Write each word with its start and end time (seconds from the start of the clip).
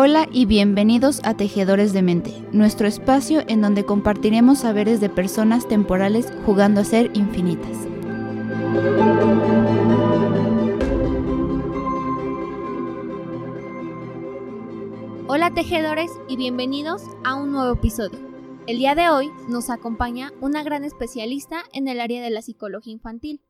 Hola 0.00 0.28
y 0.30 0.46
bienvenidos 0.46 1.20
a 1.24 1.36
Tejedores 1.36 1.92
de 1.92 2.02
Mente, 2.02 2.30
nuestro 2.52 2.86
espacio 2.86 3.42
en 3.48 3.60
donde 3.60 3.84
compartiremos 3.84 4.60
saberes 4.60 5.00
de 5.00 5.08
personas 5.08 5.66
temporales 5.66 6.32
jugando 6.46 6.82
a 6.82 6.84
ser 6.84 7.10
infinitas. 7.14 7.76
Hola 15.26 15.52
tejedores 15.52 16.12
y 16.28 16.36
bienvenidos 16.36 17.02
a 17.24 17.34
un 17.34 17.50
nuevo 17.50 17.74
episodio. 17.74 18.20
El 18.68 18.78
día 18.78 18.94
de 18.94 19.08
hoy 19.08 19.32
nos 19.48 19.68
acompaña 19.68 20.30
una 20.40 20.62
gran 20.62 20.84
especialista 20.84 21.64
en 21.72 21.88
el 21.88 22.00
área 22.00 22.22
de 22.22 22.30
la 22.30 22.42
psicología 22.42 22.92
infantil, 22.92 23.42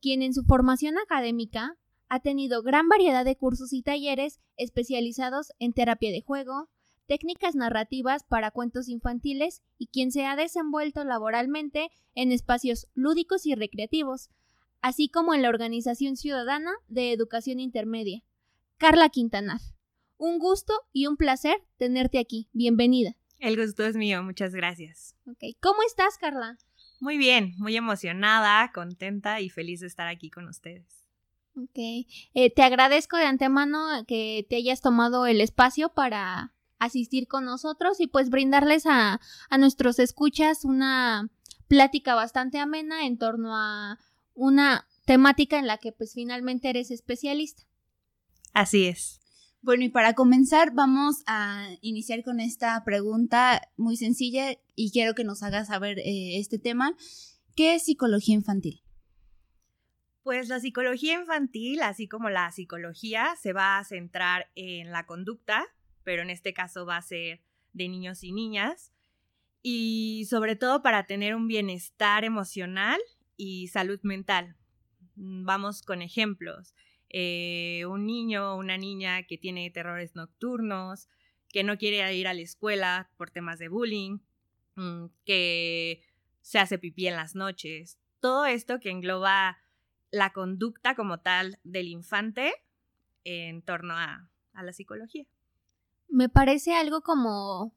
quien 0.00 0.22
en 0.22 0.32
su 0.32 0.42
formación 0.42 0.94
académica 0.96 1.76
ha 2.08 2.20
tenido 2.20 2.62
gran 2.62 2.88
variedad 2.88 3.24
de 3.24 3.36
cursos 3.36 3.72
y 3.72 3.82
talleres 3.82 4.40
especializados 4.56 5.52
en 5.58 5.72
terapia 5.72 6.10
de 6.10 6.22
juego, 6.22 6.68
técnicas 7.06 7.54
narrativas 7.54 8.24
para 8.24 8.50
cuentos 8.50 8.88
infantiles 8.88 9.62
y 9.78 9.88
quien 9.88 10.12
se 10.12 10.26
ha 10.26 10.36
desenvuelto 10.36 11.04
laboralmente 11.04 11.90
en 12.14 12.32
espacios 12.32 12.88
lúdicos 12.94 13.46
y 13.46 13.54
recreativos, 13.54 14.30
así 14.80 15.08
como 15.08 15.34
en 15.34 15.42
la 15.42 15.48
Organización 15.48 16.16
Ciudadana 16.16 16.72
de 16.88 17.12
Educación 17.12 17.60
Intermedia. 17.60 18.22
Carla 18.78 19.08
Quintanar. 19.08 19.60
Un 20.18 20.38
gusto 20.38 20.72
y 20.92 21.06
un 21.06 21.16
placer 21.16 21.56
tenerte 21.76 22.18
aquí. 22.18 22.48
Bienvenida. 22.52 23.16
El 23.38 23.56
gusto 23.56 23.84
es 23.84 23.96
mío, 23.96 24.22
muchas 24.22 24.54
gracias. 24.54 25.14
¿Cómo 25.60 25.82
estás, 25.86 26.16
Carla? 26.18 26.56
Muy 27.00 27.18
bien, 27.18 27.54
muy 27.58 27.76
emocionada, 27.76 28.72
contenta 28.72 29.40
y 29.42 29.50
feliz 29.50 29.80
de 29.80 29.86
estar 29.86 30.08
aquí 30.08 30.30
con 30.30 30.48
ustedes. 30.48 31.05
Ok. 31.56 31.78
Eh, 32.34 32.52
te 32.54 32.62
agradezco 32.62 33.16
de 33.16 33.24
antemano 33.24 34.04
que 34.06 34.46
te 34.48 34.56
hayas 34.56 34.82
tomado 34.82 35.26
el 35.26 35.40
espacio 35.40 35.88
para 35.88 36.54
asistir 36.78 37.26
con 37.28 37.46
nosotros 37.46 38.00
y 38.00 38.06
pues 38.06 38.28
brindarles 38.28 38.84
a, 38.84 39.20
a 39.48 39.58
nuestros 39.58 39.98
escuchas 39.98 40.64
una 40.66 41.30
plática 41.66 42.14
bastante 42.14 42.58
amena 42.58 43.06
en 43.06 43.16
torno 43.16 43.56
a 43.56 43.98
una 44.34 44.86
temática 45.06 45.58
en 45.58 45.66
la 45.66 45.78
que 45.78 45.92
pues 45.92 46.12
finalmente 46.12 46.68
eres 46.68 46.90
especialista. 46.90 47.62
Así 48.52 48.84
es. 48.84 49.20
Bueno, 49.62 49.84
y 49.84 49.88
para 49.88 50.14
comenzar 50.14 50.74
vamos 50.74 51.22
a 51.26 51.68
iniciar 51.80 52.22
con 52.22 52.38
esta 52.38 52.84
pregunta 52.84 53.62
muy 53.76 53.96
sencilla 53.96 54.58
y 54.74 54.90
quiero 54.92 55.14
que 55.14 55.24
nos 55.24 55.42
hagas 55.42 55.68
saber 55.68 55.98
eh, 56.00 56.38
este 56.38 56.58
tema. 56.58 56.94
¿Qué 57.54 57.74
es 57.74 57.84
psicología 57.84 58.34
infantil? 58.34 58.82
Pues 60.26 60.48
la 60.48 60.58
psicología 60.58 61.20
infantil, 61.20 61.82
así 61.82 62.08
como 62.08 62.30
la 62.30 62.50
psicología, 62.50 63.36
se 63.40 63.52
va 63.52 63.78
a 63.78 63.84
centrar 63.84 64.50
en 64.56 64.90
la 64.90 65.06
conducta, 65.06 65.64
pero 66.02 66.22
en 66.22 66.30
este 66.30 66.52
caso 66.52 66.84
va 66.84 66.96
a 66.96 67.02
ser 67.02 67.42
de 67.74 67.88
niños 67.88 68.24
y 68.24 68.32
niñas, 68.32 68.92
y 69.62 70.26
sobre 70.28 70.56
todo 70.56 70.82
para 70.82 71.06
tener 71.06 71.36
un 71.36 71.46
bienestar 71.46 72.24
emocional 72.24 72.98
y 73.36 73.68
salud 73.68 74.00
mental. 74.02 74.56
Mm, 75.14 75.44
vamos 75.44 75.82
con 75.82 76.02
ejemplos. 76.02 76.74
Eh, 77.08 77.84
un 77.88 78.04
niño 78.04 78.54
o 78.54 78.56
una 78.56 78.76
niña 78.76 79.22
que 79.28 79.38
tiene 79.38 79.70
terrores 79.70 80.16
nocturnos, 80.16 81.08
que 81.50 81.62
no 81.62 81.78
quiere 81.78 82.12
ir 82.16 82.26
a 82.26 82.34
la 82.34 82.40
escuela 82.40 83.12
por 83.16 83.30
temas 83.30 83.60
de 83.60 83.68
bullying, 83.68 84.18
mm, 84.74 85.04
que 85.24 86.02
se 86.42 86.58
hace 86.58 86.78
pipí 86.80 87.06
en 87.06 87.14
las 87.14 87.36
noches. 87.36 88.00
Todo 88.18 88.44
esto 88.44 88.80
que 88.80 88.90
engloba 88.90 89.58
la 90.10 90.32
conducta 90.32 90.94
como 90.94 91.20
tal 91.20 91.58
del 91.64 91.88
infante 91.88 92.52
en 93.24 93.62
torno 93.62 93.94
a, 93.94 94.30
la 94.54 94.72
psicología. 94.72 95.26
Me 96.08 96.30
parece 96.30 96.74
algo 96.74 97.02
como 97.02 97.74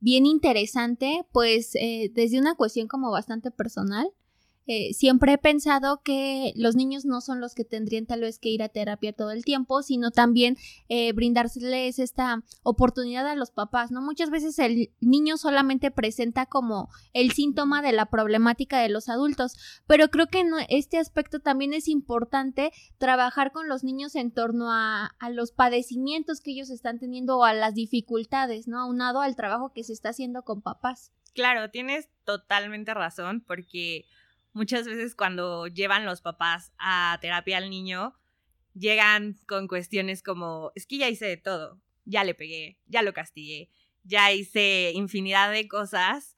bien 0.00 0.24
interesante, 0.24 1.26
pues 1.30 1.74
eh, 1.74 2.10
desde 2.14 2.38
una 2.38 2.54
cuestión 2.54 2.88
como 2.88 3.10
bastante 3.10 3.50
personal, 3.50 4.08
eh, 4.66 4.92
siempre 4.94 5.32
he 5.32 5.38
pensado 5.38 6.02
que 6.02 6.52
los 6.56 6.76
niños 6.76 7.04
no 7.04 7.20
son 7.20 7.40
los 7.40 7.54
que 7.54 7.64
tendrían 7.64 8.06
tal 8.06 8.20
vez 8.20 8.38
que 8.38 8.48
ir 8.48 8.62
a 8.62 8.68
terapia 8.68 9.12
todo 9.12 9.30
el 9.30 9.44
tiempo, 9.44 9.82
sino 9.82 10.10
también 10.10 10.56
eh, 10.88 11.12
esta 11.98 12.42
oportunidad 12.62 13.26
a 13.26 13.34
los 13.34 13.50
papás, 13.50 13.90
¿no? 13.90 14.02
Muchas 14.02 14.30
veces 14.30 14.58
el 14.58 14.90
niño 15.00 15.36
solamente 15.36 15.90
presenta 15.90 16.46
como 16.46 16.88
el 17.12 17.32
síntoma 17.32 17.82
de 17.82 17.92
la 17.92 18.06
problemática 18.06 18.78
de 18.80 18.88
los 18.88 19.08
adultos, 19.08 19.56
pero 19.86 20.08
creo 20.08 20.26
que 20.26 20.40
en 20.40 20.50
este 20.68 20.98
aspecto 20.98 21.40
también 21.40 21.74
es 21.74 21.88
importante 21.88 22.72
trabajar 22.98 23.52
con 23.52 23.68
los 23.68 23.84
niños 23.84 24.14
en 24.14 24.30
torno 24.30 24.70
a, 24.70 25.14
a 25.18 25.30
los 25.30 25.52
padecimientos 25.52 26.40
que 26.40 26.52
ellos 26.52 26.70
están 26.70 26.98
teniendo 26.98 27.38
o 27.38 27.44
a 27.44 27.54
las 27.54 27.74
dificultades, 27.74 28.68
¿no? 28.68 28.80
Aunado 28.80 29.20
al 29.20 29.36
trabajo 29.36 29.72
que 29.72 29.84
se 29.84 29.92
está 29.92 30.10
haciendo 30.10 30.42
con 30.42 30.62
papás. 30.62 31.12
Claro, 31.34 31.70
tienes 31.70 32.08
totalmente 32.24 32.92
razón, 32.92 33.42
porque 33.46 34.04
muchas 34.52 34.86
veces 34.86 35.14
cuando 35.14 35.66
llevan 35.66 36.04
los 36.04 36.20
papás 36.20 36.72
a 36.78 37.18
terapia 37.20 37.58
al 37.58 37.70
niño, 37.70 38.14
llegan 38.74 39.38
con 39.46 39.68
cuestiones 39.68 40.22
como, 40.22 40.72
es 40.74 40.86
que 40.86 40.98
ya 40.98 41.08
hice 41.08 41.26
de 41.26 41.36
todo, 41.36 41.80
ya 42.04 42.24
le 42.24 42.34
pegué, 42.34 42.78
ya 42.86 43.02
lo 43.02 43.12
castigué, 43.12 43.70
ya 44.04 44.32
hice 44.32 44.92
infinidad 44.94 45.50
de 45.52 45.68
cosas 45.68 46.36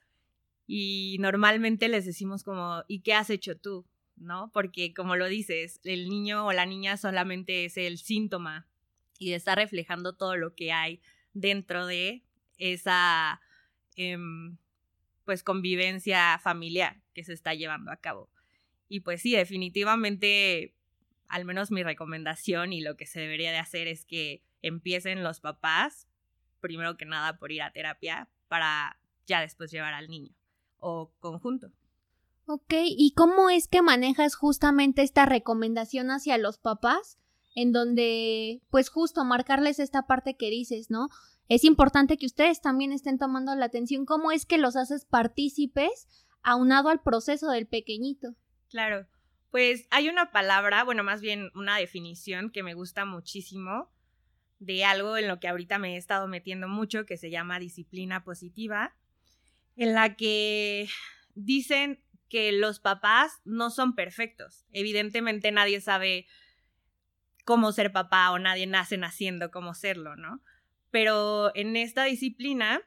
y 0.66 1.16
normalmente 1.20 1.88
les 1.88 2.04
decimos 2.06 2.42
como, 2.42 2.84
¿y 2.88 3.00
qué 3.00 3.14
has 3.14 3.30
hecho 3.30 3.56
tú? 3.56 3.86
¿No? 4.16 4.50
Porque 4.52 4.94
como 4.94 5.16
lo 5.16 5.26
dices, 5.26 5.80
el 5.84 6.08
niño 6.08 6.46
o 6.46 6.52
la 6.52 6.66
niña 6.66 6.96
solamente 6.96 7.64
es 7.64 7.76
el 7.76 7.98
síntoma 7.98 8.66
y 9.18 9.32
está 9.32 9.54
reflejando 9.54 10.14
todo 10.14 10.36
lo 10.36 10.54
que 10.54 10.72
hay 10.72 11.00
dentro 11.32 11.86
de 11.86 12.22
esa 12.58 13.40
em, 13.96 14.56
pues 15.24 15.42
convivencia 15.42 16.38
familiar 16.42 17.00
que 17.14 17.24
se 17.24 17.32
está 17.32 17.54
llevando 17.54 17.90
a 17.90 17.96
cabo. 17.96 18.30
Y 18.88 19.00
pues 19.00 19.22
sí, 19.22 19.32
definitivamente, 19.32 20.74
al 21.28 21.44
menos 21.44 21.70
mi 21.70 21.82
recomendación 21.82 22.72
y 22.72 22.80
lo 22.80 22.96
que 22.96 23.06
se 23.06 23.20
debería 23.20 23.50
de 23.50 23.58
hacer 23.58 23.88
es 23.88 24.04
que 24.04 24.42
empiecen 24.62 25.22
los 25.22 25.40
papás, 25.40 26.08
primero 26.60 26.96
que 26.96 27.04
nada 27.04 27.38
por 27.38 27.52
ir 27.52 27.62
a 27.62 27.72
terapia, 27.72 28.28
para 28.48 28.98
ya 29.26 29.40
después 29.40 29.70
llevar 29.70 29.94
al 29.94 30.08
niño 30.08 30.34
o 30.78 31.12
conjunto. 31.20 31.72
Ok, 32.46 32.74
¿y 32.84 33.12
cómo 33.16 33.48
es 33.48 33.68
que 33.68 33.80
manejas 33.80 34.34
justamente 34.34 35.02
esta 35.02 35.24
recomendación 35.24 36.10
hacia 36.10 36.36
los 36.36 36.58
papás? 36.58 37.18
En 37.54 37.72
donde, 37.72 38.60
pues 38.68 38.90
justo 38.90 39.24
marcarles 39.24 39.78
esta 39.78 40.06
parte 40.06 40.36
que 40.36 40.50
dices, 40.50 40.90
¿no? 40.90 41.08
Es 41.48 41.64
importante 41.64 42.16
que 42.16 42.26
ustedes 42.26 42.60
también 42.60 42.92
estén 42.92 43.18
tomando 43.18 43.54
la 43.54 43.66
atención 43.66 44.06
cómo 44.06 44.32
es 44.32 44.46
que 44.46 44.58
los 44.58 44.76
haces 44.76 45.04
partícipes 45.04 46.08
aunado 46.42 46.88
al 46.88 47.02
proceso 47.02 47.50
del 47.50 47.66
pequeñito. 47.66 48.34
Claro, 48.68 49.06
pues 49.50 49.86
hay 49.90 50.08
una 50.08 50.30
palabra, 50.32 50.84
bueno, 50.84 51.02
más 51.04 51.20
bien 51.20 51.50
una 51.54 51.76
definición 51.76 52.50
que 52.50 52.62
me 52.62 52.74
gusta 52.74 53.04
muchísimo 53.04 53.90
de 54.58 54.84
algo 54.84 55.16
en 55.16 55.28
lo 55.28 55.40
que 55.40 55.48
ahorita 55.48 55.78
me 55.78 55.94
he 55.94 55.96
estado 55.96 56.26
metiendo 56.26 56.68
mucho, 56.68 57.06
que 57.06 57.16
se 57.16 57.30
llama 57.30 57.58
disciplina 57.58 58.24
positiva, 58.24 58.96
en 59.76 59.94
la 59.94 60.16
que 60.16 60.88
dicen 61.34 62.02
que 62.28 62.52
los 62.52 62.80
papás 62.80 63.40
no 63.44 63.70
son 63.70 63.94
perfectos. 63.94 64.66
Evidentemente 64.72 65.52
nadie 65.52 65.80
sabe 65.80 66.26
cómo 67.44 67.72
ser 67.72 67.92
papá 67.92 68.30
o 68.30 68.38
nadie 68.38 68.66
nace 68.66 68.96
naciendo 68.96 69.50
cómo 69.50 69.74
serlo, 69.74 70.16
¿no? 70.16 70.42
Pero 70.94 71.50
en 71.56 71.74
esta 71.74 72.04
disciplina 72.04 72.80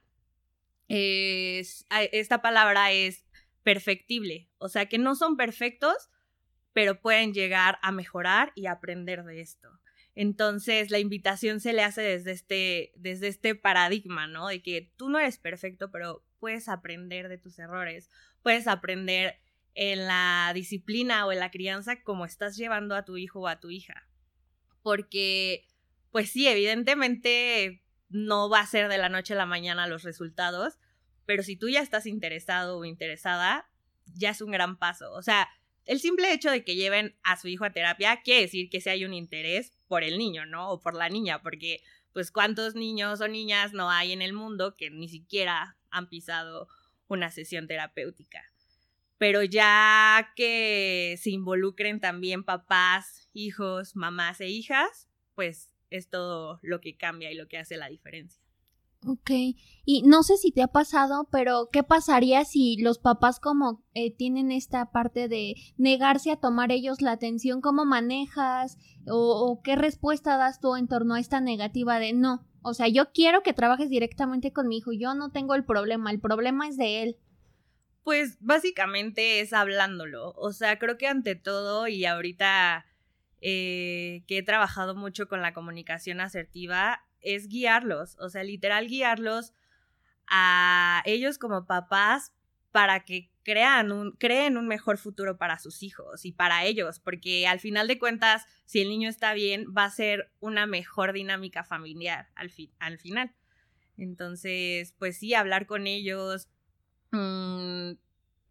esta 0.87 2.41
palabra 2.41 2.93
es 2.93 3.25
perfectible, 3.63 4.49
o 4.59 4.69
sea 4.69 4.85
que 4.85 4.97
no 4.97 5.13
son 5.13 5.35
perfectos, 5.35 6.09
pero 6.71 7.01
pueden 7.01 7.33
llegar 7.33 7.77
a 7.81 7.91
mejorar 7.91 8.53
y 8.55 8.67
aprender 8.67 9.25
de 9.25 9.41
esto. 9.41 9.67
Entonces 10.15 10.89
la 10.89 10.99
invitación 10.99 11.59
se 11.59 11.73
le 11.73 11.83
hace 11.83 12.01
desde 12.01 12.31
este, 12.31 12.93
desde 12.95 13.27
este 13.27 13.55
paradigma, 13.55 14.25
¿no? 14.25 14.47
De 14.47 14.61
que 14.61 14.89
tú 14.95 15.09
no 15.09 15.19
eres 15.19 15.37
perfecto, 15.37 15.91
pero 15.91 16.23
puedes 16.39 16.69
aprender 16.69 17.27
de 17.27 17.37
tus 17.37 17.59
errores, 17.59 18.09
puedes 18.41 18.67
aprender 18.67 19.41
en 19.73 20.07
la 20.07 20.53
disciplina 20.53 21.25
o 21.25 21.33
en 21.33 21.39
la 21.39 21.51
crianza 21.51 22.01
como 22.03 22.23
estás 22.23 22.55
llevando 22.55 22.95
a 22.95 23.03
tu 23.03 23.17
hijo 23.17 23.41
o 23.41 23.47
a 23.49 23.59
tu 23.59 23.69
hija. 23.69 24.07
Porque, 24.81 25.67
pues 26.11 26.29
sí, 26.29 26.47
evidentemente 26.47 27.83
no 28.09 28.49
va 28.49 28.61
a 28.61 28.67
ser 28.67 28.87
de 28.89 28.97
la 28.97 29.09
noche 29.09 29.33
a 29.33 29.37
la 29.37 29.45
mañana 29.45 29.87
los 29.87 30.03
resultados, 30.03 30.79
pero 31.25 31.43
si 31.43 31.55
tú 31.55 31.69
ya 31.69 31.81
estás 31.81 32.05
interesado 32.05 32.77
o 32.77 32.85
interesada, 32.85 33.69
ya 34.15 34.29
es 34.29 34.41
un 34.41 34.51
gran 34.51 34.77
paso. 34.77 35.11
O 35.13 35.21
sea, 35.21 35.49
el 35.85 35.99
simple 35.99 36.31
hecho 36.33 36.51
de 36.51 36.63
que 36.63 36.75
lleven 36.75 37.17
a 37.23 37.37
su 37.37 37.47
hijo 37.47 37.65
a 37.65 37.71
terapia 37.71 38.21
quiere 38.23 38.41
decir 38.41 38.69
que 38.69 38.81
si 38.81 38.89
hay 38.89 39.05
un 39.05 39.13
interés 39.13 39.73
por 39.87 40.03
el 40.03 40.17
niño, 40.17 40.45
¿no? 40.45 40.69
O 40.69 40.79
por 40.79 40.95
la 40.95 41.09
niña, 41.09 41.41
porque 41.41 41.81
pues 42.13 42.31
cuántos 42.31 42.75
niños 42.75 43.21
o 43.21 43.27
niñas 43.27 43.73
no 43.73 43.89
hay 43.89 44.11
en 44.11 44.21
el 44.21 44.33
mundo 44.33 44.75
que 44.75 44.89
ni 44.89 45.07
siquiera 45.07 45.77
han 45.89 46.09
pisado 46.09 46.67
una 47.07 47.29
sesión 47.31 47.67
terapéutica. 47.67 48.43
Pero 49.17 49.43
ya 49.43 50.33
que 50.35 51.15
se 51.21 51.31
involucren 51.31 51.99
también 51.99 52.43
papás, 52.43 53.29
hijos, 53.33 53.95
mamás 53.95 54.41
e 54.41 54.47
hijas, 54.47 55.07
pues 55.35 55.71
es 55.89 56.09
todo 56.09 56.59
lo 56.61 56.81
que 56.81 56.97
cambia 56.97 57.31
y 57.31 57.35
lo 57.35 57.47
que 57.47 57.57
hace 57.57 57.77
la 57.77 57.89
diferencia. 57.89 58.41
Ok, 59.05 59.29
y 59.85 60.01
no 60.03 60.23
sé 60.23 60.37
si 60.37 60.51
te 60.51 60.63
ha 60.63 60.67
pasado, 60.67 61.27
pero 61.31 61.69
¿qué 61.71 61.83
pasaría 61.83 62.43
si 62.45 62.77
los 62.81 62.97
papás 62.97 63.39
como 63.39 63.83
eh, 63.93 64.11
tienen 64.11 64.51
esta 64.51 64.91
parte 64.91 65.27
de 65.27 65.53
negarse 65.77 66.31
a 66.31 66.37
tomar 66.37 66.71
ellos 66.71 67.01
la 67.01 67.11
atención? 67.11 67.61
¿Cómo 67.61 67.85
manejas 67.85 68.77
o, 69.07 69.15
o, 69.15 69.61
qué 69.61 69.75
respuesta 69.75 70.37
das 70.37 70.59
tú 70.59 70.75
en 70.75 70.87
torno 70.87 71.13
a 71.13 71.19
esta 71.19 71.39
negativa 71.41 71.99
de 71.99 72.13
no? 72.13 72.47
O 72.63 72.73
sea, 72.73 72.87
yo 72.87 73.11
quiero 73.13 73.43
que 73.43 73.53
trabajes 73.53 73.89
directamente 73.89 74.51
con 74.51 74.67
mi 74.67 74.77
hijo, 74.77 74.91
yo 74.91 75.13
no 75.13 75.31
tengo 75.31 75.53
el 75.53 75.63
problema, 75.63 76.09
el 76.11 76.19
problema 76.19 76.67
es 76.67 76.75
de 76.75 77.03
él. 77.03 77.17
Pues 78.03 78.37
básicamente 78.39 79.41
es 79.41 79.53
hablándolo, 79.53 80.31
o 80.31 80.51
sea, 80.53 80.79
creo 80.79 80.97
que 80.97 81.07
ante 81.07 81.35
todo 81.35 81.87
y 81.87 82.05
ahorita 82.05 82.85
eh, 83.41 84.23
que 84.27 84.39
he 84.39 84.43
trabajado 84.43 84.95
mucho 84.95 85.27
con 85.27 85.41
la 85.41 85.53
comunicación 85.53 86.21
asertiva, 86.21 87.03
es 87.21 87.47
guiarlos, 87.47 88.17
o 88.19 88.29
sea, 88.29 88.43
literal 88.43 88.87
guiarlos 88.87 89.53
a 90.27 91.01
ellos 91.05 91.37
como 91.37 91.65
papás 91.65 92.33
para 92.71 93.05
que 93.05 93.31
crean 93.43 93.91
un, 93.91 94.11
creen 94.11 94.57
un 94.57 94.67
mejor 94.67 94.97
futuro 94.97 95.37
para 95.37 95.57
sus 95.57 95.81
hijos 95.81 96.25
y 96.25 96.31
para 96.31 96.65
ellos, 96.65 96.99
porque 96.99 97.47
al 97.47 97.59
final 97.59 97.87
de 97.87 97.97
cuentas, 97.97 98.45
si 98.65 98.81
el 98.81 98.89
niño 98.89 99.09
está 99.09 99.33
bien, 99.33 99.73
va 99.75 99.85
a 99.85 99.89
ser 99.89 100.31
una 100.39 100.65
mejor 100.65 101.13
dinámica 101.13 101.63
familiar 101.63 102.29
al, 102.35 102.51
al 102.79 102.97
final. 102.97 103.33
Entonces, 103.97 104.93
pues 104.99 105.17
sí, 105.17 105.33
hablar 105.33 105.65
con 105.65 105.87
ellos, 105.87 106.49
mmm, 107.11 107.93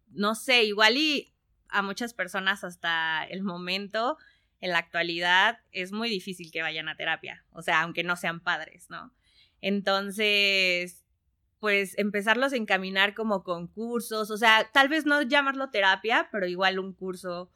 no 0.09 0.35
sé, 0.35 0.63
igual 0.63 0.97
y 0.97 1.33
a 1.69 1.81
muchas 1.81 2.13
personas 2.13 2.63
hasta 2.63 3.23
el 3.25 3.43
momento 3.43 4.17
en 4.59 4.71
la 4.71 4.79
actualidad 4.79 5.59
es 5.71 5.91
muy 5.91 6.09
difícil 6.09 6.51
que 6.51 6.61
vayan 6.61 6.89
a 6.89 6.95
terapia, 6.95 7.45
o 7.51 7.61
sea, 7.61 7.81
aunque 7.81 8.03
no 8.03 8.15
sean 8.15 8.39
padres, 8.39 8.89
¿no? 8.89 9.13
Entonces, 9.61 11.05
pues 11.59 11.97
empezarlos 11.97 12.53
a 12.53 12.57
encaminar 12.57 13.13
como 13.13 13.43
con 13.43 13.67
cursos, 13.67 14.31
o 14.31 14.37
sea, 14.37 14.69
tal 14.73 14.89
vez 14.89 15.05
no 15.05 15.21
llamarlo 15.21 15.69
terapia, 15.69 16.29
pero 16.31 16.47
igual 16.47 16.79
un 16.79 16.93
curso, 16.93 17.51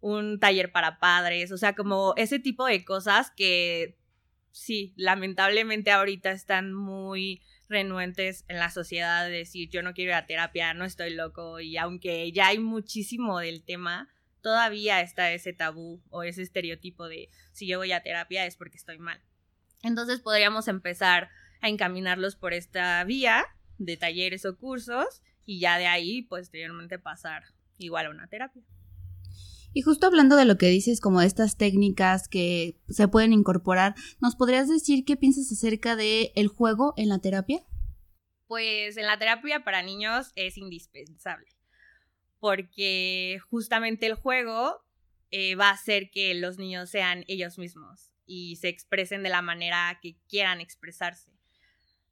un 0.00 0.38
taller 0.38 0.72
para 0.72 0.98
padres, 0.98 1.52
o 1.52 1.58
sea, 1.58 1.74
como 1.74 2.14
ese 2.16 2.38
tipo 2.38 2.66
de 2.66 2.84
cosas 2.84 3.30
que 3.36 3.98
sí, 4.50 4.94
lamentablemente 4.96 5.90
ahorita 5.90 6.30
están 6.30 6.72
muy 6.72 7.42
renuentes 7.68 8.44
en 8.48 8.58
la 8.58 8.70
sociedad 8.70 9.26
de 9.26 9.32
decir 9.32 9.68
yo 9.68 9.82
no 9.82 9.92
quiero 9.92 10.12
ir 10.12 10.14
a 10.14 10.26
terapia, 10.26 10.74
no 10.74 10.84
estoy 10.84 11.14
loco 11.14 11.60
y 11.60 11.76
aunque 11.76 12.32
ya 12.32 12.48
hay 12.48 12.58
muchísimo 12.58 13.38
del 13.38 13.64
tema, 13.64 14.08
todavía 14.46 15.00
está 15.00 15.32
ese 15.32 15.52
tabú 15.52 16.00
o 16.08 16.22
ese 16.22 16.40
estereotipo 16.40 17.08
de 17.08 17.30
si 17.50 17.66
yo 17.66 17.78
voy 17.78 17.90
a 17.90 18.04
terapia 18.04 18.46
es 18.46 18.56
porque 18.56 18.76
estoy 18.76 18.96
mal. 18.96 19.20
Entonces 19.82 20.20
podríamos 20.20 20.68
empezar 20.68 21.30
a 21.62 21.68
encaminarlos 21.68 22.36
por 22.36 22.52
esta 22.52 23.02
vía 23.02 23.44
de 23.78 23.96
talleres 23.96 24.46
o 24.46 24.56
cursos 24.56 25.20
y 25.44 25.58
ya 25.58 25.78
de 25.78 25.88
ahí 25.88 26.22
posteriormente 26.22 27.00
pasar 27.00 27.42
igual 27.76 28.06
a 28.06 28.10
una 28.10 28.28
terapia. 28.28 28.62
Y 29.72 29.82
justo 29.82 30.06
hablando 30.06 30.36
de 30.36 30.44
lo 30.44 30.58
que 30.58 30.68
dices, 30.68 31.00
como 31.00 31.22
de 31.22 31.26
estas 31.26 31.56
técnicas 31.56 32.28
que 32.28 32.80
se 32.88 33.08
pueden 33.08 33.32
incorporar, 33.32 33.96
¿nos 34.20 34.36
podrías 34.36 34.68
decir 34.68 35.04
qué 35.04 35.16
piensas 35.16 35.50
acerca 35.50 35.96
de 35.96 36.30
el 36.36 36.46
juego 36.46 36.94
en 36.96 37.08
la 37.08 37.18
terapia? 37.18 37.64
Pues 38.46 38.96
en 38.96 39.06
la 39.06 39.18
terapia 39.18 39.64
para 39.64 39.82
niños 39.82 40.30
es 40.36 40.56
indispensable 40.56 41.55
porque 42.46 43.40
justamente 43.50 44.06
el 44.06 44.14
juego 44.14 44.80
eh, 45.32 45.56
va 45.56 45.70
a 45.70 45.72
hacer 45.72 46.12
que 46.12 46.32
los 46.34 46.58
niños 46.58 46.88
sean 46.88 47.24
ellos 47.26 47.58
mismos 47.58 48.12
y 48.24 48.54
se 48.54 48.68
expresen 48.68 49.24
de 49.24 49.30
la 49.30 49.42
manera 49.42 49.98
que 50.00 50.14
quieran 50.28 50.60
expresarse. 50.60 51.32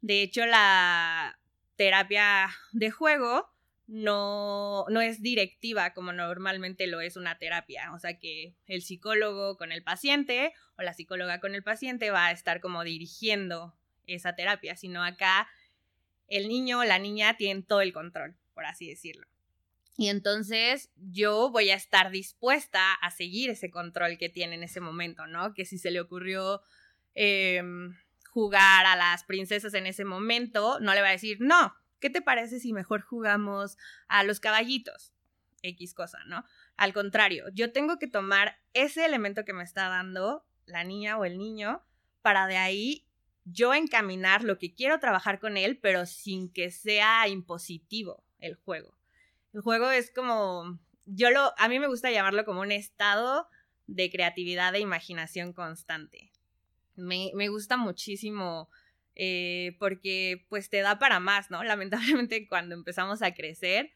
De 0.00 0.22
hecho, 0.22 0.44
la 0.44 1.38
terapia 1.76 2.50
de 2.72 2.90
juego 2.90 3.48
no, 3.86 4.86
no 4.88 5.00
es 5.00 5.22
directiva 5.22 5.94
como 5.94 6.12
normalmente 6.12 6.88
lo 6.88 7.00
es 7.00 7.16
una 7.16 7.38
terapia. 7.38 7.92
O 7.92 8.00
sea 8.00 8.18
que 8.18 8.56
el 8.66 8.82
psicólogo 8.82 9.56
con 9.56 9.70
el 9.70 9.84
paciente 9.84 10.52
o 10.76 10.82
la 10.82 10.94
psicóloga 10.94 11.38
con 11.38 11.54
el 11.54 11.62
paciente 11.62 12.10
va 12.10 12.26
a 12.26 12.32
estar 12.32 12.60
como 12.60 12.82
dirigiendo 12.82 13.76
esa 14.08 14.34
terapia, 14.34 14.74
sino 14.74 15.04
acá 15.04 15.48
el 16.26 16.48
niño 16.48 16.80
o 16.80 16.84
la 16.84 16.98
niña 16.98 17.36
tienen 17.36 17.62
todo 17.62 17.82
el 17.82 17.92
control, 17.92 18.36
por 18.52 18.64
así 18.64 18.88
decirlo. 18.88 19.28
Y 19.96 20.08
entonces 20.08 20.90
yo 20.96 21.50
voy 21.50 21.70
a 21.70 21.76
estar 21.76 22.10
dispuesta 22.10 22.94
a 22.94 23.10
seguir 23.10 23.50
ese 23.50 23.70
control 23.70 24.18
que 24.18 24.28
tiene 24.28 24.56
en 24.56 24.64
ese 24.64 24.80
momento, 24.80 25.26
¿no? 25.26 25.54
Que 25.54 25.64
si 25.64 25.78
se 25.78 25.90
le 25.90 26.00
ocurrió 26.00 26.62
em, 27.14 27.96
jugar 28.28 28.86
a 28.86 28.96
las 28.96 29.22
princesas 29.24 29.74
en 29.74 29.86
ese 29.86 30.04
momento, 30.04 30.80
no 30.80 30.94
le 30.94 31.02
va 31.02 31.08
a 31.08 31.12
decir, 31.12 31.38
no, 31.40 31.74
¿qué 32.00 32.10
te 32.10 32.22
parece 32.22 32.58
si 32.58 32.72
mejor 32.72 33.02
jugamos 33.02 33.76
a 34.08 34.24
los 34.24 34.40
caballitos? 34.40 35.12
X 35.62 35.94
cosa, 35.94 36.18
¿no? 36.26 36.44
Al 36.76 36.92
contrario, 36.92 37.46
yo 37.54 37.72
tengo 37.72 37.98
que 37.98 38.08
tomar 38.08 38.58
ese 38.72 39.04
elemento 39.04 39.44
que 39.44 39.52
me 39.52 39.62
está 39.62 39.88
dando 39.88 40.44
la 40.66 40.84
niña 40.84 41.16
o 41.16 41.24
el 41.24 41.38
niño 41.38 41.84
para 42.20 42.46
de 42.46 42.56
ahí 42.56 43.06
yo 43.44 43.74
encaminar 43.74 44.42
lo 44.42 44.58
que 44.58 44.74
quiero 44.74 44.98
trabajar 44.98 45.38
con 45.38 45.56
él, 45.56 45.78
pero 45.78 46.06
sin 46.06 46.50
que 46.50 46.70
sea 46.70 47.28
impositivo 47.28 48.24
el 48.38 48.54
juego. 48.56 48.93
El 49.54 49.60
juego 49.60 49.88
es 49.90 50.10
como, 50.10 50.80
yo 51.06 51.30
lo, 51.30 51.54
a 51.56 51.68
mí 51.68 51.78
me 51.78 51.86
gusta 51.86 52.10
llamarlo 52.10 52.44
como 52.44 52.60
un 52.60 52.72
estado 52.72 53.48
de 53.86 54.10
creatividad 54.10 54.74
e 54.74 54.80
imaginación 54.80 55.52
constante. 55.52 56.32
Me, 56.96 57.30
me 57.34 57.48
gusta 57.48 57.76
muchísimo 57.76 58.68
eh, 59.14 59.76
porque 59.78 60.44
pues 60.48 60.70
te 60.70 60.80
da 60.80 60.98
para 60.98 61.20
más, 61.20 61.50
¿no? 61.50 61.62
Lamentablemente 61.64 62.48
cuando 62.48 62.74
empezamos 62.74 63.22
a 63.22 63.32
crecer, 63.32 63.92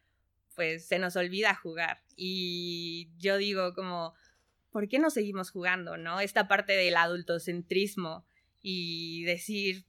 pues 0.55 0.87
se 0.87 1.00
nos 1.00 1.16
olvida 1.16 1.56
jugar. 1.56 2.04
Y 2.16 3.11
yo 3.19 3.37
digo 3.37 3.75
como, 3.75 4.14
¿por 4.70 4.88
qué 4.88 5.00
no 5.00 5.11
seguimos 5.11 5.50
jugando, 5.50 5.96
no? 5.96 6.20
Esta 6.20 6.46
parte 6.46 6.75
del 6.75 6.96
adultocentrismo 6.96 8.25
y 8.62 9.25
decir, 9.25 9.84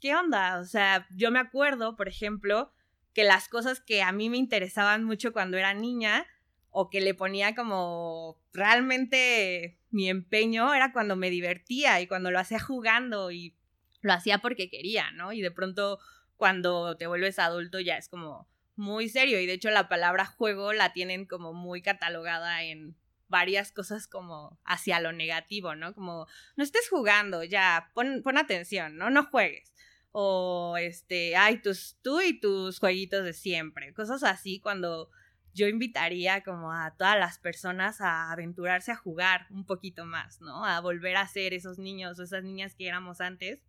¿qué 0.00 0.14
onda? 0.14 0.60
O 0.60 0.64
sea, 0.64 1.08
yo 1.10 1.32
me 1.32 1.40
acuerdo, 1.40 1.96
por 1.96 2.06
ejemplo, 2.06 2.72
que 3.14 3.24
las 3.24 3.48
cosas 3.48 3.80
que 3.80 4.02
a 4.02 4.12
mí 4.12 4.30
me 4.30 4.38
interesaban 4.38 5.04
mucho 5.04 5.32
cuando 5.32 5.56
era 5.56 5.74
niña 5.74 6.26
o 6.70 6.88
que 6.88 7.00
le 7.00 7.14
ponía 7.14 7.54
como 7.54 8.38
realmente 8.52 9.78
mi 9.90 10.08
empeño 10.08 10.72
era 10.72 10.92
cuando 10.92 11.16
me 11.16 11.30
divertía 11.30 12.00
y 12.00 12.06
cuando 12.06 12.30
lo 12.30 12.38
hacía 12.38 12.58
jugando 12.58 13.30
y 13.30 13.54
lo 14.00 14.12
hacía 14.14 14.38
porque 14.38 14.70
quería, 14.70 15.10
¿no? 15.12 15.32
Y 15.32 15.42
de 15.42 15.50
pronto 15.50 15.98
cuando 16.36 16.96
te 16.96 17.06
vuelves 17.06 17.38
adulto 17.38 17.78
ya 17.78 17.96
es 17.96 18.08
como 18.08 18.48
muy 18.74 19.08
serio 19.08 19.38
y 19.38 19.46
de 19.46 19.52
hecho 19.52 19.70
la 19.70 19.88
palabra 19.88 20.24
juego 20.24 20.72
la 20.72 20.92
tienen 20.92 21.26
como 21.26 21.52
muy 21.52 21.82
catalogada 21.82 22.62
en 22.62 22.96
varias 23.28 23.72
cosas 23.72 24.08
como 24.08 24.58
hacia 24.64 25.00
lo 25.00 25.12
negativo, 25.12 25.74
¿no? 25.74 25.94
Como 25.94 26.26
no 26.56 26.64
estés 26.64 26.88
jugando, 26.88 27.44
ya, 27.44 27.90
pon, 27.94 28.22
pon 28.22 28.38
atención, 28.38 28.96
¿no? 28.96 29.10
No 29.10 29.24
juegues 29.24 29.71
o 30.12 30.76
este, 30.78 31.36
ay, 31.36 31.60
tus, 31.60 31.96
tú 32.02 32.20
y 32.20 32.38
tus 32.38 32.78
jueguitos 32.78 33.24
de 33.24 33.32
siempre, 33.32 33.92
cosas 33.94 34.22
así 34.22 34.60
cuando 34.60 35.10
yo 35.54 35.66
invitaría 35.68 36.42
como 36.42 36.72
a 36.72 36.94
todas 36.96 37.18
las 37.18 37.38
personas 37.38 38.00
a 38.00 38.30
aventurarse 38.30 38.92
a 38.92 38.96
jugar 38.96 39.46
un 39.50 39.66
poquito 39.66 40.06
más, 40.06 40.40
¿no? 40.40 40.64
A 40.64 40.80
volver 40.80 41.16
a 41.16 41.26
ser 41.28 41.52
esos 41.52 41.78
niños 41.78 42.18
o 42.18 42.22
esas 42.22 42.42
niñas 42.44 42.74
que 42.74 42.88
éramos 42.88 43.20
antes, 43.20 43.60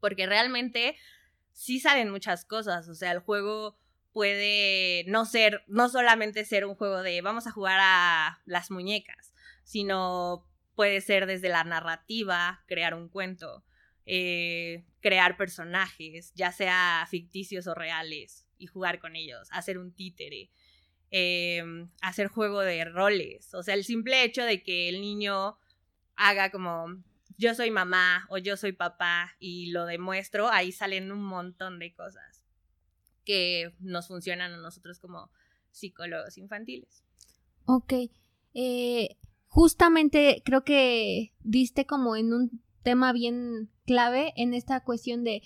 porque 0.00 0.26
realmente 0.26 0.96
sí 1.52 1.78
salen 1.78 2.10
muchas 2.10 2.44
cosas, 2.44 2.88
o 2.88 2.94
sea, 2.94 3.12
el 3.12 3.20
juego 3.20 3.76
puede 4.12 5.04
no 5.06 5.24
ser, 5.24 5.62
no 5.68 5.88
solamente 5.88 6.44
ser 6.44 6.66
un 6.66 6.74
juego 6.74 7.02
de 7.02 7.20
vamos 7.22 7.46
a 7.46 7.52
jugar 7.52 7.78
a 7.80 8.40
las 8.44 8.70
muñecas, 8.70 9.32
sino 9.64 10.46
puede 10.74 11.00
ser 11.00 11.26
desde 11.26 11.48
la 11.48 11.64
narrativa, 11.64 12.62
crear 12.66 12.94
un 12.94 13.08
cuento, 13.08 13.64
eh, 14.06 14.84
crear 15.00 15.36
personajes, 15.36 16.32
ya 16.34 16.52
sea 16.52 17.06
ficticios 17.10 17.66
o 17.66 17.74
reales, 17.74 18.46
y 18.62 18.66
jugar 18.66 19.00
con 19.00 19.16
ellos, 19.16 19.48
hacer 19.50 19.76
un 19.76 19.92
títere, 19.92 20.50
em, 21.10 21.90
hacer 22.00 22.28
juego 22.28 22.60
de 22.60 22.84
roles. 22.84 23.52
O 23.54 23.62
sea, 23.62 23.74
el 23.74 23.84
simple 23.84 24.22
hecho 24.22 24.44
de 24.44 24.62
que 24.62 24.88
el 24.88 25.00
niño 25.00 25.58
haga 26.14 26.50
como 26.50 27.02
yo 27.36 27.54
soy 27.54 27.70
mamá 27.70 28.26
o 28.30 28.38
yo 28.38 28.56
soy 28.56 28.72
papá 28.72 29.34
y 29.40 29.72
lo 29.72 29.84
demuestro, 29.86 30.48
ahí 30.48 30.70
salen 30.70 31.10
un 31.10 31.24
montón 31.24 31.80
de 31.80 31.92
cosas 31.92 32.44
que 33.24 33.74
nos 33.80 34.08
funcionan 34.08 34.52
a 34.52 34.58
nosotros 34.58 35.00
como 35.00 35.30
psicólogos 35.72 36.38
infantiles. 36.38 37.04
Ok. 37.64 37.94
Eh, 38.54 39.16
justamente 39.46 40.42
creo 40.44 40.62
que 40.62 41.32
diste 41.40 41.86
como 41.86 42.16
en 42.16 42.32
un 42.32 42.62
tema 42.82 43.12
bien 43.12 43.70
clave 43.86 44.32
en 44.36 44.54
esta 44.54 44.80
cuestión 44.80 45.24
de 45.24 45.42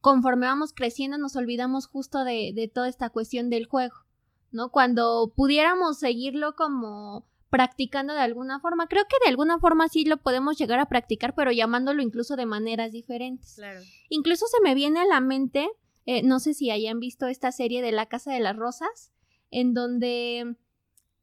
conforme 0.00 0.46
vamos 0.46 0.72
creciendo 0.72 1.18
nos 1.18 1.36
olvidamos 1.36 1.86
justo 1.86 2.24
de, 2.24 2.52
de 2.54 2.68
toda 2.68 2.88
esta 2.88 3.10
cuestión 3.10 3.50
del 3.50 3.66
juego, 3.66 3.94
¿no? 4.50 4.70
Cuando 4.70 5.32
pudiéramos 5.36 5.98
seguirlo 5.98 6.56
como 6.56 7.26
practicando 7.50 8.14
de 8.14 8.20
alguna 8.20 8.60
forma. 8.60 8.86
Creo 8.86 9.04
que 9.04 9.16
de 9.24 9.28
alguna 9.28 9.58
forma 9.58 9.88
sí 9.88 10.04
lo 10.04 10.16
podemos 10.18 10.56
llegar 10.56 10.78
a 10.78 10.88
practicar, 10.88 11.34
pero 11.34 11.52
llamándolo 11.52 12.00
incluso 12.00 12.36
de 12.36 12.46
maneras 12.46 12.92
diferentes. 12.92 13.56
Claro. 13.56 13.80
Incluso 14.08 14.46
se 14.46 14.62
me 14.62 14.74
viene 14.74 15.00
a 15.00 15.04
la 15.04 15.20
mente, 15.20 15.68
eh, 16.06 16.22
no 16.22 16.38
sé 16.38 16.54
si 16.54 16.70
hayan 16.70 17.00
visto 17.00 17.26
esta 17.26 17.52
serie 17.52 17.82
de 17.82 17.92
La 17.92 18.06
Casa 18.06 18.32
de 18.32 18.40
las 18.40 18.56
Rosas, 18.56 19.10
en 19.50 19.74
donde 19.74 20.56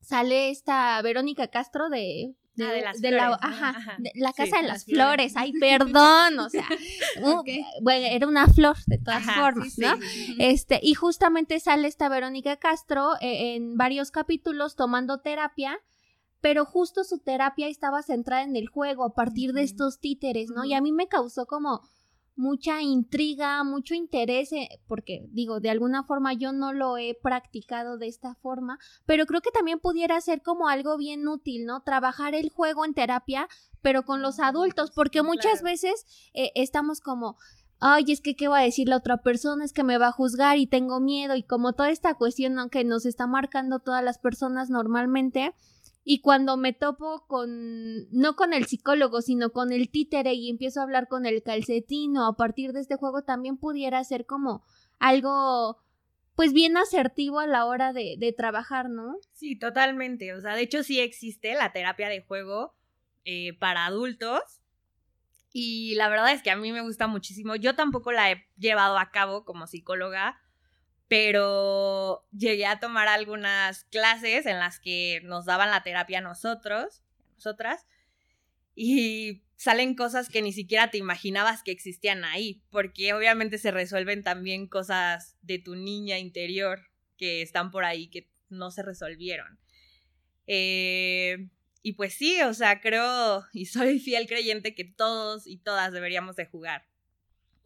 sale 0.02 0.50
esta 0.50 1.02
Verónica 1.02 1.48
Castro 1.48 1.90
de 1.90 2.36
de, 2.58 2.66
Ah, 2.66 2.72
de 2.74 2.82
las 2.82 3.02
de 3.02 3.12
la, 3.12 3.28
flores, 3.28 3.40
¿no? 3.42 3.48
ajá, 3.48 3.70
Ajá. 3.78 3.96
de 4.00 4.12
la 4.16 4.30
Sí, 4.32 4.36
casa 4.38 4.58
de 4.58 4.64
las 4.64 4.72
las 4.74 4.86
flores. 4.86 5.32
flores. 5.32 5.34
Ay, 5.38 5.54
perdón, 5.60 6.40
o 6.40 6.50
sea, 6.50 6.68
uh, 7.24 7.44
bueno, 7.82 8.06
era 8.08 8.28
una 8.28 8.48
flor 8.48 8.76
de 8.88 8.98
todas 8.98 9.26
Ajá, 9.28 9.40
formas, 9.42 9.74
sí, 9.74 9.82
¿no? 9.82 9.96
sí. 10.02 10.36
Este, 10.40 10.80
y 10.84 10.94
justamente 10.96 11.60
sale 11.62 11.88
esta 11.88 12.10
Verónica 12.10 12.58
Castro 12.58 13.12
eh, 13.22 13.56
en 13.56 13.78
varios 13.78 14.12
capítulos 14.12 14.76
tomando 14.76 15.20
terapia, 15.22 15.80
pero 16.42 16.66
justo 16.66 17.04
su 17.04 17.20
terapia 17.20 17.68
estaba 17.68 18.04
centrada 18.04 18.44
en 18.44 18.56
el 18.56 18.68
juego 18.68 19.06
a 19.06 19.14
partir 19.14 19.54
de 19.54 19.64
estos 19.64 20.00
títeres, 20.00 20.50
¿no? 20.50 20.66
Y 20.66 20.74
a 20.74 20.82
mí 20.82 20.92
me 20.92 21.08
causó 21.08 21.46
como 21.46 21.82
mucha 22.38 22.82
intriga, 22.82 23.64
mucho 23.64 23.96
interés, 23.96 24.54
eh, 24.54 24.70
porque 24.88 25.26
digo, 25.32 25.60
de 25.60 25.70
alguna 25.72 26.04
forma 26.04 26.34
yo 26.34 26.54
no 26.54 26.72
lo 26.72 26.98
he 26.98 27.16
practicado 27.22 27.98
de 27.98 28.08
esta 28.08 28.36
forma, 28.36 28.80
pero 29.06 29.26
creo 29.26 29.42
que 29.42 29.52
también 29.52 29.80
pudiera 29.80 30.22
ser 30.22 30.42
como 30.42 30.70
algo 30.70 30.98
bien 30.98 31.28
útil, 31.28 31.66
¿no? 31.66 31.82
Trabajar 31.82 32.36
el 32.36 32.50
juego 32.50 32.86
en 32.86 32.94
terapia, 32.94 33.48
pero 33.82 34.04
con 34.04 34.22
los 34.22 34.40
adultos, 34.40 34.92
porque 34.92 35.24
muchas 35.24 35.60
Claro. 35.62 35.66
veces 35.66 36.06
eh, 36.34 36.52
estamos 36.56 37.02
como, 37.02 37.38
ay, 37.80 38.06
es 38.10 38.22
que 38.22 38.36
qué 38.36 38.48
va 38.48 38.60
a 38.60 38.64
decir 38.64 38.88
la 38.88 38.98
otra 38.98 39.18
persona, 39.18 39.66
es 39.66 39.74
que 39.74 39.84
me 39.84 39.98
va 39.98 40.08
a 40.08 40.12
juzgar 40.12 40.58
y 40.58 40.68
tengo 40.68 41.00
miedo 41.00 41.36
y 41.36 41.44
como 41.44 41.74
toda 41.74 41.90
esta 41.90 42.14
cuestión 42.14 42.54
¿no? 42.54 42.70
que 42.70 42.84
nos 42.84 43.06
está 43.06 43.28
marcando 43.28 43.80
todas 43.80 44.04
las 44.04 44.20
personas 44.20 44.70
normalmente. 44.70 45.54
Y 46.10 46.22
cuando 46.22 46.56
me 46.56 46.72
topo 46.72 47.26
con, 47.28 48.10
no 48.12 48.38
con 48.38 48.54
el 48.54 48.66
psicólogo, 48.66 49.22
sino 49.22 49.52
con 49.52 49.74
el 49.74 49.90
títere 49.90 50.36
y 50.36 50.50
empiezo 50.50 50.80
a 50.80 50.84
hablar 50.84 51.10
con 51.10 51.26
el 51.26 51.44
calcetín 51.44 52.16
o 52.16 52.26
a 52.26 52.38
partir 52.38 52.72
de 52.72 52.80
este 52.80 52.96
juego 52.96 53.24
también 53.26 53.58
pudiera 53.58 54.02
ser 54.06 54.26
como 54.26 54.64
algo, 55.00 55.84
pues 56.34 56.54
bien 56.54 56.78
asertivo 56.78 57.42
a 57.42 57.46
la 57.46 57.66
hora 57.66 57.92
de, 57.92 58.16
de 58.18 58.32
trabajar, 58.32 58.90
¿no? 58.90 59.18
Sí, 59.34 59.60
totalmente. 59.60 60.34
O 60.34 60.40
sea, 60.40 60.56
de 60.56 60.62
hecho 60.62 60.82
sí 60.82 61.02
existe 61.02 61.54
la 61.56 61.74
terapia 61.74 62.08
de 62.08 62.22
juego 62.22 62.74
eh, 63.26 63.58
para 63.60 63.86
adultos. 63.86 64.62
Y 65.52 65.96
la 65.96 66.08
verdad 66.08 66.32
es 66.32 66.42
que 66.42 66.52
a 66.52 66.56
mí 66.56 66.72
me 66.72 66.84
gusta 66.84 67.08
muchísimo. 67.08 67.58
Yo 67.58 67.76
tampoco 67.76 68.14
la 68.14 68.32
he 68.32 68.48
llevado 68.56 68.98
a 68.98 69.12
cabo 69.12 69.44
como 69.44 69.68
psicóloga, 69.68 70.40
pero 71.08 72.28
llegué 72.32 72.66
a 72.66 72.80
tomar 72.80 73.08
algunas 73.08 73.86
clases 73.86 74.46
en 74.46 74.60
las 74.60 74.80
que 74.80 75.22
nos 75.24 75.46
daban 75.46 75.72
la 75.72 75.84
terapia 75.84 76.20
a 76.20 76.22
nosotros, 76.22 77.04
nosotras, 77.36 77.86
y 78.76 79.44
salen 79.56 79.96
cosas 79.96 80.30
que 80.30 80.42
ni 80.42 80.54
siquiera 80.54 80.92
te 80.92 80.98
imaginabas 80.98 81.64
que 81.64 81.72
existían 81.72 82.26
ahí, 82.26 82.62
porque 82.70 83.14
obviamente 83.14 83.58
se 83.58 83.72
resuelven 83.72 84.24
también 84.24 84.68
cosas 84.68 85.38
de 85.42 85.60
tu 85.60 85.76
niña 85.76 86.20
interior 86.20 86.82
que 87.18 87.42
están 87.42 87.72
por 87.72 87.84
ahí 87.84 88.08
que 88.08 88.30
no 88.50 88.70
se 88.70 88.84
resolvieron. 88.84 89.60
Eh, 90.46 91.50
y 91.82 91.94
pues 91.94 92.14
sí, 92.14 92.42
o 92.42 92.54
sea, 92.54 92.82
creo 92.82 93.46
y 93.54 93.66
soy 93.66 94.00
fiel 94.00 94.28
creyente 94.28 94.76
que 94.76 94.84
todos 94.84 95.48
y 95.48 95.58
todas 95.58 95.92
deberíamos 95.92 96.36
de 96.36 96.46
jugar. 96.46 96.86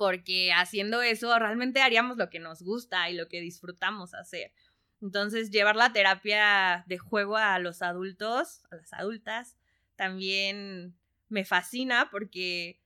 Porque 0.02 0.52
haciendo 0.52 1.04
eso 1.04 1.38
realmente 1.38 1.80
haríamos 1.80 2.18
lo 2.18 2.32
que 2.32 2.40
nos 2.40 2.64
gusta 2.64 3.08
y 3.12 3.14
lo 3.14 3.28
que 3.28 3.40
disfrutamos 3.40 4.16
hacer. 4.16 4.52
Entonces, 5.00 5.52
llevar 5.52 5.76
la 5.76 5.94
terapia 5.94 6.84
de 6.88 6.98
juego 6.98 7.38
a 7.38 7.60
los 7.60 7.84
adultos, 7.84 8.64
a 8.72 8.78
las 8.78 8.94
adultas, 8.94 9.58
también 9.96 10.98
me 11.30 11.46
fascina 11.46 12.10
porque 12.10 12.80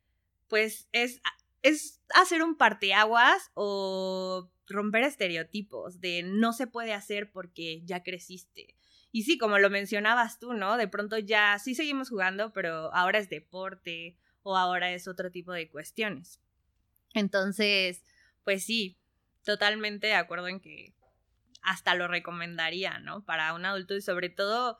pues 0.50 0.89
es, 0.91 1.22
es 1.62 2.01
hacer 2.15 2.43
un 2.43 2.57
parteaguas 2.57 3.50
o 3.53 4.51
romper 4.67 5.03
estereotipos 5.03 6.01
de 6.01 6.22
no 6.22 6.51
se 6.51 6.67
puede 6.67 6.91
hacer 6.91 7.31
porque 7.31 7.81
ya 7.86 8.03
creciste. 8.03 8.75
Y 9.13 9.24
sí, 9.24 9.38
como 9.38 9.57
lo 9.57 9.69
mencionabas 9.69 10.38
tú, 10.38 10.51
¿no? 10.51 10.75
De 10.75 10.89
pronto 10.89 11.17
ya 11.17 11.60
sí 11.60 11.75
seguimos 11.75 12.10
jugando, 12.10 12.51
pero 12.51 12.93
ahora 12.93 13.19
es 13.19 13.29
deporte 13.29 14.17
o 14.43 14.57
ahora 14.57 14.91
es 14.91 15.07
otro 15.07 15.31
tipo 15.31 15.53
de 15.53 15.69
cuestiones. 15.69 16.41
Entonces, 17.15 18.03
pues 18.43 18.63
sí, 18.63 18.98
totalmente 19.43 20.07
de 20.07 20.13
acuerdo 20.13 20.48
en 20.48 20.60
que 20.60 20.93
hasta 21.63 21.95
lo 21.95 22.07
recomendaría, 22.07 23.00
¿no? 23.00 23.25
Para 23.25 23.53
un 23.53 23.65
adulto 23.65 23.95
y 23.95 24.01
sobre 24.01 24.29
todo 24.29 24.77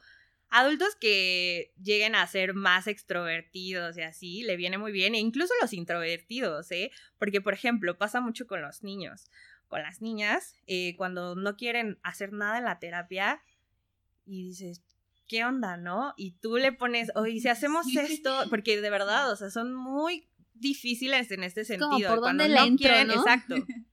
adultos 0.50 0.96
que 0.96 1.74
lleguen 1.82 2.14
a 2.14 2.28
ser 2.28 2.54
más 2.54 2.88
extrovertidos 2.88 3.98
y 3.98 4.02
así, 4.02 4.44
le 4.44 4.56
viene 4.56 4.78
muy 4.78 4.92
bien, 4.92 5.16
e 5.16 5.20
incluso 5.20 5.54
los 5.62 5.74
introvertidos, 5.74 6.72
¿eh? 6.72 6.92
Porque, 7.18 7.42
por 7.42 7.54
ejemplo, 7.54 7.98
pasa 7.98 8.22
mucho 8.22 8.46
con 8.46 8.62
los 8.62 8.84
niños, 8.84 9.32
con 9.68 9.82
las 9.82 10.02
niñas, 10.02 10.56
eh, 10.68 10.96
cuando 10.98 11.36
no 11.36 11.56
quieren 11.58 12.00
hacer 12.04 12.32
nada 12.32 12.60
en 12.60 12.66
la 12.66 12.80
terapia 12.80 13.42
y 14.26 14.50
dices, 14.50 14.84
¿qué 15.28 15.44
onda, 15.46 15.78
no? 15.78 16.14
Y 16.18 16.34
tú 16.34 16.58
le 16.58 16.72
pones, 16.72 17.12
oye, 17.16 17.40
si 17.40 17.48
hacemos 17.48 17.88
esto, 17.96 18.44
porque 18.50 18.80
de 18.80 18.90
verdad, 18.90 19.32
o 19.32 19.36
sea, 19.36 19.50
son 19.50 19.74
muy 19.74 20.30
difíciles 20.56 21.32
en 21.32 21.44
este 21.44 21.62
como, 21.78 21.92
sentido. 21.92 22.10
¿por 22.12 22.20
cuando 22.22 22.44
dónde 22.44 22.56
no 22.56 22.62
le 22.62 22.68
entro, 22.68 22.88
quieren, 22.90 23.08
no? 23.08 23.14
exacto. 23.14 23.56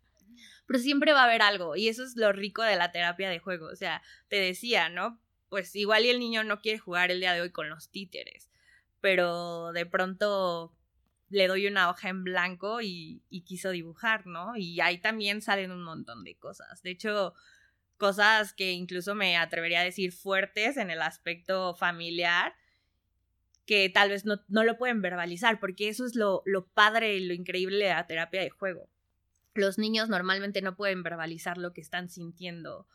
Pero 0.67 0.79
siempre 0.79 1.13
va 1.13 1.23
a 1.23 1.25
haber 1.25 1.43
algo, 1.43 1.77
y 1.77 1.89
eso 1.89 2.05
es 2.05 2.17
lo 2.17 2.33
rico 2.33 2.63
de 2.63 2.77
la 2.77 2.93
terapia 2.93 3.29
de 3.29 3.39
juego. 3.39 3.67
O 3.67 3.77
sea, 3.77 4.03
te 4.29 4.37
decía, 4.37 4.89
¿no? 4.89 5.21
Pues 5.49 5.75
igual 5.77 6.07
y 6.07 6.09
el 6.09 6.19
niño 6.19 6.45
no 6.45 6.61
quiere 6.61 6.79
jugar 6.79 7.11
el 7.11 7.21
día 7.21 7.35
de 7.35 7.43
hoy 7.43 7.51
con 7.51 7.69
los 7.69 7.91
títeres, 7.91 8.51
pero 9.01 9.73
de 9.73 9.85
pronto 9.85 10.75
le 11.29 11.47
doy 11.49 11.67
una 11.67 11.91
hoja 11.91 12.09
en 12.09 12.25
blanco 12.25 12.81
y, 12.81 13.23
y 13.29 13.43
quiso 13.43 13.71
dibujar, 13.71 14.27
¿no? 14.27 14.57
Y 14.57 14.81
ahí 14.81 14.99
también 14.99 15.43
salen 15.43 15.71
un 15.73 15.83
montón 15.83 16.25
de 16.25 16.37
cosas. 16.37 16.83
De 16.83 16.91
hecho, 16.91 17.35
cosas 18.03 18.53
que 18.53 18.73
incluso 18.73 19.15
me 19.15 19.37
atrevería 19.37 19.81
a 19.81 19.85
decir 19.85 20.13
fuertes 20.13 20.77
en 20.77 20.91
el 20.91 21.01
aspecto 21.03 21.75
familiar, 21.75 22.55
que 23.67 23.89
tal 23.89 24.11
vez 24.11 24.25
no, 24.25 24.41
no 24.49 24.65
lo 24.65 24.77
pueden 24.77 25.03
verbalizar, 25.03 25.61
porque 25.61 25.89
eso 25.89 26.05
es 26.05 26.15
lo, 26.15 26.43
lo 26.47 26.67
padre 26.67 27.17
y 27.17 27.27
lo 27.27 27.35
increíble 27.35 27.85
de 27.85 27.91
la 27.91 28.07
terapia 28.07 28.43
de 28.43 28.51
juego. 28.51 28.89
Los 29.55 29.79
niños 29.79 30.09
normalmente 30.09 30.63
no 30.63 30.77
pueden 30.77 31.03
verbalizar 31.03 31.59
lo 31.59 31.73
que 31.73 31.81
están 31.81 32.09
sintiendo 32.09 32.87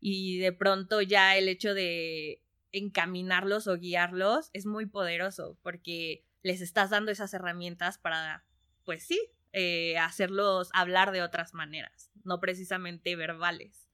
y 0.00 0.38
de 0.38 0.52
pronto 0.52 1.02
ya 1.02 1.36
el 1.36 1.48
hecho 1.48 1.74
de 1.74 2.42
encaminarlos 2.72 3.66
o 3.66 3.76
guiarlos 3.76 4.50
es 4.52 4.66
muy 4.66 4.86
poderoso 4.86 5.58
porque 5.62 6.24
les 6.42 6.60
estás 6.60 6.90
dando 6.90 7.10
esas 7.10 7.34
herramientas 7.34 7.98
para, 7.98 8.44
pues 8.84 9.04
sí, 9.04 9.20
eh, 9.52 9.98
hacerlos 9.98 10.68
hablar 10.72 11.12
de 11.12 11.22
otras 11.22 11.54
maneras, 11.54 12.10
no 12.24 12.40
precisamente 12.40 13.16
verbales. 13.16 13.88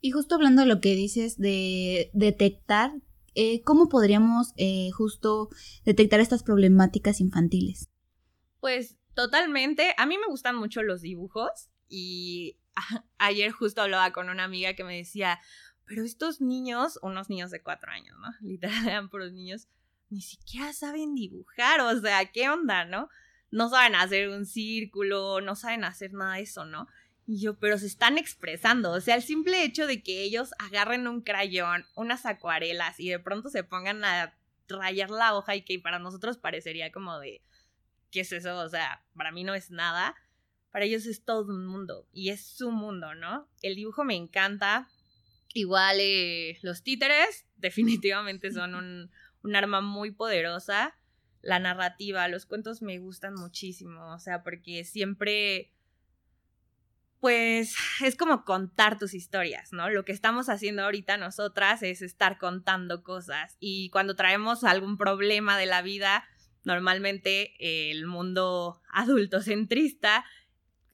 Y 0.00 0.10
justo 0.12 0.34
hablando 0.34 0.62
de 0.62 0.68
lo 0.68 0.80
que 0.80 0.94
dices 0.94 1.38
de 1.38 2.10
detectar, 2.14 2.90
eh, 3.34 3.62
¿cómo 3.62 3.88
podríamos 3.88 4.52
eh, 4.56 4.90
justo 4.92 5.48
detectar 5.84 6.20
estas 6.20 6.42
problemáticas 6.42 7.20
infantiles? 7.20 7.88
Pues 8.60 8.96
totalmente. 9.14 9.94
A 9.96 10.06
mí 10.06 10.18
me 10.18 10.26
gustan 10.26 10.56
mucho 10.56 10.82
los 10.82 11.00
dibujos 11.00 11.70
y 11.88 12.58
ayer 13.18 13.52
justo 13.52 13.82
hablaba 13.82 14.12
con 14.12 14.28
una 14.28 14.44
amiga 14.44 14.74
que 14.74 14.84
me 14.84 14.96
decía, 14.96 15.40
pero 15.86 16.04
estos 16.04 16.40
niños, 16.40 16.98
unos 17.02 17.28
niños 17.28 17.50
de 17.50 17.62
cuatro 17.62 17.90
años, 17.90 18.16
¿no? 18.20 18.28
Literal 18.48 18.86
eran 18.86 19.08
puros 19.10 19.32
niños, 19.32 19.68
ni 20.08 20.22
siquiera 20.22 20.72
saben 20.72 21.14
dibujar, 21.14 21.80
o 21.80 22.00
sea, 22.00 22.30
¿qué 22.32 22.48
onda, 22.48 22.84
no? 22.84 23.08
No 23.50 23.68
saben 23.68 23.96
hacer 23.96 24.28
un 24.28 24.46
círculo, 24.46 25.40
no 25.40 25.56
saben 25.56 25.84
hacer 25.84 26.12
nada 26.12 26.34
de 26.34 26.42
eso, 26.42 26.64
¿no? 26.64 26.86
Y 27.30 27.38
yo, 27.38 27.56
pero 27.56 27.78
se 27.78 27.86
están 27.86 28.18
expresando, 28.18 28.90
o 28.90 29.00
sea, 29.00 29.14
el 29.14 29.22
simple 29.22 29.62
hecho 29.62 29.86
de 29.86 30.02
que 30.02 30.22
ellos 30.22 30.50
agarren 30.58 31.06
un 31.06 31.20
crayón, 31.20 31.86
unas 31.94 32.26
acuarelas 32.26 32.98
y 32.98 33.08
de 33.08 33.20
pronto 33.20 33.50
se 33.50 33.62
pongan 33.62 34.04
a 34.04 34.36
rayar 34.66 35.10
la 35.10 35.36
hoja 35.36 35.54
y 35.54 35.62
que 35.62 35.78
para 35.78 36.00
nosotros 36.00 36.38
parecería 36.38 36.90
como 36.90 37.20
de, 37.20 37.40
¿qué 38.10 38.22
es 38.22 38.32
eso? 38.32 38.58
O 38.58 38.68
sea, 38.68 39.04
para 39.14 39.30
mí 39.30 39.44
no 39.44 39.54
es 39.54 39.70
nada. 39.70 40.16
Para 40.72 40.86
ellos 40.86 41.06
es 41.06 41.24
todo 41.24 41.54
un 41.54 41.68
mundo 41.68 42.08
y 42.12 42.30
es 42.30 42.44
su 42.44 42.72
mundo, 42.72 43.14
¿no? 43.14 43.48
El 43.62 43.76
dibujo 43.76 44.02
me 44.02 44.16
encanta. 44.16 44.88
Igual 45.54 45.98
eh, 46.00 46.58
los 46.62 46.82
títeres 46.82 47.46
definitivamente 47.58 48.50
son 48.50 48.74
un, 48.74 49.12
un 49.44 49.54
arma 49.54 49.80
muy 49.80 50.10
poderosa. 50.10 50.96
La 51.42 51.60
narrativa, 51.60 52.26
los 52.26 52.44
cuentos 52.44 52.82
me 52.82 52.98
gustan 52.98 53.34
muchísimo, 53.34 54.12
o 54.12 54.18
sea, 54.18 54.42
porque 54.42 54.82
siempre, 54.82 55.70
pues, 57.20 57.74
es 58.04 58.16
como 58.16 58.44
contar 58.44 58.98
tus 58.98 59.14
historias, 59.14 59.72
¿no? 59.72 59.88
Lo 59.90 60.04
que 60.04 60.12
estamos 60.12 60.48
haciendo 60.48 60.82
ahorita 60.82 61.16
nosotras 61.16 61.82
es 61.82 62.02
estar 62.02 62.38
contando 62.38 63.02
cosas 63.02 63.56
y 63.60 63.90
cuando 63.90 64.16
traemos 64.16 64.64
algún 64.64 64.96
problema 64.96 65.56
de 65.58 65.66
la 65.66 65.82
vida, 65.82 66.24
normalmente 66.64 67.90
el 67.90 68.06
mundo 68.06 68.80
adultocentrista, 68.92 70.24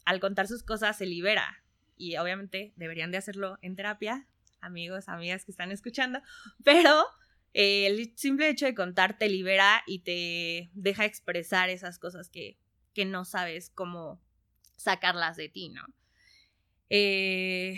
al 0.04 0.20
contar 0.20 0.46
sus 0.46 0.62
cosas, 0.62 0.98
se 0.98 1.06
libera. 1.06 1.62
Y 1.96 2.16
obviamente 2.18 2.74
deberían 2.76 3.10
de 3.10 3.16
hacerlo 3.16 3.58
en 3.62 3.74
terapia, 3.74 4.26
amigos, 4.60 5.08
amigas 5.08 5.44
que 5.44 5.50
están 5.50 5.72
escuchando, 5.72 6.20
pero 6.64 7.06
el 7.54 8.12
simple 8.16 8.50
hecho 8.50 8.66
de 8.66 8.74
contar 8.74 9.16
te 9.16 9.30
libera 9.30 9.82
y 9.86 10.00
te 10.00 10.70
deja 10.74 11.06
expresar 11.06 11.70
esas 11.70 11.98
cosas 11.98 12.28
que, 12.28 12.58
que 12.92 13.06
no 13.06 13.24
sabes 13.24 13.70
cómo 13.70 14.20
sacarlas 14.76 15.36
de 15.36 15.48
ti, 15.48 15.70
¿no? 15.70 15.82
Eh, 16.88 17.76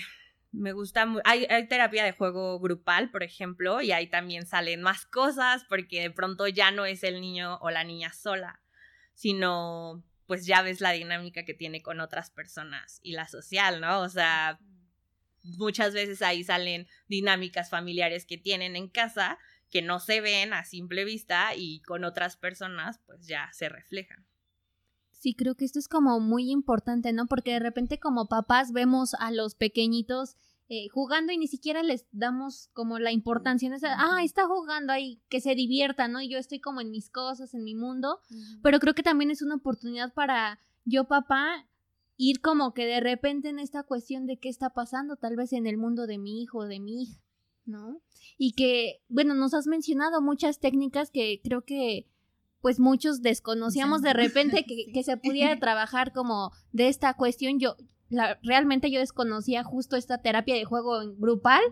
me 0.52 0.72
gusta, 0.72 1.06
hay, 1.24 1.46
hay 1.50 1.68
terapia 1.68 2.04
de 2.04 2.12
juego 2.12 2.58
grupal, 2.58 3.10
por 3.10 3.22
ejemplo, 3.22 3.82
y 3.82 3.92
ahí 3.92 4.06
también 4.06 4.46
salen 4.46 4.82
más 4.82 5.06
cosas 5.06 5.64
porque 5.68 6.00
de 6.00 6.10
pronto 6.10 6.48
ya 6.48 6.70
no 6.70 6.86
es 6.86 7.02
el 7.04 7.20
niño 7.20 7.58
o 7.60 7.70
la 7.70 7.84
niña 7.84 8.12
sola, 8.12 8.60
sino 9.14 10.02
pues 10.26 10.46
ya 10.46 10.62
ves 10.62 10.80
la 10.80 10.92
dinámica 10.92 11.44
que 11.44 11.54
tiene 11.54 11.82
con 11.82 12.00
otras 12.00 12.30
personas 12.30 13.00
y 13.02 13.12
la 13.12 13.28
social, 13.28 13.80
¿no? 13.80 14.00
O 14.00 14.08
sea, 14.08 14.58
muchas 15.42 15.94
veces 15.94 16.22
ahí 16.22 16.44
salen 16.44 16.86
dinámicas 17.08 17.70
familiares 17.70 18.26
que 18.26 18.36
tienen 18.36 18.76
en 18.76 18.88
casa 18.88 19.38
que 19.70 19.82
no 19.82 20.00
se 20.00 20.20
ven 20.20 20.52
a 20.52 20.64
simple 20.64 21.04
vista 21.04 21.54
y 21.54 21.80
con 21.82 22.04
otras 22.04 22.36
personas 22.36 23.00
pues 23.06 23.26
ya 23.26 23.50
se 23.52 23.68
reflejan. 23.68 24.26
Sí, 25.18 25.34
creo 25.34 25.56
que 25.56 25.64
esto 25.64 25.78
es 25.80 25.88
como 25.88 26.20
muy 26.20 26.50
importante, 26.50 27.12
¿no? 27.12 27.26
Porque 27.26 27.52
de 27.52 27.58
repente 27.58 27.98
como 27.98 28.28
papás 28.28 28.72
vemos 28.72 29.14
a 29.14 29.32
los 29.32 29.56
pequeñitos 29.56 30.36
eh, 30.68 30.88
jugando 30.90 31.32
y 31.32 31.38
ni 31.38 31.48
siquiera 31.48 31.82
les 31.82 32.06
damos 32.12 32.68
como 32.72 32.98
la 32.98 33.10
importancia, 33.10 33.68
¿no? 33.68 33.76
ah, 33.82 34.22
está 34.22 34.46
jugando 34.46 34.92
ahí, 34.92 35.20
que 35.28 35.40
se 35.40 35.54
divierta, 35.54 36.08
¿no? 36.08 36.20
Y 36.20 36.28
yo 36.28 36.38
estoy 36.38 36.60
como 36.60 36.80
en 36.80 36.90
mis 36.90 37.08
cosas, 37.08 37.54
en 37.54 37.64
mi 37.64 37.74
mundo, 37.74 38.20
pero 38.62 38.78
creo 38.78 38.94
que 38.94 39.02
también 39.02 39.30
es 39.30 39.42
una 39.42 39.56
oportunidad 39.56 40.12
para 40.12 40.60
yo, 40.84 41.04
papá, 41.04 41.66
ir 42.18 42.40
como 42.40 42.74
que 42.74 42.84
de 42.84 43.00
repente 43.00 43.48
en 43.48 43.58
esta 43.58 43.82
cuestión 43.82 44.26
de 44.26 44.38
qué 44.38 44.50
está 44.50 44.70
pasando, 44.70 45.16
tal 45.16 45.36
vez 45.36 45.52
en 45.52 45.66
el 45.66 45.78
mundo 45.78 46.06
de 46.06 46.18
mi 46.18 46.42
hijo, 46.42 46.66
de 46.66 46.80
mi 46.80 47.02
hija, 47.02 47.20
¿no? 47.64 48.02
Y 48.36 48.52
que, 48.52 49.00
bueno, 49.08 49.34
nos 49.34 49.54
has 49.54 49.66
mencionado 49.66 50.20
muchas 50.20 50.60
técnicas 50.60 51.10
que 51.10 51.40
creo 51.42 51.62
que 51.62 52.06
pues 52.60 52.80
muchos 52.80 53.22
desconocíamos 53.22 54.02
de 54.02 54.12
repente 54.12 54.64
que, 54.92 55.02
se 55.02 55.16
pudiera 55.16 55.58
trabajar 55.58 56.12
como 56.12 56.52
de 56.72 56.88
esta 56.88 57.14
cuestión. 57.14 57.58
Yo, 57.58 57.76
la, 58.08 58.38
realmente 58.42 58.90
yo 58.90 59.00
desconocía 59.00 59.64
justo 59.64 59.96
esta 59.96 60.18
terapia 60.18 60.54
de 60.54 60.64
juego 60.64 61.00
grupal. 61.16 61.62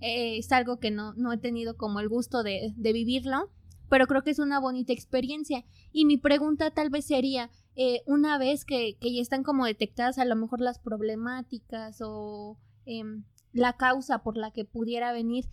Eh, 0.00 0.38
es 0.38 0.50
algo 0.50 0.78
que 0.80 0.90
no, 0.90 1.14
no 1.14 1.32
he 1.32 1.38
tenido 1.38 1.76
como 1.76 2.00
el 2.00 2.08
gusto 2.08 2.42
de, 2.42 2.72
de, 2.76 2.92
vivirlo, 2.92 3.50
pero 3.88 4.08
creo 4.08 4.24
que 4.24 4.30
es 4.30 4.40
una 4.40 4.58
bonita 4.58 4.92
experiencia. 4.92 5.64
Y 5.92 6.06
mi 6.06 6.16
pregunta 6.16 6.72
tal 6.72 6.90
vez 6.90 7.04
sería, 7.06 7.50
eh, 7.76 8.02
una 8.06 8.36
vez 8.36 8.64
que, 8.64 8.96
que, 9.00 9.14
ya 9.14 9.22
están 9.22 9.44
como 9.44 9.64
detectadas 9.64 10.18
a 10.18 10.24
lo 10.24 10.34
mejor 10.34 10.60
las 10.60 10.80
problemáticas 10.80 12.00
o 12.02 12.58
em, 12.84 13.24
la 13.52 13.76
causa 13.76 14.22
por 14.22 14.36
la 14.36 14.50
que 14.50 14.64
pudiera 14.64 15.12
venir, 15.12 15.44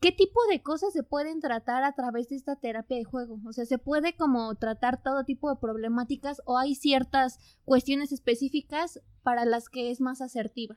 ¿Qué 0.00 0.12
tipo 0.12 0.38
de 0.50 0.62
cosas 0.62 0.92
se 0.92 1.02
pueden 1.02 1.40
tratar 1.40 1.82
a 1.82 1.94
través 1.94 2.28
de 2.28 2.36
esta 2.36 2.56
terapia 2.56 2.98
de 2.98 3.04
juego? 3.04 3.40
O 3.46 3.52
sea, 3.52 3.64
¿se 3.64 3.78
puede 3.78 4.14
como 4.14 4.54
tratar 4.56 5.02
todo 5.02 5.24
tipo 5.24 5.50
de 5.50 5.58
problemáticas 5.58 6.42
o 6.44 6.58
hay 6.58 6.74
ciertas 6.74 7.38
cuestiones 7.64 8.12
específicas 8.12 9.00
para 9.22 9.44
las 9.46 9.68
que 9.68 9.90
es 9.90 10.00
más 10.00 10.20
asertiva? 10.20 10.76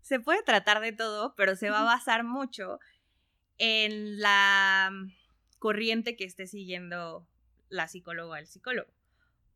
Se 0.00 0.20
puede 0.20 0.42
tratar 0.42 0.80
de 0.80 0.92
todo, 0.92 1.34
pero 1.36 1.56
se 1.56 1.70
va 1.70 1.80
a 1.80 1.84
basar 1.84 2.24
mucho 2.24 2.78
en 3.58 4.20
la 4.20 4.90
corriente 5.58 6.16
que 6.16 6.24
esté 6.24 6.46
siguiendo 6.46 7.26
la 7.68 7.88
psicóloga 7.88 8.32
o 8.32 8.36
el 8.36 8.46
psicólogo. 8.46 8.90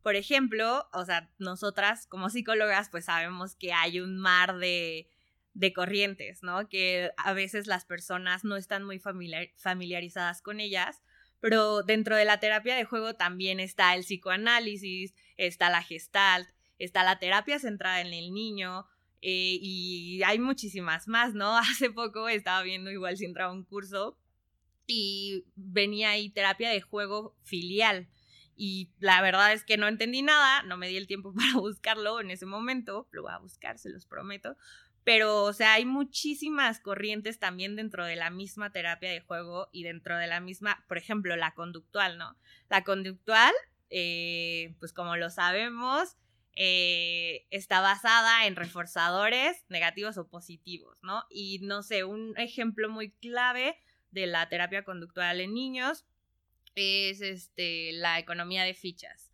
Por 0.03 0.15
ejemplo, 0.15 0.87
o 0.93 1.03
sea, 1.05 1.31
nosotras 1.39 2.05
como 2.07 2.29
psicólogas 2.29 2.89
pues 2.89 3.05
sabemos 3.05 3.55
que 3.55 3.73
hay 3.73 3.99
un 3.99 4.17
mar 4.17 4.57
de 4.57 5.09
de 5.55 5.73
corrientes, 5.73 6.43
¿no? 6.43 6.69
Que 6.69 7.09
a 7.17 7.33
veces 7.33 7.65
las 7.65 7.85
personas 7.85 8.43
no 8.43 8.57
están 8.57 8.83
muy 8.83 8.99
familiarizadas 8.99 10.41
con 10.41 10.59
ellas, 10.59 11.01
pero 11.39 11.81
dentro 11.81 12.15
de 12.15 12.25
la 12.25 12.39
terapia 12.39 12.75
de 12.75 12.83
juego 12.85 13.15
también 13.15 13.59
está 13.59 13.95
el 13.95 14.03
psicoanálisis, 14.03 15.15
está 15.37 15.69
la 15.69 15.81
gestalt, 15.81 16.47
está 16.77 17.03
la 17.03 17.19
terapia 17.19 17.57
centrada 17.57 18.01
en 18.01 18.13
el 18.13 18.33
niño, 18.33 18.85
eh, 19.21 19.57
y 19.61 20.21
hay 20.23 20.39
muchísimas 20.39 21.07
más, 21.07 21.33
¿no? 21.33 21.57
Hace 21.57 21.89
poco 21.89 22.27
estaba 22.29 22.61
viendo 22.61 22.91
igual 22.91 23.17
si 23.17 23.25
entraba 23.25 23.53
un 23.53 23.63
curso 23.63 24.19
y 24.85 25.45
venía 25.55 26.11
ahí 26.11 26.29
terapia 26.29 26.69
de 26.69 26.81
juego 26.81 27.35
filial. 27.43 28.07
Y 28.57 28.91
la 28.99 29.21
verdad 29.21 29.51
es 29.51 29.63
que 29.63 29.77
no 29.77 29.87
entendí 29.87 30.21
nada, 30.21 30.63
no 30.63 30.77
me 30.77 30.87
di 30.87 30.97
el 30.97 31.07
tiempo 31.07 31.33
para 31.35 31.53
buscarlo 31.55 32.19
en 32.21 32.29
ese 32.29 32.45
momento, 32.45 33.07
lo 33.11 33.23
voy 33.23 33.31
a 33.31 33.39
buscar, 33.39 33.79
se 33.79 33.89
los 33.89 34.05
prometo, 34.05 34.57
pero, 35.05 35.43
o 35.43 35.53
sea, 35.53 35.73
hay 35.73 35.85
muchísimas 35.85 36.79
corrientes 36.79 37.37
también 37.37 37.75
dentro 37.75 38.05
de 38.05 38.15
la 38.15 38.31
misma 38.31 38.71
terapia 38.71 39.11
de 39.11 39.21
juego 39.21 39.69
y 39.71 39.83
dentro 39.83 40.17
de 40.17 40.25
la 40.25 40.39
misma, 40.39 40.83
por 40.87 40.97
ejemplo, 40.97 41.35
la 41.35 41.53
conductual, 41.53 42.17
¿no? 42.17 42.35
La 42.69 42.83
conductual, 42.83 43.53
eh, 43.91 44.75
pues 44.79 44.93
como 44.93 45.15
lo 45.15 45.29
sabemos, 45.29 46.17
eh, 46.55 47.45
está 47.51 47.81
basada 47.81 48.47
en 48.47 48.55
reforzadores 48.55 49.63
negativos 49.69 50.17
o 50.17 50.27
positivos, 50.27 50.97
¿no? 51.03 51.23
Y 51.29 51.59
no 51.59 51.83
sé, 51.83 52.03
un 52.03 52.33
ejemplo 52.37 52.89
muy 52.89 53.11
clave 53.11 53.77
de 54.09 54.25
la 54.25 54.49
terapia 54.49 54.83
conductual 54.83 55.39
en 55.39 55.53
niños 55.53 56.03
es 56.73 57.21
este, 57.21 57.91
la 57.93 58.17
economía 58.17 58.63
de 58.63 58.73
fichas. 58.73 59.24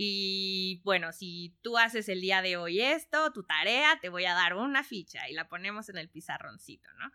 Y 0.00 0.80
bueno, 0.84 1.10
si 1.10 1.58
tú 1.60 1.76
haces 1.76 2.08
el 2.08 2.20
día 2.20 2.40
de 2.40 2.56
hoy 2.56 2.80
esto, 2.80 3.32
tu 3.32 3.42
tarea, 3.42 3.98
te 4.00 4.10
voy 4.10 4.26
a 4.26 4.32
dar 4.32 4.54
una 4.54 4.84
ficha 4.84 5.28
y 5.28 5.32
la 5.32 5.48
ponemos 5.48 5.88
en 5.88 5.98
el 5.98 6.08
pizarroncito, 6.08 6.88
¿no? 7.00 7.10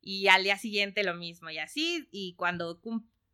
Y 0.00 0.28
al 0.28 0.44
día 0.44 0.56
siguiente 0.56 1.02
lo 1.02 1.14
mismo 1.14 1.50
y 1.50 1.58
así. 1.58 2.08
Y 2.12 2.36
cuando 2.36 2.80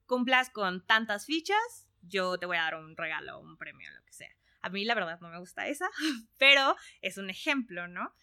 cumplas 0.07 0.49
con 0.49 0.87
tantas 0.87 1.27
fichas, 1.27 1.87
yo 2.01 2.39
te 2.39 2.47
voy 2.47 2.57
a 2.57 2.63
dar 2.63 2.77
un 2.77 2.97
regalo, 2.97 3.41
un 3.41 3.59
premio, 3.59 3.91
lo 3.91 4.03
que 4.07 4.15
sea. 4.15 4.35
A 4.63 4.71
mí 4.71 4.87
la 4.87 4.95
verdad 4.95 5.21
no 5.21 5.29
me 5.29 5.39
gusta 5.39 5.69
esa, 5.69 5.91
pero 6.39 6.75
es 7.03 7.19
un 7.19 7.29
ejemplo, 7.29 7.87
¿no? 7.87 8.15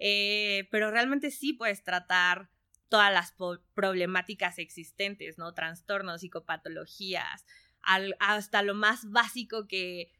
Eh, 0.00 0.66
pero 0.72 0.90
realmente 0.90 1.30
sí 1.30 1.52
puedes 1.52 1.84
tratar 1.84 2.50
todas 2.88 3.12
las 3.12 3.36
problemáticas 3.74 4.58
existentes, 4.58 5.38
¿no? 5.38 5.54
Trastornos, 5.54 6.22
psicopatologías, 6.22 7.46
hasta 8.18 8.62
lo 8.62 8.74
más 8.74 9.08
básico 9.10 9.68
que 9.68 10.10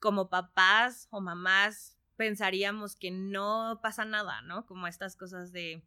como 0.00 0.28
papás 0.28 1.06
o 1.10 1.20
mamás 1.20 1.98
pensaríamos 2.16 2.96
que 2.96 3.10
no 3.10 3.80
pasa 3.82 4.04
nada, 4.04 4.42
¿no? 4.42 4.66
Como 4.66 4.86
estas 4.86 5.16
cosas 5.16 5.52
de 5.52 5.84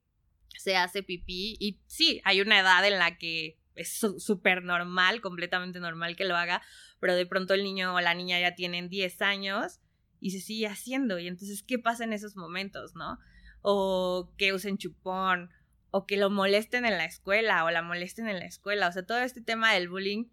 se 0.58 0.78
hace 0.78 1.04
pipí 1.04 1.58
y 1.60 1.82
sí, 1.88 2.22
hay 2.24 2.42
una 2.42 2.60
edad 2.60 2.86
en 2.88 3.00
la 3.00 3.18
que 3.18 3.60
es 3.76 4.00
súper 4.18 4.64
normal, 4.64 5.20
completamente 5.22 5.80
normal 5.80 6.16
que 6.16 6.26
lo 6.26 6.36
haga, 6.36 6.62
pero 7.00 7.16
de 7.16 7.26
pronto 7.26 7.54
el 7.54 7.64
niño 7.64 7.96
o 7.96 8.02
la 8.02 8.14
niña 8.14 8.40
ya 8.40 8.56
tienen 8.56 8.88
10 8.88 9.22
años 9.24 9.80
y 10.20 10.32
se 10.32 10.40
sigue 10.40 10.68
haciendo 10.68 11.20
y 11.20 11.28
entonces, 11.28 11.64
¿qué 11.64 11.80
pasa 11.80 12.04
en 12.04 12.14
esos 12.14 12.36
momentos, 12.36 12.96
no? 12.96 13.20
O 13.62 14.32
que 14.38 14.54
usen 14.54 14.78
chupón 14.78 15.50
o 15.92 16.06
que 16.06 16.18
lo 16.18 16.30
molesten 16.30 16.86
en 16.86 16.98
la 16.98 17.06
escuela 17.06 17.66
o 17.66 17.72
la 17.72 17.82
molesten 17.82 18.28
en 18.28 18.40
la 18.40 18.46
escuela, 18.46 18.88
o 18.88 18.92
sea, 18.92 19.06
todo 19.06 19.20
este 19.20 19.42
tema 19.42 19.74
del 19.74 19.90
bullying, 19.90 20.26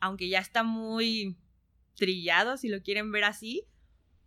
aunque 0.00 0.28
ya 0.28 0.38
está 0.38 0.62
muy 0.62 1.38
trillado, 1.94 2.56
si 2.56 2.68
lo 2.68 2.82
quieren 2.82 3.12
ver 3.12 3.24
así, 3.24 3.66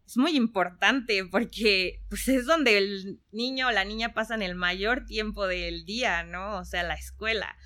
es 0.08 0.16
muy 0.16 0.36
importante 0.38 1.26
porque 1.26 2.02
pues 2.10 2.28
es 2.30 2.46
donde 2.46 2.78
el 2.78 3.22
niño 3.32 3.68
o 3.68 3.72
la 3.72 3.84
niña 3.84 4.14
pasan 4.14 4.42
el 4.42 4.56
mayor 4.56 5.06
tiempo 5.06 5.48
del 5.48 5.86
día, 5.86 6.24
¿no? 6.24 6.58
O 6.60 6.66
sea, 6.66 6.84
la 6.84 6.94
escuela. 6.94 7.58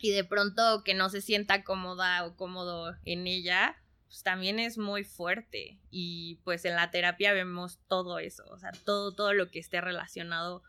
Y 0.00 0.12
de 0.12 0.24
pronto 0.24 0.82
que 0.84 0.94
no 0.94 1.10
se 1.10 1.20
sienta 1.20 1.62
cómoda 1.62 2.24
o 2.24 2.34
cómodo 2.34 2.96
en 3.04 3.26
ella, 3.26 3.76
pues 4.06 4.22
también 4.22 4.58
es 4.58 4.78
muy 4.78 5.04
fuerte. 5.04 5.78
Y 5.90 6.40
pues 6.44 6.64
en 6.64 6.76
la 6.76 6.90
terapia 6.90 7.34
vemos 7.34 7.78
todo 7.86 8.18
eso, 8.18 8.44
o 8.48 8.58
sea, 8.58 8.72
todo, 8.86 9.14
todo 9.14 9.34
lo 9.34 9.50
que 9.50 9.58
esté 9.58 9.82
relacionado, 9.82 10.62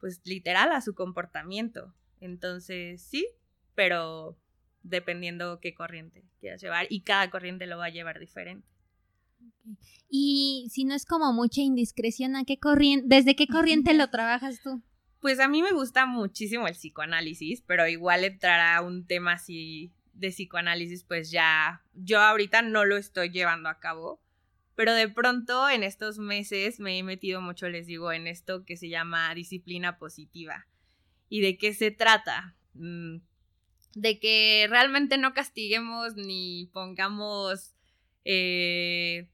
pues 0.00 0.22
literal 0.24 0.72
a 0.72 0.80
su 0.80 0.94
comportamiento. 0.94 1.94
Entonces, 2.20 3.02
sí, 3.02 3.28
pero 3.74 4.38
dependiendo 4.82 5.60
qué 5.60 5.74
corriente 5.74 6.24
quieras 6.40 6.60
llevar 6.60 6.86
y 6.88 7.02
cada 7.02 7.30
corriente 7.30 7.66
lo 7.66 7.78
va 7.78 7.86
a 7.86 7.90
llevar 7.90 8.18
diferente. 8.18 8.66
Y 10.08 10.68
si 10.70 10.84
no 10.84 10.94
es 10.94 11.04
como 11.04 11.32
mucha 11.32 11.60
indiscreción, 11.60 12.36
¿a 12.36 12.44
qué 12.44 12.58
corriente, 12.58 13.06
desde 13.08 13.36
qué 13.36 13.46
corriente 13.46 13.92
lo 13.94 14.08
trabajas 14.08 14.60
tú? 14.62 14.82
Pues 15.20 15.40
a 15.40 15.48
mí 15.48 15.62
me 15.62 15.72
gusta 15.72 16.06
muchísimo 16.06 16.66
el 16.68 16.74
psicoanálisis, 16.74 17.62
pero 17.62 17.86
igual 17.88 18.24
entrará 18.24 18.80
un 18.82 19.06
tema 19.06 19.32
así 19.32 19.92
de 20.14 20.28
psicoanálisis, 20.28 21.04
pues 21.04 21.30
ya 21.30 21.82
yo 21.94 22.20
ahorita 22.20 22.62
no 22.62 22.84
lo 22.84 22.96
estoy 22.96 23.30
llevando 23.30 23.68
a 23.68 23.78
cabo, 23.78 24.20
pero 24.74 24.94
de 24.94 25.08
pronto 25.08 25.68
en 25.68 25.82
estos 25.82 26.18
meses 26.18 26.80
me 26.80 26.98
he 26.98 27.02
metido 27.02 27.40
mucho, 27.40 27.68
les 27.68 27.86
digo, 27.86 28.12
en 28.12 28.26
esto 28.26 28.64
que 28.64 28.76
se 28.76 28.88
llama 28.88 29.34
disciplina 29.34 29.98
positiva. 29.98 30.66
¿Y 31.28 31.40
de 31.40 31.58
qué 31.58 31.74
se 31.74 31.90
trata? 31.90 32.56
De 34.00 34.20
que 34.20 34.66
realmente 34.70 35.18
no 35.18 35.34
castiguemos 35.34 36.14
ni 36.14 36.70
pongamos 36.72 37.74
eh, 38.24 39.28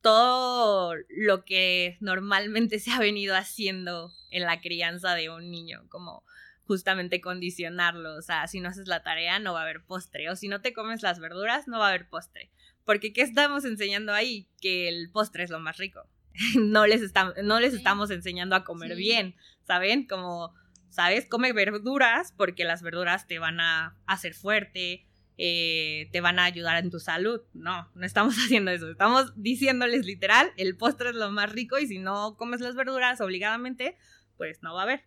todo 0.00 0.94
lo 1.08 1.44
que 1.44 1.96
normalmente 2.00 2.78
se 2.78 2.92
ha 2.92 3.00
venido 3.00 3.34
haciendo 3.34 4.12
en 4.30 4.44
la 4.44 4.60
crianza 4.60 5.14
de 5.16 5.28
un 5.30 5.50
niño, 5.50 5.86
como 5.88 6.22
justamente 6.62 7.20
condicionarlo. 7.20 8.14
O 8.14 8.22
sea, 8.22 8.46
si 8.46 8.60
no 8.60 8.68
haces 8.68 8.86
la 8.86 9.02
tarea, 9.02 9.40
no 9.40 9.52
va 9.54 9.60
a 9.60 9.62
haber 9.62 9.84
postre. 9.84 10.30
O 10.30 10.36
si 10.36 10.46
no 10.46 10.60
te 10.60 10.72
comes 10.72 11.02
las 11.02 11.18
verduras, 11.18 11.66
no 11.66 11.80
va 11.80 11.86
a 11.86 11.88
haber 11.88 12.08
postre. 12.08 12.50
Porque 12.84 13.12
¿qué 13.12 13.22
estamos 13.22 13.64
enseñando 13.64 14.12
ahí? 14.12 14.48
Que 14.60 14.88
el 14.88 15.10
postre 15.10 15.42
es 15.42 15.50
lo 15.50 15.58
más 15.58 15.76
rico. 15.78 16.06
no, 16.56 16.86
les 16.86 17.12
no 17.42 17.58
les 17.58 17.74
estamos 17.74 18.10
enseñando 18.10 18.54
a 18.54 18.62
comer 18.62 18.94
bien, 18.94 19.34
¿saben? 19.66 20.06
Como, 20.06 20.54
¿sabes? 20.90 21.26
Come 21.28 21.52
verduras 21.52 22.32
porque 22.36 22.64
las 22.64 22.82
verduras 22.82 23.26
te 23.26 23.38
van 23.38 23.60
a 23.60 23.96
hacer 24.06 24.34
fuerte, 24.34 25.06
eh, 25.38 26.08
te 26.12 26.20
van 26.20 26.38
a 26.38 26.44
ayudar 26.44 26.82
en 26.82 26.90
tu 26.90 26.98
salud. 26.98 27.40
No, 27.52 27.90
no 27.94 28.06
estamos 28.06 28.34
haciendo 28.44 28.70
eso. 28.70 28.90
Estamos 28.90 29.32
diciéndoles 29.36 30.06
literal, 30.06 30.52
el 30.56 30.76
postre 30.76 31.10
es 31.10 31.14
lo 31.14 31.30
más 31.30 31.52
rico 31.52 31.78
y 31.78 31.86
si 31.86 31.98
no 31.98 32.36
comes 32.36 32.60
las 32.60 32.74
verduras 32.74 33.20
obligadamente, 33.20 33.96
pues 34.36 34.62
no 34.62 34.74
va 34.74 34.80
a 34.80 34.84
haber. 34.84 35.04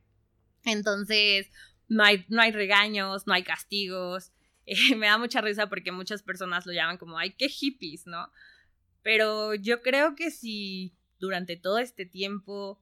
Entonces, 0.65 1.49
no 1.87 2.03
hay, 2.03 2.25
no 2.29 2.41
hay 2.41 2.51
regaños, 2.51 3.27
no 3.27 3.33
hay 3.33 3.43
castigos. 3.43 4.31
Eh, 4.71 4.95
me 4.95 5.07
da 5.07 5.17
mucha 5.17 5.41
risa 5.41 5.67
porque 5.67 5.91
muchas 5.91 6.21
personas 6.21 6.67
lo 6.67 6.73
llaman 6.73 6.99
como, 6.99 7.17
ay, 7.17 7.33
qué 7.35 7.49
hippies, 7.49 8.05
¿no? 8.05 8.31
Pero 9.01 9.55
yo 9.55 9.81
creo 9.81 10.13
que 10.13 10.29
si 10.29 10.95
durante 11.17 11.57
todo 11.57 11.79
este 11.79 12.05
tiempo 12.05 12.79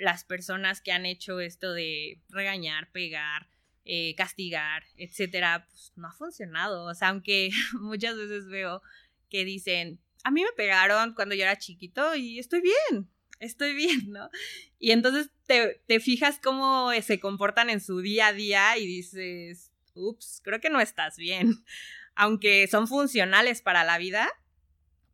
las 0.00 0.24
personas 0.24 0.80
que 0.80 0.92
han 0.92 1.06
hecho 1.06 1.40
esto 1.40 1.72
de 1.72 2.20
regañar, 2.28 2.90
pegar, 2.92 3.48
eh, 3.84 4.14
castigar, 4.16 4.84
etcétera, 4.96 5.66
pues 5.68 5.92
no 5.96 6.08
ha 6.08 6.12
funcionado. 6.12 6.84
O 6.84 6.94
sea, 6.94 7.08
aunque 7.08 7.50
muchas 7.80 8.16
veces 8.16 8.46
veo 8.46 8.82
que 9.28 9.44
dicen, 9.44 10.00
a 10.24 10.30
mí 10.30 10.42
me 10.42 10.52
pegaron 10.52 11.14
cuando 11.14 11.34
yo 11.34 11.42
era 11.42 11.58
chiquito 11.58 12.14
y 12.14 12.38
estoy 12.38 12.60
bien, 12.60 13.10
estoy 13.38 13.74
bien, 13.74 14.10
¿no? 14.10 14.30
Y 14.78 14.92
entonces 14.92 15.30
te, 15.46 15.82
te 15.86 16.00
fijas 16.00 16.38
cómo 16.42 16.90
se 17.02 17.20
comportan 17.20 17.70
en 17.70 17.80
su 17.80 18.00
día 18.00 18.28
a 18.28 18.32
día 18.32 18.78
y 18.78 18.86
dices, 18.86 19.72
ups, 19.94 20.40
creo 20.44 20.60
que 20.60 20.70
no 20.70 20.80
estás 20.80 21.16
bien. 21.16 21.54
Aunque 22.14 22.66
son 22.68 22.86
funcionales 22.86 23.62
para 23.62 23.84
la 23.84 23.98
vida, 23.98 24.30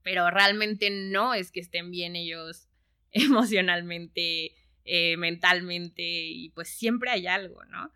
pero 0.02 0.30
realmente 0.30 0.90
no 0.90 1.34
es 1.34 1.52
que 1.52 1.60
estén 1.60 1.90
bien 1.90 2.16
ellos 2.16 2.68
emocionalmente, 3.12 4.54
eh, 4.86 5.16
mentalmente, 5.16 6.02
y 6.02 6.50
pues 6.50 6.68
siempre 6.68 7.10
hay 7.10 7.26
algo, 7.26 7.64
¿no? 7.64 7.92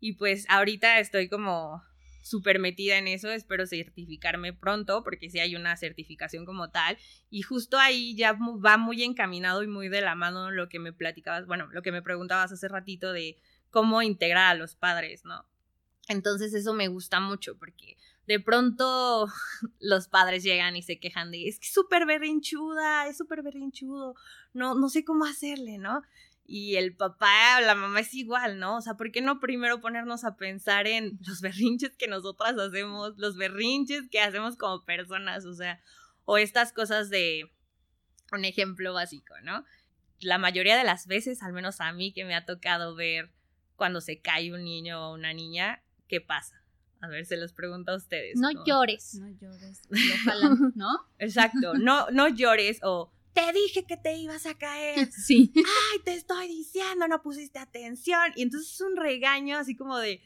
Y 0.00 0.14
pues 0.14 0.46
ahorita 0.48 0.98
estoy 0.98 1.28
como 1.28 1.82
súper 2.22 2.58
metida 2.58 2.96
en 2.96 3.06
eso, 3.06 3.30
espero 3.30 3.66
certificarme 3.66 4.54
pronto, 4.54 5.04
porque 5.04 5.28
sí 5.28 5.38
hay 5.38 5.54
una 5.56 5.76
certificación 5.76 6.46
como 6.46 6.70
tal, 6.70 6.96
y 7.28 7.42
justo 7.42 7.78
ahí 7.78 8.16
ya 8.16 8.32
va 8.32 8.78
muy 8.78 9.02
encaminado 9.02 9.62
y 9.62 9.66
muy 9.66 9.88
de 9.90 10.00
la 10.00 10.14
mano 10.14 10.50
lo 10.50 10.70
que 10.70 10.78
me 10.78 10.94
platicabas, 10.94 11.46
bueno, 11.46 11.68
lo 11.70 11.82
que 11.82 11.92
me 11.92 12.00
preguntabas 12.00 12.50
hace 12.50 12.68
ratito 12.68 13.12
de 13.12 13.36
cómo 13.68 14.00
integrar 14.00 14.50
a 14.50 14.58
los 14.58 14.74
padres, 14.74 15.24
¿no? 15.24 15.46
Entonces 16.08 16.54
eso 16.54 16.72
me 16.72 16.88
gusta 16.88 17.20
mucho, 17.20 17.58
porque 17.58 17.96
de 18.26 18.40
pronto 18.40 19.26
los 19.80 20.08
padres 20.08 20.42
llegan 20.42 20.76
y 20.76 20.82
se 20.82 20.98
quejan 20.98 21.30
de, 21.30 21.48
es 21.48 21.58
que 21.58 21.66
es 21.66 21.72
súper 21.72 22.06
berrinchuda, 22.06 23.06
es 23.08 23.16
súper 23.16 23.42
berrinchudo, 23.42 24.14
no, 24.52 24.74
no 24.74 24.88
sé 24.88 25.04
cómo 25.04 25.24
hacerle, 25.24 25.78
¿no? 25.78 26.02
y 26.46 26.76
el 26.76 26.94
papá 26.94 27.58
o 27.58 27.60
la 27.62 27.74
mamá 27.74 28.00
es 28.00 28.12
igual, 28.14 28.58
¿no? 28.58 28.76
O 28.76 28.80
sea, 28.80 28.94
¿por 28.94 29.10
qué 29.10 29.22
no 29.22 29.40
primero 29.40 29.80
ponernos 29.80 30.24
a 30.24 30.36
pensar 30.36 30.86
en 30.86 31.18
los 31.26 31.40
berrinches 31.40 31.96
que 31.96 32.08
nosotras 32.08 32.58
hacemos, 32.58 33.14
los 33.16 33.36
berrinches 33.36 34.08
que 34.10 34.20
hacemos 34.20 34.56
como 34.56 34.84
personas, 34.84 35.44
o 35.46 35.54
sea, 35.54 35.80
o 36.24 36.38
estas 36.38 36.72
cosas 36.72 37.10
de 37.10 37.50
un 38.32 38.44
ejemplo 38.44 38.92
básico, 38.92 39.34
¿no? 39.42 39.64
La 40.20 40.38
mayoría 40.38 40.76
de 40.76 40.84
las 40.84 41.06
veces, 41.06 41.42
al 41.42 41.52
menos 41.52 41.80
a 41.80 41.92
mí 41.92 42.12
que 42.12 42.24
me 42.24 42.34
ha 42.34 42.44
tocado 42.44 42.94
ver 42.94 43.30
cuando 43.76 44.00
se 44.00 44.20
cae 44.20 44.52
un 44.52 44.64
niño 44.64 45.08
o 45.10 45.14
una 45.14 45.32
niña, 45.32 45.82
¿qué 46.08 46.20
pasa? 46.20 46.63
A 47.04 47.08
ver, 47.08 47.26
se 47.26 47.36
los 47.36 47.52
pregunto 47.52 47.92
a 47.92 47.96
ustedes. 47.96 48.38
No, 48.38 48.48
llores. 48.64 49.14
No 49.14 49.28
llores. 49.28 49.82
¿no? 50.74 50.88
Exacto. 51.18 51.74
No, 51.84 52.10
no 52.10 52.28
llores 52.28 52.78
o 52.82 53.12
te 53.34 53.52
dije 53.52 53.84
que 53.84 53.96
te 53.96 54.16
ibas 54.16 54.46
a 54.46 54.54
caer. 54.54 55.10
Sí. 55.12 55.52
Ay, 55.56 55.98
te 56.04 56.14
estoy 56.14 56.48
diciendo, 56.48 57.06
no 57.08 57.20
pusiste 57.20 57.58
atención. 57.58 58.32
Y 58.36 58.42
entonces 58.42 58.72
es 58.72 58.80
un 58.80 58.96
regaño 58.96 59.58
así 59.58 59.76
como 59.76 59.98
de, 59.98 60.22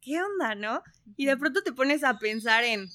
¿qué 0.00 0.20
onda, 0.20 0.54
no? 0.54 0.82
Y 1.16 1.26
de 1.26 1.36
pronto 1.36 1.62
te 1.62 1.72
pones 1.72 2.02
a 2.02 2.18
pensar 2.18 2.64
en, 2.64 2.88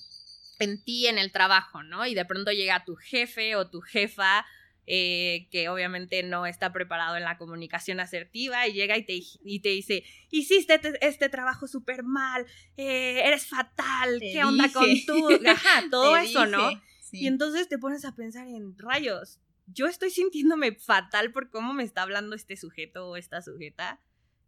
en 0.59 0.83
ti, 0.83 1.07
en 1.07 1.19
el 1.19 1.31
trabajo, 1.31 1.83
¿no? 1.83 2.05
Y 2.05 2.15
de 2.15 2.25
pronto 2.25 2.51
llega 2.51 2.83
tu 2.83 2.95
jefe 2.95 3.55
o 3.55 3.69
tu 3.69 3.81
jefa. 3.81 4.45
Eh, 4.87 5.47
que 5.49 5.67
obviamente 5.67 6.21
no 6.21 6.45
está 6.45 6.71
preparado 6.71 7.17
en 7.17 7.23
la 7.23 7.39
comunicación 7.39 7.99
asertiva 7.99 8.67
y 8.67 8.73
llega 8.73 8.95
y 8.95 9.03
te, 9.03 9.19
y 9.43 9.59
te 9.61 9.69
dice, 9.69 10.03
hiciste 10.29 10.79
este, 11.01 11.27
trabajo 11.29 11.67
súper 11.67 12.03
mal, 12.03 12.45
eh, 12.77 13.21
eres 13.25 13.47
fatal, 13.47 14.19
¿qué 14.19 14.43
onda 14.43 14.71
con 14.71 14.85
tú? 15.07 15.29
Ajá, 15.47 15.83
todo 15.89 16.15
eso, 16.17 16.45
¿no? 16.45 16.69
Y 17.11 17.27
entonces 17.27 17.67
te 17.67 17.79
pones 17.79 18.05
a 18.05 18.13
pensar 18.13 18.47
en 18.47 18.77
rayos. 18.77 19.39
Yo 19.67 19.87
estoy 19.87 20.11
sintiéndome 20.11 20.73
fatal 20.75 21.31
por 21.31 21.49
cómo 21.49 21.73
me 21.73 21.83
está 21.83 22.03
hablando 22.03 22.35
este 22.35 22.55
sujeto 22.55 23.09
o 23.09 23.15
esta 23.15 23.41
sujeta. 23.41 24.01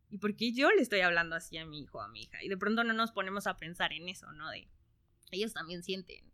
¿Y 0.09 0.19
por 0.19 0.35
qué 0.35 0.53
yo 0.53 0.69
le 0.71 0.81
estoy 0.81 0.99
hablando 0.99 1.35
así 1.35 1.57
a 1.57 1.65
mi 1.65 1.81
hijo 1.81 1.97
o 1.97 2.01
a 2.01 2.07
mi 2.09 2.21
hija? 2.23 2.43
Y 2.43 2.49
de 2.49 2.57
pronto 2.57 2.83
no 2.83 2.93
nos 2.93 3.11
ponemos 3.11 3.47
a 3.47 3.57
pensar 3.57 3.93
en 3.93 4.07
eso, 4.07 4.31
¿no? 4.33 4.49
De 4.51 4.67
ellos 5.31 5.53
también 5.53 5.83
sienten. 5.83 6.31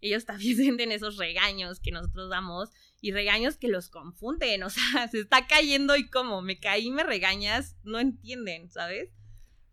Ellos 0.00 0.24
también 0.24 0.56
sienten 0.56 0.92
esos 0.92 1.16
regaños 1.16 1.80
que 1.80 1.90
nosotros 1.90 2.30
damos 2.30 2.70
y 3.00 3.12
regaños 3.12 3.56
que 3.56 3.68
los 3.68 3.88
confunden. 3.88 4.62
O 4.62 4.70
sea, 4.70 5.08
se 5.10 5.20
está 5.20 5.46
cayendo 5.46 5.96
y 5.96 6.08
como 6.08 6.42
me 6.42 6.58
caí, 6.58 6.90
me 6.90 7.04
regañas, 7.04 7.76
no 7.84 7.98
entienden, 7.98 8.70
¿sabes? 8.70 9.10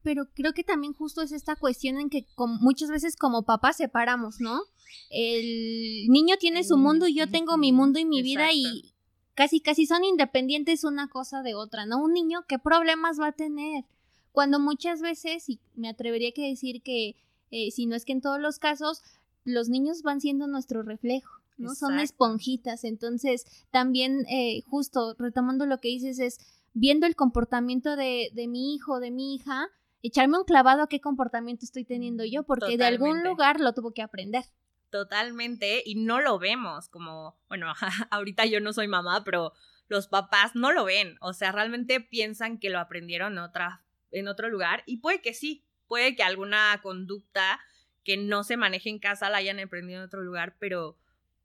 pero 0.06 0.28
creo 0.36 0.54
que 0.54 0.64
también 0.64 0.94
justo 0.94 1.24
es 1.24 1.32
esta 1.32 1.56
cuestión 1.56 2.00
en 2.00 2.12
que 2.12 2.28
muchas 2.38 2.92
veces 2.92 3.16
como 3.16 3.44
papás 3.44 3.78
separamos, 3.78 4.40
¿no? 4.40 4.62
El 5.10 6.08
niño 6.10 6.36
tiene 6.40 6.64
su 6.64 6.78
mundo 6.78 7.08
y 7.08 7.16
yo 7.16 7.28
tengo 7.28 7.58
mi 7.58 7.74
mundo 7.74 7.98
y 7.98 8.06
mi 8.06 8.22
vida 8.22 8.54
y 8.54 8.94
casi 9.34 9.62
casi 9.62 9.88
son 9.88 10.04
independientes 10.04 10.84
una 10.84 11.10
cosa 11.10 11.42
de 11.42 11.56
otra, 11.56 11.88
¿no? 11.88 11.98
Un 11.98 12.14
niño, 12.14 12.46
¿qué 12.48 12.60
problemas 12.60 13.20
va 13.20 13.30
a 13.30 13.32
tener? 13.32 13.86
Cuando 14.32 14.60
muchas 14.60 15.02
veces, 15.02 15.50
y 15.50 15.60
me 15.74 15.90
atrevería 15.90 16.30
a 16.30 16.42
decir 16.42 16.84
que, 16.84 17.16
eh, 17.50 17.72
si 17.72 17.88
no 17.88 17.96
es 17.96 18.06
que 18.06 18.12
en 18.12 18.22
todos 18.22 18.40
los 18.40 18.60
casos, 18.60 19.02
los 19.46 19.70
niños 19.70 20.02
van 20.02 20.20
siendo 20.20 20.48
nuestro 20.48 20.84
reflejo. 20.84 21.32
¿no? 21.58 21.74
Son 21.74 22.00
esponjitas, 22.00 22.84
entonces 22.84 23.46
también 23.72 24.26
eh, 24.28 24.62
justo 24.68 25.16
retomando 25.18 25.66
lo 25.66 25.80
que 25.80 25.88
dices 25.88 26.20
es 26.20 26.38
viendo 26.74 27.08
el 27.08 27.16
comportamiento 27.16 27.96
de, 27.96 28.30
de 28.34 28.48
mi 28.50 28.76
hijo, 28.76 29.00
de 29.00 29.10
mi 29.12 29.36
hija, 29.36 29.70
echarme 30.04 30.38
un 30.38 30.44
clavado 30.44 30.84
a 30.84 30.90
qué 30.90 31.00
comportamiento 31.00 31.66
estoy 31.66 31.86
teniendo 31.86 32.26
yo, 32.26 32.44
porque 32.44 32.78
de 32.78 32.86
algún 32.86 33.24
lugar 33.24 33.60
lo 33.60 33.74
tuvo 33.74 33.92
que 33.92 34.02
aprender. 34.02 34.44
Totalmente, 34.90 35.82
y 35.86 35.96
no 35.96 36.22
lo 36.22 36.38
vemos 36.38 36.90
como, 36.90 37.40
bueno, 37.48 37.74
ahorita 38.12 38.46
yo 38.46 38.60
no 38.60 38.72
soy 38.72 38.88
mamá, 38.88 39.24
pero 39.24 39.54
los 39.88 40.08
papás 40.08 40.52
no 40.56 40.72
lo 40.72 40.86
ven, 40.86 41.18
o 41.22 41.34
sea, 41.34 41.52
realmente 41.52 42.02
piensan 42.02 42.60
que 42.60 42.70
lo 42.70 42.80
aprendieron 42.80 43.34
en, 43.34 43.40
otra, 43.40 43.84
en 44.12 44.28
otro 44.28 44.50
lugar, 44.50 44.84
y 44.86 44.98
puede 44.98 45.22
que 45.22 45.34
sí, 45.34 45.66
puede 45.88 46.16
que 46.16 46.24
alguna 46.24 46.80
conducta 46.84 47.60
que 48.06 48.16
no 48.16 48.44
se 48.46 48.56
maneje 48.56 48.90
en 48.90 49.00
casa 49.00 49.30
la 49.30 49.38
hayan 49.38 49.60
aprendido 49.60 50.00
en 50.00 50.06
otro 50.06 50.22
lugar, 50.22 50.56
pero 50.60 50.98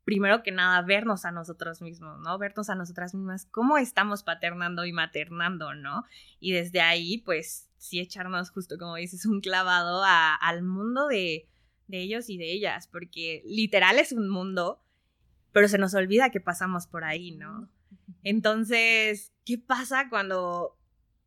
primero 0.05 0.43
que 0.43 0.51
nada, 0.51 0.81
vernos 0.83 1.25
a 1.25 1.31
nosotros 1.31 1.81
mismos, 1.81 2.19
¿no? 2.19 2.37
Vernos 2.37 2.69
a 2.69 2.75
nosotras 2.75 3.13
mismas, 3.13 3.45
cómo 3.45 3.77
estamos 3.77 4.23
paternando 4.23 4.85
y 4.85 4.93
maternando, 4.93 5.73
¿no? 5.73 6.05
Y 6.39 6.53
desde 6.53 6.81
ahí, 6.81 7.17
pues, 7.19 7.69
sí 7.77 7.99
echarnos, 7.99 8.51
justo 8.51 8.77
como 8.77 8.95
dices, 8.95 9.25
un 9.25 9.41
clavado 9.41 10.03
al 10.05 10.63
mundo 10.63 11.07
de, 11.07 11.49
de 11.87 11.99
ellos 11.99 12.29
y 12.29 12.37
de 12.37 12.51
ellas, 12.51 12.87
porque 12.87 13.43
literal 13.45 13.99
es 13.99 14.11
un 14.11 14.29
mundo, 14.29 14.81
pero 15.51 15.67
se 15.67 15.77
nos 15.77 15.93
olvida 15.93 16.29
que 16.29 16.39
pasamos 16.39 16.87
por 16.87 17.03
ahí, 17.03 17.31
¿no? 17.31 17.69
Entonces, 18.23 19.33
¿qué 19.45 19.57
pasa 19.57 20.09
cuando, 20.09 20.77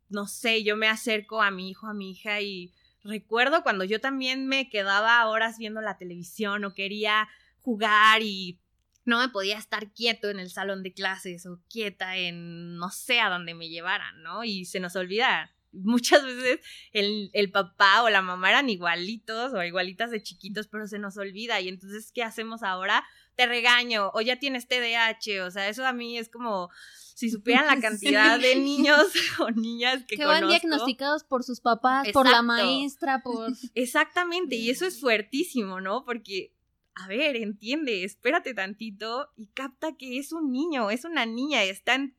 no 0.08 0.26
sé, 0.26 0.62
yo 0.62 0.76
me 0.76 0.88
acerco 0.88 1.42
a 1.42 1.50
mi 1.50 1.70
hijo, 1.70 1.86
a 1.86 1.94
mi 1.94 2.12
hija 2.12 2.40
y 2.40 2.72
recuerdo 3.04 3.62
cuando 3.62 3.84
yo 3.84 4.00
también 4.00 4.48
me 4.48 4.68
quedaba 4.68 5.26
horas 5.26 5.58
viendo 5.58 5.80
la 5.80 5.98
televisión 5.98 6.64
o 6.64 6.74
quería 6.74 7.28
jugar 7.60 8.22
y 8.22 8.60
no 9.04 9.18
me 9.18 9.28
podía 9.28 9.58
estar 9.58 9.92
quieto 9.92 10.30
en 10.30 10.38
el 10.38 10.50
salón 10.50 10.82
de 10.82 10.92
clases 10.92 11.46
o 11.46 11.60
quieta 11.68 12.16
en 12.16 12.76
no 12.76 12.90
sé 12.90 13.20
a 13.20 13.28
dónde 13.28 13.54
me 13.54 13.68
llevaran, 13.68 14.22
¿no? 14.22 14.44
Y 14.44 14.64
se 14.64 14.80
nos 14.80 14.96
olvida. 14.96 15.50
Muchas 15.72 16.24
veces 16.24 16.60
el, 16.92 17.30
el, 17.32 17.50
papá 17.50 18.02
o 18.02 18.08
la 18.08 18.22
mamá 18.22 18.50
eran 18.50 18.70
igualitos 18.70 19.52
o 19.52 19.62
igualitas 19.62 20.10
de 20.10 20.22
chiquitos, 20.22 20.68
pero 20.68 20.86
se 20.86 21.00
nos 21.00 21.16
olvida. 21.16 21.60
Y 21.60 21.68
entonces, 21.68 22.12
¿qué 22.12 22.22
hacemos 22.22 22.62
ahora? 22.62 23.04
Te 23.36 23.46
regaño 23.46 24.10
o 24.14 24.20
ya 24.20 24.38
tienes 24.38 24.68
TDAH. 24.68 25.44
O 25.46 25.50
sea, 25.50 25.68
eso 25.68 25.86
a 25.86 25.92
mí 25.92 26.18
es 26.18 26.28
como 26.28 26.70
si 27.14 27.30
supieran 27.30 27.66
la 27.66 27.80
cantidad 27.88 28.38
de 28.38 28.56
niños 28.56 29.06
o 29.38 29.50
niñas 29.50 30.04
que, 30.06 30.16
que 30.16 30.24
van 30.24 30.48
diagnosticados 30.48 31.24
por 31.24 31.44
sus 31.44 31.60
papás, 31.60 32.08
por 32.12 32.28
la 32.28 32.42
maestra, 32.42 33.22
por... 33.22 33.52
Exactamente, 33.74 34.56
y 34.56 34.70
eso 34.70 34.86
es 34.86 35.00
fuertísimo, 35.00 35.80
¿no? 35.80 36.04
Porque 36.04 36.52
a 36.96 37.08
ver, 37.08 37.36
entiende, 37.36 38.04
espérate 38.04 38.54
tantito 38.54 39.32
y 39.36 39.48
capta 39.48 39.96
que 39.96 40.18
es 40.18 40.32
un 40.32 40.52
niño, 40.52 40.90
es 40.90 41.04
una 41.04 41.26
niña, 41.26 41.64
está 41.64 41.94
en 41.96 42.16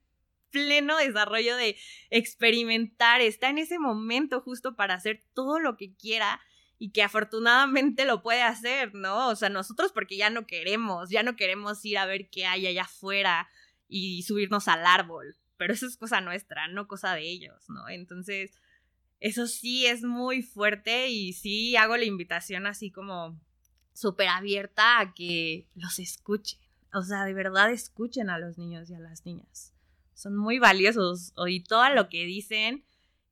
pleno 0.52 0.98
desarrollo 0.98 1.56
de 1.56 1.78
experimentar, 2.10 3.22
está 3.22 3.50
en 3.50 3.58
ese 3.58 3.80
momento 3.80 4.42
justo 4.42 4.76
para 4.76 4.96
hacer 4.96 5.24
todo 5.34 5.60
lo 5.60 5.78
que 5.78 5.94
quiera 5.94 6.42
y 6.78 6.92
que 6.92 7.04
afortunadamente 7.04 8.06
lo 8.06 8.22
puede 8.22 8.44
hacer, 8.44 8.94
¿no? 8.94 9.30
O 9.30 9.36
sea, 9.36 9.50
nosotros 9.50 9.92
porque 9.92 10.18
ya 10.18 10.30
no 10.30 10.46
queremos, 10.46 11.10
ya 11.10 11.24
no 11.24 11.36
queremos 11.36 11.84
ir 11.86 11.98
a 11.98 12.06
ver 12.06 12.30
qué 12.30 12.46
hay 12.46 12.68
allá 12.68 12.84
afuera 12.84 13.48
y 13.88 14.24
subirnos 14.24 14.68
al 14.68 14.86
árbol, 14.86 15.38
pero 15.58 15.74
eso 15.74 15.86
es 15.86 15.98
cosa 15.98 16.22
nuestra, 16.22 16.68
no 16.68 16.88
cosa 16.88 17.14
de 17.14 17.24
ellos, 17.30 17.70
¿no? 17.70 17.88
Entonces, 17.88 18.52
eso 19.20 19.48
sí 19.48 19.86
es 19.86 20.04
muy 20.04 20.42
fuerte 20.42 21.10
y 21.10 21.34
sí 21.34 21.76
hago 21.78 21.96
la 21.98 22.06
invitación 22.06 22.68
así 22.68 22.92
como 22.92 23.40
súper 23.94 24.28
abierta 24.28 25.00
a 25.00 25.14
que 25.14 25.68
los 25.76 26.00
escuchen. 26.00 26.60
O 26.94 27.02
sea, 27.02 27.24
de 27.26 27.34
verdad 27.34 27.72
escuchen 27.72 28.30
a 28.30 28.38
los 28.38 28.58
niños 28.58 28.90
y 28.90 28.96
a 28.96 29.00
las 29.00 29.26
niñas. 29.26 29.74
Son 30.14 30.36
muy 30.36 30.60
valiosos 30.60 31.34
y 31.48 31.64
todo 31.64 31.90
lo 31.90 32.10
que 32.10 32.26
dicen 32.26 32.86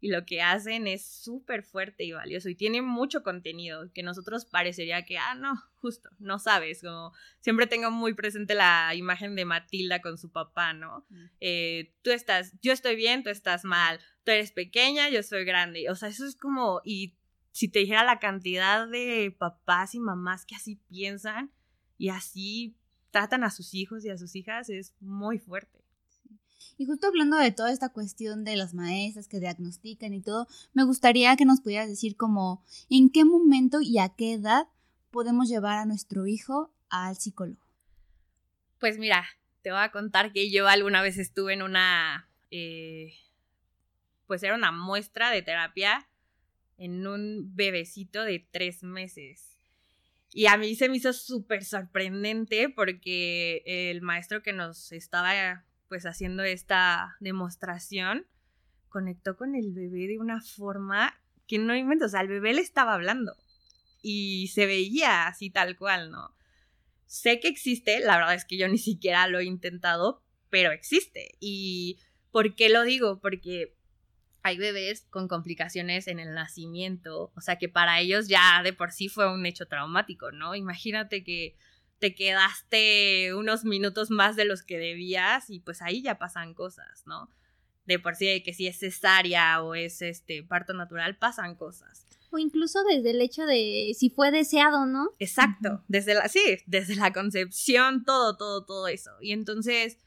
y 0.04 0.10
lo 0.10 0.26
que 0.26 0.42
hacen 0.42 0.86
es 0.86 1.06
súper 1.06 1.64
fuerte 1.64 2.04
y 2.04 2.12
valioso 2.12 2.50
y 2.50 2.56
tiene 2.56 2.82
mucho 2.82 3.24
contenido 3.24 3.90
que 3.94 4.04
nosotros 4.04 4.44
parecería 4.44 5.06
que, 5.06 5.18
ah, 5.18 5.34
no, 5.34 5.56
justo, 5.78 6.10
no 6.20 6.40
sabes, 6.40 6.82
como 6.82 7.14
siempre 7.40 7.68
tengo 7.68 7.90
muy 7.90 8.14
presente 8.14 8.54
la 8.54 8.94
imagen 8.96 9.38
de 9.38 9.46
Matilda 9.46 10.02
con 10.02 10.18
su 10.18 10.30
papá, 10.30 10.74
¿no? 10.74 11.06
Mm. 11.10 11.26
Eh, 11.40 11.94
tú 12.02 12.12
estás, 12.12 12.52
yo 12.62 12.74
estoy 12.74 12.98
bien, 12.98 13.24
tú 13.24 13.30
estás 13.30 13.64
mal, 13.64 13.98
tú 14.26 14.32
eres 14.32 14.52
pequeña, 14.52 15.10
yo 15.10 15.24
soy 15.24 15.46
grande, 15.46 15.90
o 15.90 15.96
sea, 15.96 16.10
eso 16.10 16.26
es 16.26 16.36
como, 16.36 16.82
y 16.84 17.16
si 17.54 17.70
te 17.70 17.80
dijera 17.80 18.04
la 18.04 18.20
cantidad 18.20 18.86
de 18.90 19.34
papás 19.40 19.96
y 19.96 20.02
mamás 20.02 20.46
que 20.46 20.56
así 20.56 20.82
piensan 20.90 21.54
y 21.98 22.10
así 22.10 22.76
tratan 23.12 23.46
a 23.46 23.52
sus 23.52 23.74
hijos 23.74 24.04
y 24.04 24.10
a 24.10 24.18
sus 24.18 24.36
hijas, 24.36 24.70
es 24.70 24.94
muy 25.00 25.40
fuerte. 25.40 25.83
Y 26.78 26.86
justo 26.86 27.08
hablando 27.08 27.38
de 27.38 27.52
toda 27.52 27.72
esta 27.72 27.90
cuestión 27.90 28.44
de 28.44 28.56
las 28.56 28.74
maestras 28.74 29.28
que 29.28 29.40
diagnostican 29.40 30.14
y 30.14 30.22
todo, 30.22 30.48
me 30.74 30.84
gustaría 30.84 31.36
que 31.36 31.46
nos 31.46 31.62
pudieras 31.62 31.88
decir 31.88 32.18
como 32.18 32.64
en 32.90 33.10
qué 33.10 33.26
momento 33.26 33.80
y 33.82 34.00
a 34.00 34.10
qué 34.10 34.34
edad 34.34 34.68
podemos 35.12 35.50
llevar 35.50 35.78
a 35.78 35.86
nuestro 35.86 36.26
hijo 36.26 36.72
al 36.90 37.16
psicólogo. 37.16 37.62
Pues 38.80 38.98
mira, 38.98 39.26
te 39.62 39.72
voy 39.72 39.82
a 39.82 39.92
contar 39.92 40.34
que 40.34 40.52
yo 40.52 40.68
alguna 40.68 41.02
vez 41.02 41.18
estuve 41.18 41.54
en 41.54 41.62
una, 41.62 42.28
eh, 42.52 43.14
pues 44.28 44.44
era 44.44 44.56
una 44.56 44.72
muestra 44.72 45.30
de 45.30 45.42
terapia 45.42 46.08
en 46.78 47.06
un 47.06 47.56
bebecito 47.56 48.24
de 48.24 48.46
tres 48.52 48.84
meses. 48.84 49.58
Y 50.34 50.48
a 50.48 50.58
mí 50.58 50.76
se 50.76 50.90
me 50.90 50.98
hizo 50.98 51.14
súper 51.14 51.64
sorprendente 51.64 52.68
porque 52.70 53.62
el 53.66 54.02
maestro 54.02 54.42
que 54.42 54.52
nos 54.52 54.92
estaba 54.92 55.64
pues 55.94 56.08
haciendo 56.08 56.42
esta 56.42 57.18
demostración, 57.20 58.26
conectó 58.90 59.38
con 59.38 59.54
el 59.54 59.74
bebé 59.74 60.08
de 60.08 60.18
una 60.18 60.42
forma 60.42 61.14
que 61.46 61.60
no 61.60 61.76
invento, 61.76 62.06
o 62.06 62.10
sea, 62.10 62.22
el 62.22 62.30
bebé 62.30 62.52
le 62.52 62.62
estaba 62.62 62.96
hablando 62.96 63.36
y 64.02 64.48
se 64.48 64.66
veía 64.66 65.28
así 65.28 65.52
tal 65.52 65.78
cual, 65.78 66.10
¿no? 66.10 66.36
Sé 67.06 67.40
que 67.40 67.48
existe, 67.48 68.00
la 68.00 68.18
verdad 68.18 68.34
es 68.34 68.44
que 68.44 68.58
yo 68.58 68.68
ni 68.68 68.80
siquiera 68.80 69.28
lo 69.28 69.38
he 69.38 69.46
intentado, 69.46 70.24
pero 70.50 70.72
existe. 70.72 71.36
¿Y 71.40 72.00
por 72.32 72.56
qué 72.56 72.70
lo 72.70 72.82
digo? 72.82 73.20
Porque 73.22 73.76
hay 74.42 74.58
bebés 74.58 75.06
con 75.12 75.28
complicaciones 75.28 76.08
en 76.08 76.20
el 76.20 76.34
nacimiento, 76.34 77.32
o 77.36 77.42
sea 77.42 77.60
que 77.60 77.70
para 77.70 78.00
ellos 78.00 78.28
ya 78.28 78.64
de 78.64 78.74
por 78.74 78.92
sí 78.92 79.10
fue 79.10 79.32
un 79.32 79.46
hecho 79.46 79.68
traumático, 79.68 80.32
¿no? 80.32 80.56
Imagínate 80.56 81.24
que 81.24 81.56
te 82.04 82.16
quedaste 82.16 83.34
unos 83.34 83.64
minutos 83.64 84.10
más 84.10 84.36
de 84.36 84.44
los 84.44 84.62
que 84.62 84.78
debías 84.78 85.50
y 85.50 85.62
pues 85.62 85.82
ahí 85.82 86.02
ya 86.02 86.20
pasan 86.20 86.54
cosas, 86.54 87.04
¿no? 87.06 87.30
De 87.86 87.98
por 87.98 88.18
sí 88.18 88.44
que 88.44 88.54
si 88.54 88.68
es 88.68 88.78
cesárea 88.80 89.64
o 89.64 89.74
es 89.74 90.02
este 90.02 90.44
parto 90.44 90.74
natural 90.74 91.18
pasan 91.18 91.56
cosas. 91.56 92.06
O 92.30 92.38
incluso 92.38 92.84
desde 92.84 93.12
el 93.12 93.22
hecho 93.22 93.46
de 93.46 93.94
si 93.98 94.10
fue 94.10 94.32
deseado, 94.32 94.86
¿no? 94.86 95.12
Exacto, 95.18 95.82
desde 95.88 96.16
la 96.16 96.28
sí, 96.28 96.58
desde 96.66 96.98
la 96.98 97.14
concepción, 97.14 98.04
todo, 98.04 98.36
todo, 98.36 98.66
todo 98.66 98.90
eso. 98.90 99.12
Y 99.22 99.32
entonces 99.32 99.98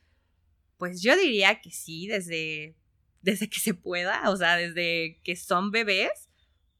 pues 0.76 1.00
yo 1.00 1.16
diría 1.16 1.62
que 1.62 1.70
sí, 1.70 2.08
desde 2.08 2.76
desde 3.22 3.48
que 3.48 3.58
se 3.58 3.72
pueda, 3.72 4.28
o 4.28 4.36
sea, 4.36 4.58
desde 4.58 5.18
que 5.24 5.34
son 5.34 5.70
bebés, 5.70 6.28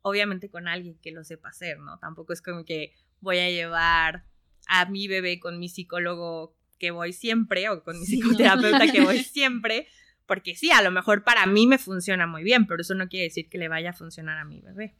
obviamente 0.03 0.51
con 0.51 0.69
alguien 0.69 0.99
que 0.99 1.11
lo 1.11 1.25
sepa 1.25 1.49
hacer, 1.49 1.79
¿no? 1.79 1.99
Tampoco 2.01 2.35
es 2.35 2.43
como 2.43 2.67
que 2.67 2.93
voy 3.23 3.39
a 3.39 3.49
llevar 3.49 4.27
a 4.67 4.87
mi 4.87 5.09
bebé 5.09 5.41
con 5.41 5.59
mi 5.59 5.69
psicólogo 5.69 6.57
que 6.79 6.91
voy 6.91 7.13
siempre 7.13 7.69
o 7.69 7.83
con 7.83 7.99
mi 7.99 8.07
psicoterapeuta 8.07 8.91
que 8.91 9.01
voy 9.01 9.19
siempre, 9.25 9.89
porque 10.27 10.55
sí, 10.55 10.71
a 10.71 10.83
lo 10.83 10.91
mejor 10.91 11.25
para 11.25 11.47
mí 11.47 11.67
me 11.67 11.79
funciona 11.79 12.27
muy 12.27 12.43
bien, 12.43 12.67
pero 12.67 12.83
eso 12.83 12.95
no 12.95 13.09
quiere 13.09 13.25
decir 13.25 13.49
que 13.49 13.59
le 13.59 13.69
vaya 13.69 13.91
a 13.91 13.95
funcionar 13.95 14.39
a 14.39 14.45
mi 14.45 14.61
bebé. 14.61 14.95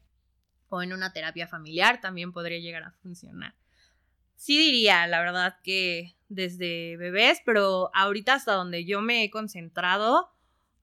O 0.69 0.83
en 0.83 0.93
una 0.93 1.13
terapia 1.13 1.47
familiar 1.47 2.01
también 2.01 2.33
podría 2.33 2.59
llegar 2.59 2.83
a 2.83 2.93
funcionar. 2.93 3.55
Sí 4.37 4.59
diría, 4.59 5.07
la 5.07 5.21
verdad, 5.21 5.59
que 5.63 6.17
desde 6.29 6.97
bebés, 6.97 7.41
pero 7.45 7.91
ahorita 7.95 8.35
hasta 8.35 8.53
donde 8.53 8.85
yo 8.85 9.01
me 9.01 9.25
he 9.25 9.31
concentrado, 9.31 10.31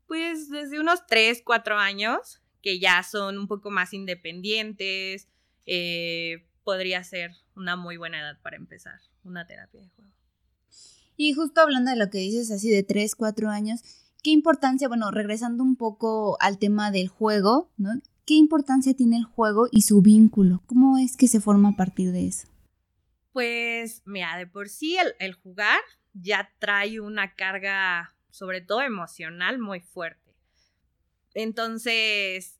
pues 0.07 0.49
desde 0.49 0.79
unos 0.79 1.05
3, 1.07 1.41
4 1.45 1.77
años, 1.77 2.41
que 2.61 2.79
ya 2.79 3.03
son 3.03 3.37
un 3.37 3.47
poco 3.47 3.69
más 3.69 3.93
independientes, 3.93 5.27
eh, 5.65 6.45
podría 6.63 7.03
ser 7.03 7.31
una 7.55 7.75
muy 7.75 7.97
buena 7.97 8.19
edad 8.19 8.39
para 8.41 8.55
empezar 8.55 8.99
una 9.23 9.45
terapia 9.47 9.81
de 9.81 9.89
juego. 9.89 10.11
Y 11.15 11.33
justo 11.33 11.61
hablando 11.61 11.91
de 11.91 11.97
lo 11.97 12.09
que 12.09 12.17
dices 12.17 12.51
así 12.51 12.69
de 12.69 12.83
3, 12.83 13.15
4 13.15 13.49
años, 13.49 13.81
¿qué 14.23 14.31
importancia, 14.31 14.87
bueno, 14.87 15.11
regresando 15.11 15.63
un 15.63 15.75
poco 15.75 16.37
al 16.39 16.57
tema 16.57 16.91
del 16.91 17.07
juego, 17.07 17.71
¿no? 17.77 17.91
¿Qué 18.25 18.35
importancia 18.35 18.93
tiene 18.93 19.17
el 19.17 19.25
juego 19.25 19.67
y 19.71 19.81
su 19.81 20.01
vínculo? 20.01 20.63
¿Cómo 20.65 20.97
es 20.97 21.17
que 21.17 21.27
se 21.27 21.41
forma 21.41 21.69
a 21.69 21.75
partir 21.75 22.11
de 22.11 22.27
eso? 22.27 22.47
Pues 23.33 24.01
mira, 24.05 24.37
de 24.37 24.47
por 24.47 24.69
sí 24.69 24.97
el, 24.97 25.13
el 25.19 25.33
jugar 25.33 25.81
ya 26.13 26.49
trae 26.59 26.99
una 26.99 27.35
carga, 27.35 28.15
sobre 28.29 28.61
todo 28.61 28.81
emocional, 28.81 29.59
muy 29.59 29.81
fuerte. 29.81 30.35
Entonces, 31.33 32.59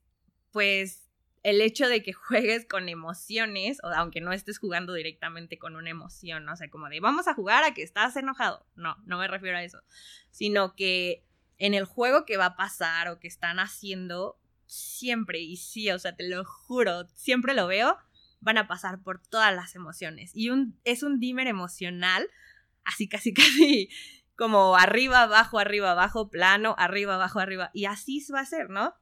pues 0.51 1.02
el 1.43 1.61
hecho 1.61 1.87
de 1.87 2.01
que 2.01 2.13
juegues 2.13 2.65
con 2.65 2.89
emociones, 2.89 3.79
o 3.83 3.87
aunque 3.87 4.21
no 4.21 4.31
estés 4.31 4.57
jugando 4.57 4.93
directamente 4.93 5.57
con 5.57 5.75
una 5.75 5.89
emoción, 5.89 6.47
o 6.47 6.55
sea, 6.55 6.69
como 6.69 6.89
de 6.89 7.01
vamos 7.01 7.27
a 7.27 7.33
jugar 7.33 7.63
a 7.63 7.73
que 7.73 7.83
estás 7.83 8.15
enojado. 8.15 8.65
No, 8.75 8.95
no 9.05 9.17
me 9.17 9.27
refiero 9.27 9.57
a 9.57 9.63
eso, 9.63 9.81
sino 10.31 10.75
que 10.75 11.25
en 11.57 11.73
el 11.73 11.85
juego 11.85 12.25
que 12.25 12.37
va 12.37 12.45
a 12.47 12.55
pasar 12.55 13.09
o 13.09 13.19
que 13.19 13.27
están 13.27 13.59
haciendo, 13.59 14.39
siempre, 14.65 15.39
y 15.39 15.57
sí, 15.57 15.91
o 15.91 15.99
sea, 15.99 16.15
te 16.15 16.27
lo 16.27 16.43
juro, 16.45 17.07
siempre 17.13 17.53
lo 17.53 17.67
veo, 17.67 17.97
van 18.39 18.57
a 18.57 18.67
pasar 18.67 19.01
por 19.01 19.19
todas 19.21 19.53
las 19.53 19.75
emociones. 19.75 20.31
Y 20.33 20.49
un, 20.49 20.79
es 20.83 21.03
un 21.03 21.19
dimmer 21.19 21.47
emocional, 21.47 22.29
así 22.83 23.07
casi 23.07 23.33
casi 23.33 23.89
como 24.35 24.75
arriba, 24.75 25.23
abajo, 25.23 25.59
arriba, 25.59 25.91
abajo, 25.91 26.29
plano, 26.29 26.75
arriba, 26.77 27.15
abajo, 27.15 27.39
arriba. 27.39 27.69
Y 27.73 27.85
así 27.85 28.25
va 28.33 28.39
a 28.39 28.45
ser, 28.45 28.69
¿no? 28.69 28.95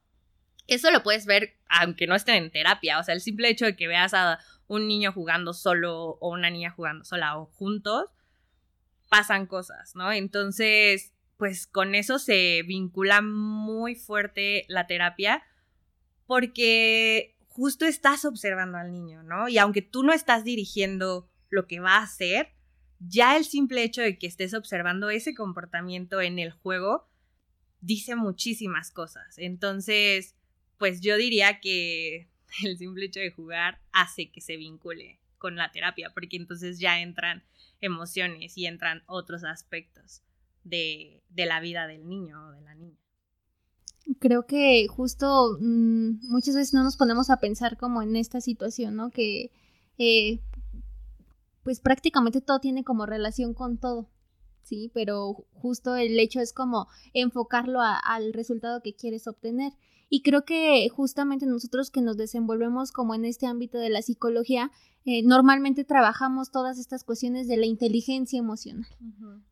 Eso 0.66 0.90
lo 0.90 1.02
puedes 1.02 1.26
ver 1.26 1.56
aunque 1.68 2.06
no 2.06 2.14
estén 2.14 2.36
en 2.36 2.50
terapia. 2.50 2.98
O 2.98 3.02
sea, 3.02 3.14
el 3.14 3.20
simple 3.20 3.48
hecho 3.48 3.64
de 3.64 3.76
que 3.76 3.88
veas 3.88 4.14
a 4.14 4.38
un 4.66 4.88
niño 4.88 5.12
jugando 5.12 5.52
solo 5.52 6.18
o 6.20 6.30
una 6.30 6.50
niña 6.50 6.70
jugando 6.70 7.04
sola 7.04 7.38
o 7.38 7.46
juntos, 7.46 8.10
pasan 9.08 9.46
cosas, 9.46 9.94
¿no? 9.94 10.12
Entonces, 10.12 11.12
pues 11.36 11.66
con 11.66 11.94
eso 11.94 12.18
se 12.18 12.62
vincula 12.66 13.20
muy 13.20 13.94
fuerte 13.94 14.64
la 14.68 14.86
terapia 14.86 15.42
porque 16.26 17.36
justo 17.48 17.84
estás 17.84 18.24
observando 18.24 18.78
al 18.78 18.90
niño, 18.90 19.22
¿no? 19.22 19.48
Y 19.48 19.58
aunque 19.58 19.82
tú 19.82 20.02
no 20.02 20.12
estás 20.12 20.44
dirigiendo 20.44 21.28
lo 21.50 21.66
que 21.66 21.80
va 21.80 21.96
a 21.96 22.04
hacer, 22.04 22.54
ya 22.98 23.36
el 23.36 23.44
simple 23.44 23.82
hecho 23.82 24.00
de 24.00 24.18
que 24.18 24.26
estés 24.26 24.54
observando 24.54 25.10
ese 25.10 25.34
comportamiento 25.34 26.20
en 26.20 26.38
el 26.38 26.52
juego 26.52 27.08
dice 27.80 28.14
muchísimas 28.14 28.90
cosas. 28.90 29.36
Entonces, 29.38 30.36
pues 30.82 31.00
yo 31.00 31.16
diría 31.16 31.60
que 31.60 32.28
el 32.64 32.76
simple 32.76 33.04
hecho 33.04 33.20
de 33.20 33.30
jugar 33.30 33.80
hace 33.92 34.32
que 34.32 34.40
se 34.40 34.56
vincule 34.56 35.20
con 35.38 35.54
la 35.54 35.70
terapia, 35.70 36.10
porque 36.12 36.36
entonces 36.36 36.80
ya 36.80 37.00
entran 37.00 37.44
emociones 37.80 38.58
y 38.58 38.66
entran 38.66 39.04
otros 39.06 39.44
aspectos 39.44 40.22
de, 40.64 41.22
la 41.36 41.60
vida 41.60 41.86
del 41.86 42.08
niño 42.08 42.48
o 42.48 42.50
de 42.50 42.62
la 42.62 42.74
niña. 42.74 42.98
Creo 44.18 44.44
que 44.44 44.88
justo 44.88 45.56
mm, 45.60 46.28
muchas 46.28 46.56
veces 46.56 46.74
no 46.74 46.82
nos 46.82 46.96
ponemos 46.96 47.30
a 47.30 47.38
pensar 47.38 47.76
como 47.76 48.02
en 48.02 48.16
esta 48.16 48.40
situación, 48.40 48.96
¿no? 48.96 49.10
Que 49.10 49.52
eh, 49.98 50.40
pues 51.62 51.78
prácticamente 51.78 52.40
todo 52.40 52.58
tiene 52.58 52.82
como 52.82 53.06
relación 53.06 53.54
con 53.54 53.78
todo. 53.78 54.10
¿sí? 54.64 54.90
Pero 54.94 55.46
justo 55.52 55.94
el 55.94 56.18
hecho 56.18 56.40
es 56.40 56.52
como 56.52 56.88
enfocarlo 57.12 57.80
al 57.80 58.32
resultado 58.32 58.82
que 58.82 58.96
quieres 58.96 59.28
obtener. 59.28 59.72
Y 60.14 60.20
creo 60.20 60.44
que 60.44 60.86
justamente 60.90 61.46
nosotros 61.46 61.90
que 61.90 62.02
nos 62.02 62.18
desenvolvemos 62.18 62.92
como 62.92 63.14
en 63.14 63.24
este 63.24 63.46
ámbito 63.46 63.78
de 63.78 63.88
la 63.88 64.02
psicología, 64.02 64.70
eh, 65.06 65.22
normalmente 65.22 65.84
trabajamos 65.84 66.50
todas 66.50 66.78
estas 66.78 67.02
cuestiones 67.02 67.48
de 67.48 67.56
la 67.56 67.64
inteligencia 67.64 68.38
emocional, 68.38 68.86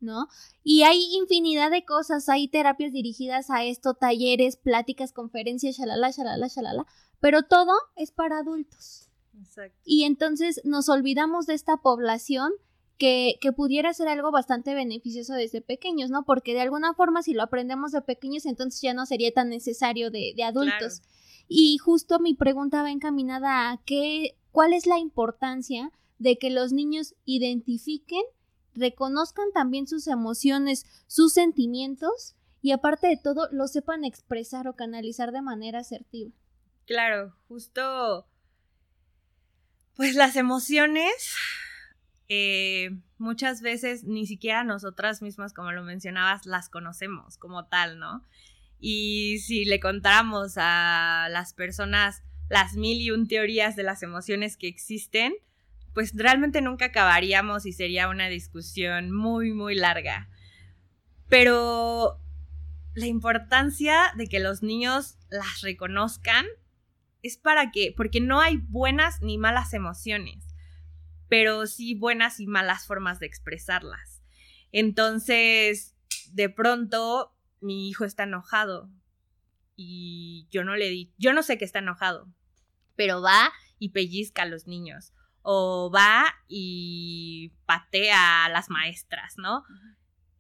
¿no? 0.01 0.29
Y 0.62 0.83
hay 0.83 1.03
infinidad 1.14 1.70
de 1.70 1.87
cosas, 1.87 2.29
hay 2.29 2.46
terapias 2.46 2.92
dirigidas 2.92 3.49
a 3.49 3.64
esto, 3.64 3.94
talleres, 3.94 4.59
pláticas, 4.59 5.14
conferencias, 5.14 5.79
shalala, 5.79 6.11
shalala, 6.11 6.49
shalala, 6.49 6.87
pero 7.20 7.42
todo 7.44 7.73
es 7.96 8.12
para 8.12 8.40
adultos. 8.40 9.09
Exacto. 9.40 9.81
Y 9.87 10.05
entonces 10.05 10.61
nos 10.64 10.90
olvidamos 10.90 11.46
de 11.46 11.55
esta 11.55 11.79
población 11.79 12.53
que, 13.01 13.39
que, 13.41 13.51
pudiera 13.51 13.95
ser 13.95 14.09
algo 14.09 14.31
bastante 14.31 14.75
beneficioso 14.75 15.33
desde 15.33 15.63
pequeños, 15.63 16.11
¿no? 16.11 16.27
Porque 16.27 16.53
de 16.53 16.61
alguna 16.61 16.93
forma 16.93 17.23
si 17.23 17.33
lo 17.33 17.43
aprendemos 17.43 17.93
de 17.93 18.03
pequeños, 18.03 18.45
entonces 18.45 18.83
ya 18.83 18.93
no 18.93 19.07
sería 19.07 19.33
tan 19.33 19.49
necesario 19.49 20.11
de, 20.11 20.35
de 20.37 20.45
adultos. 20.45 21.01
Y 21.49 21.79
justo 21.79 22.21
mi 22.21 22.35
pregunta 22.35 22.83
va 22.83 22.91
encaminada 22.91 23.71
a 23.71 23.81
qué, 23.87 24.37
cuál 24.53 24.75
es 24.75 24.87
la 24.87 24.99
importancia 24.99 25.91
de 26.19 26.37
que 26.37 26.51
los 26.51 26.75
niños 26.75 27.15
identifiquen, 27.25 28.23
reconozcan 28.75 29.51
también 29.55 29.87
sus 29.87 30.07
emociones, 30.07 30.85
sus 31.07 31.33
sentimientos 31.33 32.37
y 32.61 32.73
aparte 32.73 33.07
de 33.07 33.17
todo 33.17 33.49
lo 33.51 33.67
sepan 33.67 34.05
expresar 34.05 34.69
o 34.69 34.77
canalizar 34.77 35.33
de 35.33 35.41
manera 35.41 35.79
asertiva. 35.79 36.33
Claro, 36.85 37.35
justo 37.49 38.27
pues 39.97 40.15
las 40.15 40.37
emociones 40.37 41.35
eh, 42.33 42.97
muchas 43.19 43.61
veces 43.61 44.05
ni 44.05 44.25
siquiera 44.25 44.62
nosotras 44.62 45.21
mismas, 45.21 45.53
como 45.53 45.73
lo 45.73 45.83
mencionabas, 45.83 46.47
las 46.47 46.69
conocemos 46.69 47.37
como 47.37 47.66
tal, 47.66 47.99
¿no? 47.99 48.25
Y 48.79 49.38
si 49.40 49.64
le 49.64 49.81
contáramos 49.81 50.53
a 50.57 51.27
las 51.29 51.53
personas 51.55 52.23
las 52.49 52.77
mil 52.77 53.01
y 53.01 53.11
un 53.11 53.27
teorías 53.27 53.75
de 53.75 53.83
las 53.83 54.05
emociones 54.05 54.57
que 54.57 54.69
existen, 54.69 55.35
pues 55.93 56.12
realmente 56.14 56.62
nunca 56.62 56.87
acabaríamos 56.87 57.66
y 57.66 57.73
sería 57.73 58.09
una 58.09 58.29
discusión 58.29 59.11
muy, 59.11 59.53
muy 59.53 59.75
larga. 59.75 60.29
Pero 61.29 62.21
la 62.95 63.07
importancia 63.07 64.12
de 64.16 64.29
que 64.29 64.38
los 64.38 64.62
niños 64.62 65.19
las 65.31 65.62
reconozcan 65.62 66.47
es 67.25 67.38
para 67.38 67.73
que, 67.73 67.93
porque 67.97 68.21
no 68.21 68.40
hay 68.40 68.59
buenas 68.59 69.21
ni 69.21 69.37
malas 69.37 69.75
emociones 69.75 70.50
pero 71.31 71.66
sí 71.69 71.95
buenas 71.95 72.40
y 72.40 72.47
malas 72.47 72.87
formas 72.87 73.21
de 73.21 73.27
expresarlas. 73.27 74.21
Entonces, 74.73 75.97
de 76.33 76.51
pronto, 76.51 77.35
mi 77.61 77.88
hijo 77.88 78.05
está 78.05 78.25
enojado 78.25 78.90
y 79.77 80.49
yo 80.51 80.64
no 80.64 80.77
le 80.77 80.90
di, 80.90 81.14
yo 81.19 81.33
no 81.33 81.43
sé 81.43 81.57
que 81.57 81.64
está 81.64 81.79
enojado, 81.79 82.29
pero 82.97 83.23
va 83.23 83.53
y 83.79 83.90
pellizca 83.90 84.43
a 84.43 84.47
los 84.47 84.66
niños 84.66 85.14
o 85.43 85.90
va 85.95 86.27
y 86.49 87.55
patea 87.64 88.45
a 88.45 88.49
las 88.49 88.69
maestras, 88.69 89.38
¿no? 89.38 89.62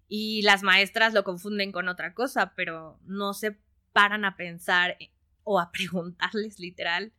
Y 0.08 0.42
las 0.42 0.64
maestras 0.64 1.14
lo 1.14 1.22
confunden 1.22 1.70
con 1.70 1.88
otra 1.88 2.14
cosa, 2.14 2.52
pero 2.56 2.98
no 3.04 3.32
se 3.32 3.60
paran 3.92 4.24
a 4.24 4.36
pensar 4.36 4.98
o 5.44 5.60
a 5.60 5.70
preguntarles 5.72 6.58
literal, 6.58 7.12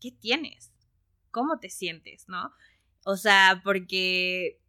¿qué 0.00 0.12
tienes? 0.12 0.72
¿Cómo 1.30 1.58
te 1.58 1.68
sientes? 1.68 2.24
¿No? 2.26 2.52
O 3.10 3.16
sea, 3.16 3.62
porque 3.64 4.60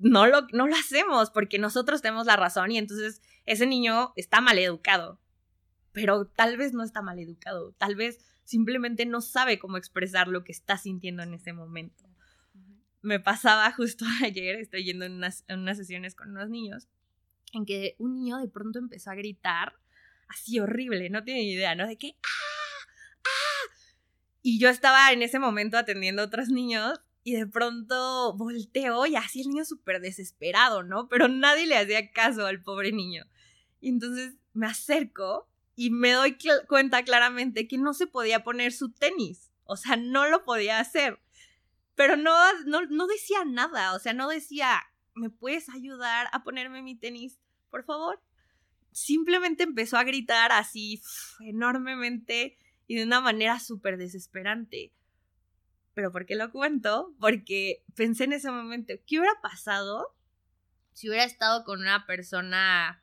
no 0.00 0.26
lo, 0.26 0.48
no 0.52 0.66
lo 0.66 0.74
hacemos, 0.74 1.30
porque 1.30 1.60
nosotros 1.60 2.02
tenemos 2.02 2.26
la 2.26 2.34
razón 2.34 2.72
y 2.72 2.78
entonces 2.78 3.22
ese 3.46 3.64
niño 3.64 4.12
está 4.16 4.40
mal 4.40 4.58
educado. 4.58 5.20
Pero 5.92 6.26
tal 6.26 6.56
vez 6.56 6.72
no 6.72 6.82
está 6.82 7.00
mal 7.00 7.20
educado, 7.20 7.70
tal 7.78 7.94
vez 7.94 8.18
simplemente 8.42 9.06
no 9.06 9.20
sabe 9.20 9.60
cómo 9.60 9.76
expresar 9.76 10.26
lo 10.26 10.42
que 10.42 10.50
está 10.50 10.78
sintiendo 10.78 11.22
en 11.22 11.32
ese 11.32 11.52
momento. 11.52 12.02
Me 13.02 13.20
pasaba 13.20 13.70
justo 13.70 14.04
ayer, 14.24 14.56
estoy 14.56 14.82
yendo 14.82 15.04
en 15.04 15.12
unas, 15.12 15.44
en 15.46 15.60
unas 15.60 15.76
sesiones 15.76 16.16
con 16.16 16.30
unos 16.30 16.50
niños, 16.50 16.88
en 17.52 17.66
que 17.66 17.94
un 18.00 18.16
niño 18.16 18.38
de 18.38 18.48
pronto 18.48 18.80
empezó 18.80 19.12
a 19.12 19.14
gritar 19.14 19.74
así 20.26 20.58
horrible, 20.58 21.08
no 21.08 21.22
tiene 21.22 21.44
idea, 21.44 21.76
¿no? 21.76 21.86
De 21.86 21.98
que 21.98 22.16
¡ah! 22.20 22.88
¡ah! 23.26 23.74
Y 24.42 24.58
yo 24.58 24.70
estaba 24.70 25.12
en 25.12 25.22
ese 25.22 25.38
momento 25.38 25.78
atendiendo 25.78 26.20
a 26.20 26.24
otros 26.24 26.48
niños 26.48 27.00
y 27.24 27.32
de 27.32 27.46
pronto 27.46 28.34
volteó 28.34 29.06
y 29.06 29.16
así 29.16 29.40
el 29.40 29.48
niño 29.48 29.64
súper 29.64 30.00
desesperado, 30.00 30.82
¿no? 30.82 31.08
Pero 31.08 31.26
nadie 31.26 31.66
le 31.66 31.78
hacía 31.78 32.12
caso 32.12 32.46
al 32.46 32.62
pobre 32.62 32.92
niño. 32.92 33.24
Y 33.80 33.88
entonces 33.88 34.34
me 34.52 34.66
acerco 34.66 35.48
y 35.74 35.88
me 35.90 36.12
doy 36.12 36.36
cuenta 36.68 37.02
claramente 37.02 37.66
que 37.66 37.78
no 37.78 37.94
se 37.94 38.06
podía 38.06 38.44
poner 38.44 38.72
su 38.72 38.92
tenis. 38.92 39.50
O 39.64 39.76
sea, 39.76 39.96
no 39.96 40.28
lo 40.28 40.44
podía 40.44 40.78
hacer. 40.78 41.18
Pero 41.94 42.18
no, 42.18 42.34
no, 42.66 42.82
no 42.82 43.06
decía 43.06 43.44
nada. 43.46 43.94
O 43.94 43.98
sea, 43.98 44.12
no 44.12 44.28
decía, 44.28 44.82
¿me 45.14 45.30
puedes 45.30 45.70
ayudar 45.70 46.28
a 46.30 46.44
ponerme 46.44 46.82
mi 46.82 46.94
tenis, 46.94 47.40
por 47.70 47.84
favor? 47.84 48.22
Simplemente 48.92 49.62
empezó 49.62 49.96
a 49.96 50.04
gritar 50.04 50.52
así 50.52 51.02
enormemente 51.40 52.58
y 52.86 52.96
de 52.96 53.04
una 53.04 53.22
manera 53.22 53.58
súper 53.60 53.96
desesperante. 53.96 54.92
Pero 55.94 56.12
¿por 56.12 56.26
qué 56.26 56.34
lo 56.34 56.50
cuento? 56.50 57.14
Porque 57.20 57.84
pensé 57.94 58.24
en 58.24 58.34
ese 58.34 58.50
momento, 58.50 58.94
¿qué 59.06 59.18
hubiera 59.18 59.40
pasado 59.40 60.14
si 60.92 61.08
hubiera 61.08 61.24
estado 61.24 61.64
con 61.64 61.80
una 61.80 62.06
persona 62.06 63.02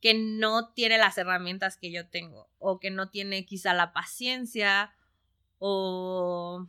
que 0.00 0.14
no 0.14 0.72
tiene 0.72 0.98
las 0.98 1.18
herramientas 1.18 1.76
que 1.76 1.92
yo 1.92 2.08
tengo? 2.08 2.50
O 2.58 2.80
que 2.80 2.90
no 2.90 3.10
tiene 3.10 3.44
quizá 3.44 3.74
la 3.74 3.92
paciencia 3.92 4.94
o 5.58 6.66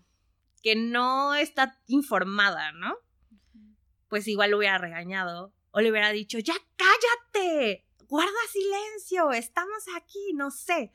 que 0.61 0.75
no 0.75 1.35
está 1.35 1.79
informada, 1.87 2.71
¿no? 2.73 2.97
Pues 4.09 4.27
igual 4.27 4.51
lo 4.51 4.57
hubiera 4.57 4.77
regañado 4.77 5.53
o 5.71 5.81
le 5.81 5.91
hubiera 5.91 6.09
dicho, 6.09 6.39
ya 6.39 6.55
cállate, 6.75 7.85
guarda 8.07 8.31
silencio, 8.51 9.31
estamos 9.31 9.83
aquí, 9.95 10.33
no 10.33 10.51
sé. 10.51 10.91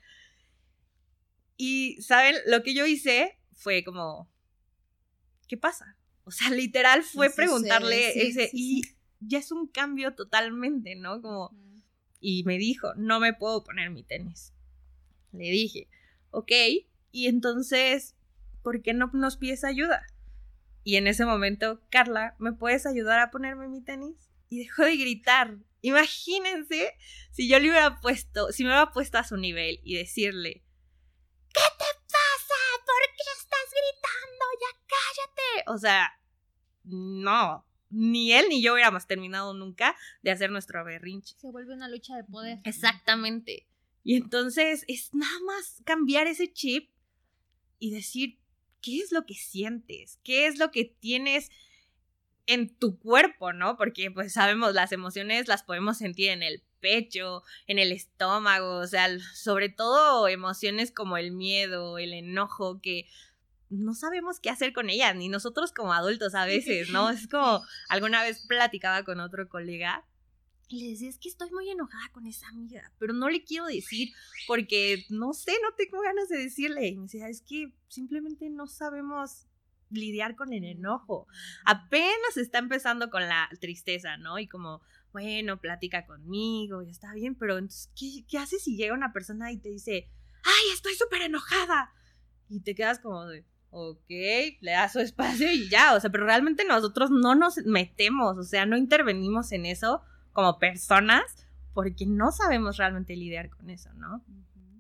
Y, 1.57 2.03
¿saben? 2.03 2.37
Lo 2.47 2.63
que 2.63 2.75
yo 2.75 2.85
hice 2.85 3.39
fue 3.53 3.85
como, 3.85 4.31
¿qué 5.47 5.57
pasa? 5.57 5.97
O 6.25 6.31
sea, 6.31 6.51
literal 6.51 7.03
fue 7.03 7.31
preguntarle 7.31 8.27
ese, 8.27 8.51
y 8.53 8.83
ya 9.21 9.39
es 9.39 9.53
un 9.53 9.67
cambio 9.67 10.15
totalmente, 10.15 10.97
¿no? 10.97 11.21
Como, 11.21 11.57
y 12.21 12.45
me 12.45 12.59
dijo, 12.59 12.95
no 12.97 13.21
me 13.21 13.35
puedo 13.35 13.65
poner 13.65 13.91
mi 13.91 14.03
tenis. 14.03 14.53
Le 15.33 15.51
dije, 15.51 15.89
ok, 16.31 16.53
y 17.11 17.27
entonces, 17.27 18.15
¿por 18.63 18.83
qué 18.83 18.95
no 18.95 19.11
nos 19.13 19.37
pides 19.37 19.65
ayuda? 19.65 20.07
Y 20.83 20.97
en 20.97 21.07
ese 21.07 21.25
momento, 21.25 21.83
Carla, 21.91 22.37
¿me 22.39 22.53
puedes 22.53 22.87
ayudar 22.87 23.21
a 23.21 23.31
ponerme 23.31 23.69
mi 23.69 23.83
tenis? 23.83 24.31
Y 24.49 24.59
dejó 24.59 24.85
de 24.85 24.97
gritar. 24.97 25.57
Imagínense 25.81 26.93
si 27.31 27.49
yo 27.49 27.59
le 27.59 27.71
hubiera 27.71 28.01
puesto, 28.01 28.53
si 28.53 28.63
me 28.63 28.71
hubiera 28.71 28.93
puesto 28.93 29.19
a 29.19 29.25
su 29.25 29.37
nivel 29.37 29.81
y 29.83 29.97
decirle, 29.97 30.63
¿qué 31.53 31.61
te 31.79 31.85
O 35.67 35.79
sea, 35.79 36.11
no. 36.85 37.67
Ni 37.91 38.33
él 38.33 38.47
ni 38.49 38.61
yo 38.61 38.73
hubiéramos 38.73 39.07
terminado 39.07 39.55
nunca 39.55 39.95
de 40.23 40.31
hacer 40.31 40.51
nuestro 40.51 40.85
berrinche. 40.85 41.37
Se 41.39 41.51
vuelve 41.51 41.75
una 41.75 41.89
lucha 41.89 42.17
de 42.17 42.25
poder. 42.25 42.59
Exactamente. 42.65 43.67
Y 44.03 44.17
entonces 44.17 44.85
es 44.89 45.15
nada 45.15 45.39
más 45.47 45.81
cambiar 45.85 46.27
ese 46.27 46.53
chip 46.53 46.91
y 47.79 47.91
decir, 47.91 48.39
¿qué 48.81 48.99
es 48.99 49.13
lo 49.13 49.25
que 49.27 49.35
sientes? 49.35 50.19
¿Qué 50.25 50.47
es 50.47 50.59
lo 50.59 50.71
que 50.71 50.85
tienes 50.85 51.51
en 52.47 52.75
tu 52.75 52.99
cuerpo, 52.99 53.53
no? 53.53 53.77
Porque 53.77 54.11
pues 54.11 54.33
sabemos, 54.33 54.75
las 54.75 54.93
emociones 54.93 55.49
las 55.49 55.63
podemos 55.63 55.99
sentir 55.99 56.31
en 56.31 56.43
el 56.43 56.63
pecho, 56.81 57.43
en 57.67 57.79
el 57.79 57.93
estómago, 57.93 58.77
o 58.79 58.87
sea, 58.87 59.09
sobre 59.35 59.71
todo 59.71 60.29
emociones 60.29 60.93
como 60.93 61.17
el 61.17 61.33
miedo, 61.33 61.97
el 61.97 62.13
enojo, 62.13 62.81
que 62.83 63.07
no 63.75 63.95
sabemos 63.95 64.41
qué 64.41 64.51
hacer 64.51 64.73
con 64.73 64.91
ella, 64.91 65.13
ni 65.15 65.29
nosotros 65.29 65.73
como 65.73 65.93
adultos 65.93 66.35
a 66.35 66.47
veces, 66.47 66.91
¿no? 66.91 67.11
Es 67.11 67.29
como 67.29 67.63
alguna 67.89 68.23
vez 68.23 68.47
platicaba 68.47 69.05
con 69.05 69.21
otro 69.21 69.49
colega 69.49 70.05
y 70.69 70.83
le 70.83 70.91
decía, 70.91 71.09
es 71.09 71.19
que 71.19 71.29
estoy 71.29 71.51
muy 71.51 71.69
enojada 71.69 72.09
con 72.13 72.27
esa 72.27 72.49
amiga, 72.49 72.91
pero 72.99 73.13
no 73.13 73.29
le 73.29 73.45
quiero 73.45 73.67
decir 73.67 74.11
porque 74.47 75.05
no 75.11 75.33
sé, 75.35 75.53
no 75.63 75.75
tengo 75.77 76.01
ganas 76.01 76.29
de 76.29 76.39
decirle. 76.39 76.89
Y 76.89 76.97
me 76.97 77.03
decía, 77.03 77.29
es 77.29 77.43
que 77.43 77.73
simplemente 77.89 78.49
no 78.49 78.67
sabemos 78.67 79.47
lidiar 79.91 80.37
con 80.37 80.53
el 80.53 80.65
enojo. 80.65 81.27
Apenas 81.65 82.37
está 82.37 82.59
empezando 82.59 83.11
con 83.11 83.23
la 83.29 83.49
tristeza, 83.61 84.17
¿no? 84.17 84.39
Y 84.39 84.49
como, 84.49 84.81
bueno, 85.13 85.61
platica 85.61 86.07
conmigo 86.07 86.83
y 86.83 86.91
está 86.91 87.13
bien, 87.13 87.35
pero 87.35 87.59
entonces, 87.59 87.91
¿qué, 87.95 88.25
qué 88.29 88.39
haces 88.39 88.65
si 88.65 88.77
llega 88.77 88.95
una 88.95 89.13
persona 89.13 89.53
y 89.53 89.59
te 89.59 89.69
dice, 89.69 90.11
ay, 90.43 90.73
estoy 90.73 90.95
súper 90.95 91.23
enojada? 91.23 91.93
Y 92.49 92.61
te 92.61 92.75
quedas 92.75 92.99
como 92.99 93.27
de, 93.27 93.45
ok, 93.77 94.09
le 94.61 94.71
da 94.71 94.89
su 94.89 95.01
espacio 95.01 95.51
y 95.51 95.69
ya, 95.69 95.95
o 95.95 96.01
sea, 96.01 96.11
pero 96.11 96.25
realmente 96.25 96.65
nosotros 96.65 97.11
no 97.11 97.35
nos 97.35 97.57
metemos, 97.67 98.39
o 98.39 98.45
sea, 98.45 98.67
no 98.67 98.77
intervenimos 98.77 99.51
en 99.51 99.67
eso 99.67 100.01
como 100.33 100.61
personas 100.61 101.23
porque 101.73 102.07
no 102.07 102.31
sabemos 102.31 102.77
realmente 102.77 103.17
lidiar 103.17 103.51
con 103.51 103.71
eso, 103.71 103.93
¿no? 103.95 104.25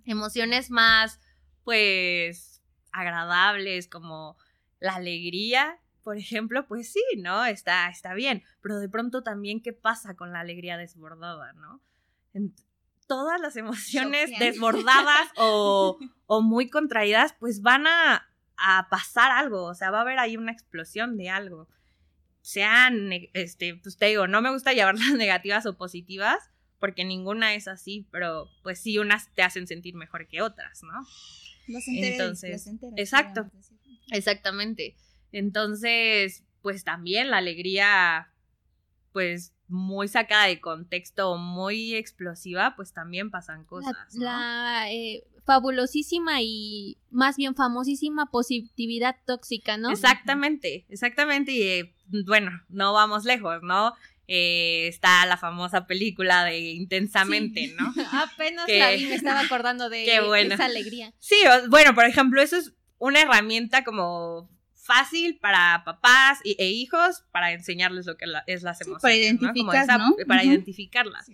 Emociones 0.05 0.71
más, 0.71 1.19
pues, 1.65 2.63
agradables 2.93 3.89
como 3.89 4.37
la 4.79 4.95
alegría, 4.95 5.81
por 6.05 6.17
ejemplo, 6.17 6.69
pues 6.69 6.93
sí, 6.93 7.03
¿no? 7.17 7.45
Está, 7.45 7.89
está 7.89 8.15
bien, 8.15 8.45
pero 8.61 8.79
de 8.79 8.89
pronto 8.89 9.25
también, 9.25 9.61
¿qué 9.61 9.73
pasa 9.73 10.15
con 10.15 10.33
la 10.33 10.41
alegría 10.41 10.77
desbordada, 10.77 11.53
¿no? 11.55 11.81
todas 13.07 13.41
las 13.41 13.55
emociones 13.57 14.31
desbordadas 14.39 15.29
o, 15.37 15.99
o 16.27 16.43
muy 16.43 16.71
contraídas, 16.71 17.35
pues 17.39 17.61
van 17.61 17.87
a 17.87 18.27
a 18.57 18.89
pasar 18.91 19.31
algo, 19.31 19.65
o 19.65 19.75
sea, 19.75 19.91
va 19.91 19.99
a 19.99 20.03
haber 20.03 20.19
ahí 20.19 20.37
una 20.37 20.53
explosión 20.53 21.17
de 21.17 21.31
algo. 21.31 21.69
Sean, 22.41 23.11
este, 23.33 23.77
pues 23.77 23.97
te 23.97 24.07
digo, 24.07 24.27
no 24.27 24.43
me 24.43 24.51
gusta 24.51 24.73
llamarlas 24.73 25.13
negativas 25.17 25.67
o 25.67 25.77
positivas, 25.77 26.39
porque 26.79 27.05
ninguna 27.05 27.55
es 27.55 27.69
así, 27.69 28.07
pero 28.11 28.49
pues 28.63 28.81
sí, 28.81 28.99
unas 28.99 29.33
te 29.35 29.43
hacen 29.43 29.67
sentir 29.67 29.95
mejor 29.95 30.29
que 30.29 30.43
otras, 30.43 30.83
¿no? 30.83 30.93
Entonces, 31.87 32.69
exacto, 32.97 33.51
exactamente. 34.11 34.97
Entonces, 35.33 36.45
pues 36.61 36.85
también 36.85 37.31
la 37.31 37.39
alegría, 37.39 38.33
pues 39.13 39.55
muy 39.69 40.09
sacada 40.09 40.47
de 40.47 40.61
contexto, 40.61 41.39
muy 41.39 41.95
explosiva, 41.95 42.75
pues 42.77 42.93
también 42.93 43.31
pasan 43.31 43.65
cosas. 43.65 44.15
La, 44.15 44.87
eh, 44.91 45.25
fabulosísima 45.45 46.41
y 46.41 46.99
más 47.11 47.37
bien 47.37 47.55
famosísima 47.55 48.27
positividad 48.27 49.17
tóxica, 49.27 49.77
¿no? 49.77 49.91
Exactamente, 49.91 50.87
exactamente. 50.89 51.53
Y 51.53 51.63
eh, 51.63 51.95
bueno, 52.27 52.51
no 52.69 52.93
vamos 52.93 53.25
lejos, 53.25 53.63
¿no? 53.63 53.95
Eh, 54.27 54.89
está 54.89 55.27
la 55.27 55.37
famosa 55.37 55.87
película 55.87 56.45
de 56.45 56.59
Intensamente, 56.59 57.75
¿no? 57.79 57.93
Apenas 58.13 58.67
la 58.69 58.93
vi, 58.93 59.07
me 59.07 59.15
estaba 59.15 59.41
acordando 59.41 59.91
de 59.91 60.05
esa 60.53 60.65
alegría. 60.65 61.13
Sí, 61.19 61.37
bueno, 61.69 61.95
por 61.95 62.05
ejemplo, 62.05 62.41
eso 62.41 62.57
es 62.57 62.73
una 62.99 63.21
herramienta 63.21 63.85
como 63.85 64.51
fácil 64.75 65.39
para 65.39 65.83
papás 65.85 66.41
e 66.45 66.67
hijos 66.69 67.25
para 67.33 67.53
enseñarles 67.53 68.07
lo 68.07 68.17
que 68.17 68.27
es 68.47 68.63
las 68.63 68.81
emociones. 68.81 69.03
para 69.03 69.15
identificar, 69.15 69.99
¿no? 69.99 70.15
Para 70.27 70.45
identificarlas 70.45 71.27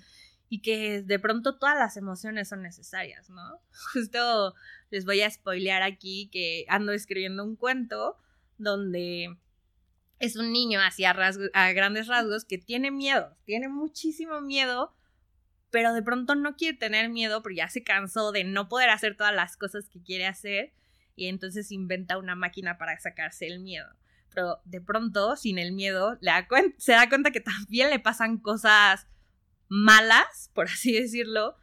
y 0.53 0.62
que 0.62 1.03
de 1.03 1.18
pronto 1.20 1.57
todas 1.59 1.78
las 1.78 1.96
emociones 1.96 2.48
son 2.48 2.61
necesarias, 2.61 3.30
¿no? 3.30 3.62
Justo 3.94 4.55
les 4.90 5.07
voy 5.07 5.22
a 5.22 5.30
spoilear 5.30 5.82
aquí 5.82 6.28
que 6.30 6.66
ando 6.68 6.92
escribiendo 6.92 7.44
un 7.44 7.55
cuento 7.55 8.18
donde 8.59 9.38
es 10.18 10.36
un 10.36 10.53
niño 10.53 10.80
así 10.80 11.05
a, 11.05 11.16
a 11.55 11.72
grandes 11.72 12.09
rasgos 12.09 12.44
que 12.44 12.59
tiene 12.59 12.90
miedo, 12.90 13.36
tiene 13.44 13.68
muchísimo 13.68 14.40
miedo, 14.40 14.92
pero 15.70 15.94
de 15.94 16.03
pronto 16.03 16.34
no 16.34 16.57
quiere 16.57 16.76
tener 16.76 17.11
miedo 17.11 17.42
porque 17.42 17.59
ya 17.59 17.68
se 17.68 17.84
cansó 17.84 18.32
de 18.32 18.42
no 18.42 18.68
poder 18.68 18.90
hacer 18.90 19.16
todas 19.16 19.32
las 19.32 19.57
cosas 19.57 19.88
que 19.88 20.03
quiere 20.03 20.26
hacer 20.26 20.72
y 21.14 21.28
entonces 21.28 21.70
inventa 21.70 22.18
una 22.18 22.34
máquina 22.34 22.76
para 22.76 22.98
sacarse 22.98 23.46
el 23.46 23.61
miedo. 23.61 23.88
Pero 24.34 24.61
de 24.64 24.80
pronto, 24.80 25.36
sin 25.36 25.59
el 25.59 25.72
miedo, 25.72 26.18
se 26.78 26.92
da 26.92 27.09
cuenta 27.09 27.30
que 27.30 27.40
también 27.40 27.90
le 27.90 28.01
pasan 28.01 28.38
cosas 28.38 29.07
malas, 29.70 30.50
por 30.52 30.66
así 30.66 30.92
decirlo, 30.92 31.56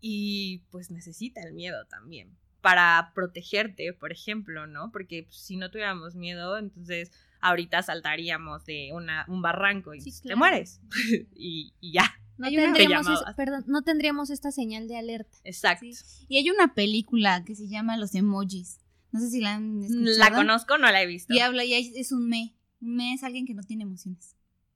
y 0.00 0.64
pues 0.70 0.90
necesita 0.90 1.42
el 1.42 1.52
miedo 1.52 1.86
también 1.86 2.36
para 2.66 3.12
protegerte, 3.14 3.92
por 3.92 4.10
ejemplo, 4.10 4.66
¿no? 4.66 4.90
Porque 4.90 5.22
pues, 5.22 5.36
si 5.36 5.56
no 5.56 5.70
tuviéramos 5.70 6.16
miedo, 6.16 6.58
entonces 6.58 7.12
ahorita 7.40 7.80
saltaríamos 7.84 8.64
de 8.64 8.90
una, 8.92 9.24
un 9.28 9.40
barranco 9.40 9.94
y 9.94 10.00
te 10.00 10.34
mueres 10.34 10.80
y, 11.36 11.72
ya. 11.80 12.10
No 12.38 12.48
tendríamos, 12.50 13.22
perdón, 13.36 13.62
no 13.68 13.82
tendríamos 13.82 14.30
esta 14.30 14.50
señal 14.50 14.88
de 14.88 14.96
alerta. 14.96 15.38
Exacto. 15.44 15.86
Y 16.28 16.38
hay 16.38 16.50
una 16.50 16.74
película 16.74 17.44
que 17.44 17.54
se 17.54 17.68
llama 17.68 17.96
Los 17.96 18.16
Emojis. 18.16 18.80
No 19.12 19.20
sé 19.20 19.30
si 19.30 19.40
la 19.40 19.54
han 19.54 19.82
escuchado. 19.82 20.18
La 20.18 20.32
conozco, 20.34 20.76
no 20.76 20.90
la 20.90 21.02
he 21.02 21.06
visto. 21.06 21.32
Y 21.32 21.38
habla, 21.38 21.64
y 21.64 21.72
es 21.72 22.10
un 22.10 22.28
me. 22.28 22.56
Un 22.80 22.96
me 22.96 23.14
es 23.14 23.22
alguien 23.22 23.46
que 23.46 23.54
no 23.54 23.62
tiene 23.62 23.84
emociones. 23.84 24.34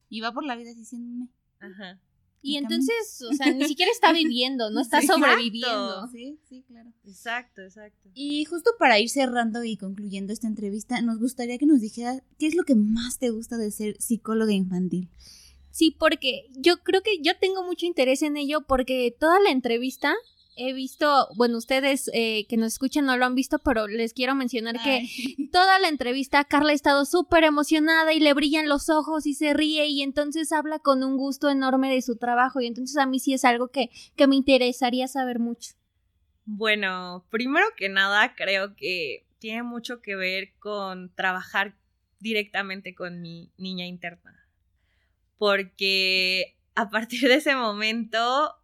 Y 0.08 0.20
va 0.20 0.32
por 0.32 0.44
la 0.44 0.54
vida 0.54 0.72
diciendo 0.74 1.08
un 1.08 1.18
me. 1.18 1.28
Ajá. 1.58 2.00
Y 2.42 2.56
entonces, 2.56 3.22
o 3.30 3.34
sea, 3.34 3.52
ni 3.52 3.64
siquiera 3.66 3.92
está 3.92 4.12
viviendo, 4.12 4.70
no 4.70 4.80
está 4.80 5.02
sobreviviendo. 5.02 6.08
Sí, 6.08 6.38
sí, 6.48 6.64
claro. 6.66 6.90
Exacto, 7.04 7.62
exacto. 7.62 8.08
Y 8.14 8.44
justo 8.44 8.70
para 8.78 8.98
ir 8.98 9.10
cerrando 9.10 9.62
y 9.64 9.76
concluyendo 9.76 10.32
esta 10.32 10.46
entrevista, 10.46 11.00
nos 11.02 11.18
gustaría 11.18 11.58
que 11.58 11.66
nos 11.66 11.80
dijera 11.80 12.22
qué 12.38 12.46
es 12.46 12.54
lo 12.54 12.64
que 12.64 12.74
más 12.74 13.18
te 13.18 13.30
gusta 13.30 13.56
de 13.58 13.70
ser 13.70 13.96
psicóloga 14.00 14.52
infantil. 14.52 15.10
Sí, 15.70 15.94
porque 15.98 16.46
yo 16.56 16.78
creo 16.82 17.02
que 17.02 17.20
yo 17.22 17.32
tengo 17.38 17.64
mucho 17.64 17.86
interés 17.86 18.22
en 18.22 18.36
ello 18.36 18.62
porque 18.66 19.14
toda 19.18 19.38
la 19.40 19.50
entrevista 19.50 20.14
he 20.60 20.74
visto, 20.74 21.28
bueno, 21.36 21.56
ustedes 21.56 22.10
eh, 22.12 22.46
que 22.46 22.58
nos 22.58 22.74
escuchan 22.74 23.06
no 23.06 23.16
lo 23.16 23.24
han 23.24 23.34
visto, 23.34 23.58
pero 23.58 23.86
les 23.86 24.12
quiero 24.12 24.34
mencionar 24.34 24.76
que 24.82 25.08
toda 25.52 25.78
la 25.78 25.88
entrevista 25.88 26.44
Carla 26.44 26.72
ha 26.72 26.74
estado 26.74 27.06
súper 27.06 27.44
emocionada 27.44 28.12
y 28.12 28.20
le 28.20 28.34
brillan 28.34 28.68
los 28.68 28.90
ojos 28.90 29.26
y 29.26 29.34
se 29.34 29.54
ríe 29.54 29.86
y 29.86 30.02
entonces 30.02 30.52
habla 30.52 30.78
con 30.78 31.02
un 31.02 31.16
gusto 31.16 31.48
enorme 31.48 31.90
de 31.90 32.02
su 32.02 32.16
trabajo 32.16 32.60
y 32.60 32.66
entonces 32.66 32.98
a 32.98 33.06
mí 33.06 33.18
sí 33.18 33.32
es 33.32 33.44
algo 33.44 33.68
que, 33.68 33.90
que 34.16 34.26
me 34.26 34.36
interesaría 34.36 35.08
saber 35.08 35.38
mucho. 35.38 35.72
Bueno, 36.44 37.24
primero 37.30 37.66
que 37.76 37.88
nada 37.88 38.34
creo 38.34 38.76
que 38.76 39.26
tiene 39.38 39.62
mucho 39.62 40.02
que 40.02 40.14
ver 40.14 40.52
con 40.58 41.14
trabajar 41.14 41.74
directamente 42.18 42.94
con 42.94 43.22
mi 43.22 43.50
niña 43.56 43.86
interna. 43.86 44.46
Porque 45.38 46.56
a 46.74 46.90
partir 46.90 47.28
de 47.28 47.36
ese 47.36 47.56
momento 47.56 48.59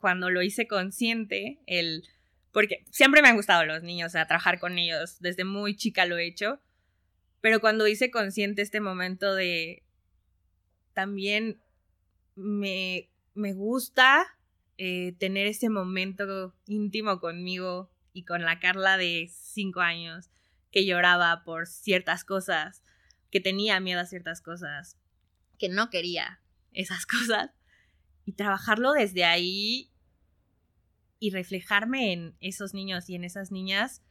cuando 0.00 0.30
lo 0.30 0.42
hice 0.42 0.66
consciente, 0.66 1.60
el, 1.66 2.04
porque 2.52 2.84
siempre 2.90 3.22
me 3.22 3.28
han 3.28 3.36
gustado 3.36 3.64
los 3.64 3.82
niños, 3.82 4.08
o 4.08 4.12
sea, 4.12 4.26
trabajar 4.26 4.58
con 4.58 4.78
ellos, 4.78 5.18
desde 5.20 5.44
muy 5.44 5.76
chica 5.76 6.06
lo 6.06 6.18
he 6.18 6.26
hecho, 6.26 6.60
pero 7.40 7.60
cuando 7.60 7.86
hice 7.86 8.10
consciente 8.10 8.62
este 8.62 8.80
momento 8.80 9.34
de, 9.34 9.84
también 10.92 11.60
me, 12.34 13.10
me 13.34 13.52
gusta 13.52 14.26
eh, 14.78 15.14
tener 15.18 15.46
ese 15.46 15.68
momento 15.68 16.54
íntimo 16.66 17.20
conmigo 17.20 17.90
y 18.12 18.24
con 18.24 18.42
la 18.42 18.58
Carla 18.58 18.96
de 18.96 19.30
cinco 19.30 19.80
años 19.80 20.30
que 20.70 20.86
lloraba 20.86 21.44
por 21.44 21.66
ciertas 21.66 22.24
cosas, 22.24 22.82
que 23.30 23.40
tenía 23.40 23.80
miedo 23.80 24.00
a 24.00 24.06
ciertas 24.06 24.40
cosas, 24.40 24.96
que 25.58 25.68
no 25.68 25.90
quería 25.90 26.40
esas 26.72 27.06
cosas. 27.06 27.50
Y 28.24 28.32
trabajarlo 28.32 28.92
desde 28.92 29.24
ahí 29.24 29.89
y 31.20 31.30
reflejarme 31.30 32.12
en 32.12 32.34
esos 32.40 32.74
niños 32.74 33.08
y 33.08 33.14
en 33.14 33.24
esas 33.24 33.52
niñas 33.52 34.02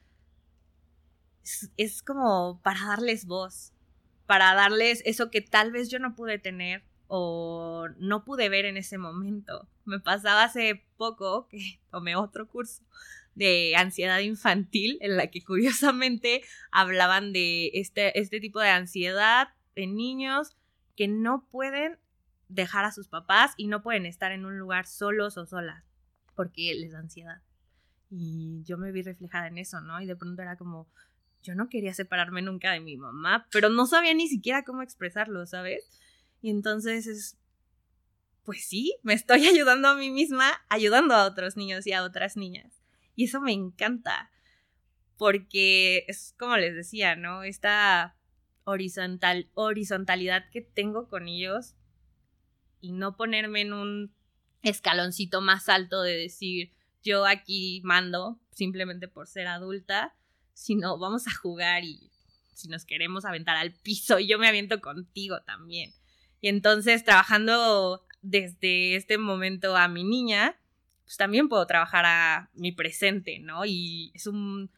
es, 1.76 2.04
como 2.04 2.62
para 2.64 2.86
darles 2.86 3.26
voz, 3.26 3.74
para 4.28 4.54
darles 4.54 5.02
eso 5.06 5.32
que 5.32 5.42
tal 5.42 5.72
vez 5.72 5.90
yo 5.90 5.98
no 5.98 6.16
pude 6.16 6.38
tener 6.38 6.84
o 7.08 7.88
no 7.98 8.24
pude 8.24 8.48
ver 8.50 8.66
en 8.66 8.78
ese 8.78 9.00
momento. 9.00 9.68
Me 9.86 10.00
pasaba 10.00 10.44
hace 10.44 10.86
poco 10.96 11.48
que 11.48 11.80
tomé 11.92 12.16
otro 12.16 12.48
curso 12.48 12.84
de 13.34 13.74
ansiedad 13.76 14.20
infantil 14.20 15.00
en 15.02 15.18
la 15.18 15.28
que 15.28 15.44
curiosamente 15.44 16.44
hablaban 16.72 17.34
de 17.34 17.72
este, 17.74 18.20
este 18.20 18.40
tipo 18.40 18.60
de 18.60 18.70
ansiedad 18.70 19.50
en 19.76 19.96
niños 19.96 20.56
que 20.96 21.08
no 21.08 21.48
pueden 21.50 21.98
dejar 22.50 22.86
a 22.86 22.92
sus 22.92 23.08
papás 23.08 23.54
y 23.58 23.68
no 23.68 23.82
pueden 23.82 24.06
estar 24.06 24.32
en 24.32 24.46
un 24.46 24.60
lugar 24.60 24.86
solos 24.86 25.38
o 25.38 25.46
solas 25.46 25.89
porque 26.40 26.74
les 26.74 26.94
da 26.94 27.00
ansiedad. 27.00 27.42
Y 28.10 28.64
yo 28.64 28.78
me 28.78 28.94
vi 28.94 29.02
reflejada 29.02 29.48
en 29.48 29.58
eso, 29.58 29.82
¿no? 29.82 30.00
Y 30.00 30.06
de 30.06 30.16
pronto 30.16 30.42
era 30.42 30.56
como, 30.56 30.88
yo 31.44 31.54
no 31.54 31.68
quería 31.68 31.94
separarme 31.94 32.42
nunca 32.42 32.72
de 32.72 32.80
mi 32.80 32.96
mamá, 32.96 33.46
pero 33.52 33.68
no 33.68 33.86
sabía 33.86 34.14
ni 34.14 34.30
siquiera 34.30 34.64
cómo 34.64 34.82
expresarlo, 34.82 35.46
¿sabes? 35.46 35.90
Y 36.42 36.50
entonces 36.50 37.08
es, 37.08 37.38
pues 38.46 38.64
sí, 38.66 38.96
me 39.04 39.14
estoy 39.14 39.48
ayudando 39.54 39.90
a 39.90 39.96
mí 39.98 40.12
misma, 40.12 40.50
ayudando 40.70 41.14
a 41.14 41.26
otros 41.26 41.58
niños 41.58 41.86
y 41.88 41.92
a 41.92 42.04
otras 42.04 42.38
niñas. 42.38 42.82
Y 43.18 43.26
eso 43.26 43.42
me 43.42 43.52
encanta, 43.52 44.32
porque 45.18 46.06
es 46.08 46.36
como 46.40 46.56
les 46.56 46.74
decía, 46.74 47.18
¿no? 47.18 47.44
Esta 47.44 48.16
horizontal, 48.64 49.50
horizontalidad 49.56 50.50
que 50.52 50.62
tengo 50.62 51.10
con 51.10 51.28
ellos 51.28 51.76
y 52.80 52.94
no 52.94 53.18
ponerme 53.18 53.60
en 53.60 53.74
un 53.74 54.19
escaloncito 54.64 55.42
más 55.42 55.70
alto 55.70 56.02
de 56.02 56.16
decir 56.16 56.74
yo 57.04 57.26
aquí 57.26 57.82
mando 57.84 58.40
simplemente 58.52 59.08
por 59.08 59.28
ser 59.28 59.48
adulta, 59.48 60.16
sino 60.54 60.98
vamos 60.98 61.28
a 61.28 61.34
jugar 61.34 61.84
y 61.84 62.12
si 62.54 62.68
nos 62.68 62.84
queremos 62.86 63.24
aventar 63.24 63.56
al 63.56 63.74
piso, 63.74 64.20
yo 64.20 64.38
me 64.38 64.48
aviento 64.48 64.82
contigo 64.82 65.42
también. 65.46 65.94
Y 66.42 66.50
entonces 66.50 67.04
trabajando 67.04 68.06
desde 68.22 68.96
este 68.96 69.18
momento 69.18 69.78
a 69.78 69.88
mi 69.88 70.04
niña, 70.04 70.58
pues 71.06 71.18
también 71.18 71.48
puedo 71.48 71.66
trabajar 71.66 72.06
a 72.06 72.50
mi 72.54 72.72
presente, 72.72 73.40
¿no? 73.40 73.66
Y 73.66 74.12
es 74.14 74.28
un 74.28 74.70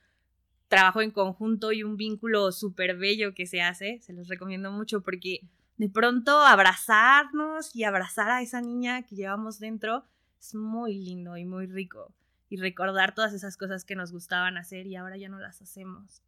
trabajo 0.67 1.01
en 1.01 1.11
conjunto 1.11 1.71
y 1.71 1.83
un 1.83 1.97
vínculo 1.97 2.51
súper 2.51 2.95
bello 2.97 3.33
que 3.33 3.45
se 3.45 3.61
hace. 3.61 3.99
Se 4.01 4.13
los 4.13 4.27
recomiendo 4.27 4.71
mucho 4.71 5.01
porque 5.01 5.41
de 5.77 5.89
pronto 5.89 6.39
abrazarnos 6.39 7.75
y 7.75 7.83
abrazar 7.83 8.29
a 8.29 8.41
esa 8.41 8.61
niña 8.61 9.03
que 9.03 9.15
llevamos 9.15 9.59
dentro 9.59 10.05
es 10.39 10.55
muy 10.55 10.95
lindo 10.95 11.37
y 11.37 11.45
muy 11.45 11.67
rico. 11.67 12.13
Y 12.49 12.57
recordar 12.57 13.15
todas 13.15 13.33
esas 13.33 13.57
cosas 13.57 13.85
que 13.85 13.95
nos 13.95 14.11
gustaban 14.11 14.57
hacer 14.57 14.85
y 14.87 14.95
ahora 14.95 15.17
ya 15.17 15.29
no 15.29 15.39
las 15.39 15.61
hacemos. 15.61 16.21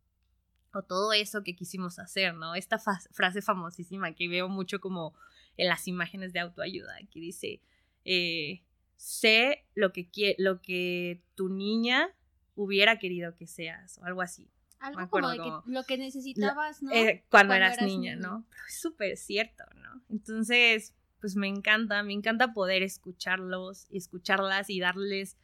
O 0.74 0.82
todo 0.82 1.14
eso 1.14 1.44
que 1.44 1.56
quisimos 1.56 2.00
hacer, 2.00 2.34
¿no? 2.34 2.56
Esta 2.56 2.80
frase 2.80 3.42
famosísima 3.42 4.14
que 4.14 4.28
veo 4.28 4.48
mucho 4.50 4.80
como 4.80 5.14
en 5.58 5.68
las 5.68 5.88
imágenes 5.88 6.34
de 6.34 6.40
autoayuda, 6.40 6.98
que 7.12 7.20
dice, 7.20 7.62
eh, 8.06 8.64
sé 8.96 9.66
lo 9.76 9.92
que, 9.92 10.10
lo 10.38 10.62
que 10.62 11.22
tu 11.36 11.50
niña 11.50 12.10
hubiera 12.56 13.00
querido 13.00 13.36
que 13.36 13.48
seas, 13.48 13.98
o 14.00 14.06
algo 14.06 14.22
así. 14.22 14.50
Algo 14.84 15.10
como, 15.10 15.30
de 15.30 15.38
que 15.38 15.52
lo 15.68 15.84
que 15.86 15.98
necesitabas, 15.98 16.84
¿no? 16.84 16.92
Eh, 16.92 17.24
cuando, 17.30 17.54
eras, 17.54 17.82
niña, 17.82 18.18
¿no? 18.18 18.46
Pero 18.50 18.64
es 18.68 18.82
súper 18.82 19.16
cierto, 19.16 19.64
¿no? 19.82 20.04
Entonces, 20.10 20.94
pues 21.22 21.38
me 21.38 21.48
encanta, 21.48 22.04
me 22.04 22.12
encanta 22.12 22.54
poder 22.54 22.84
escucharlos, 22.84 23.88
escucharlas 23.92 24.70
y 24.70 24.82
darles 24.82 25.38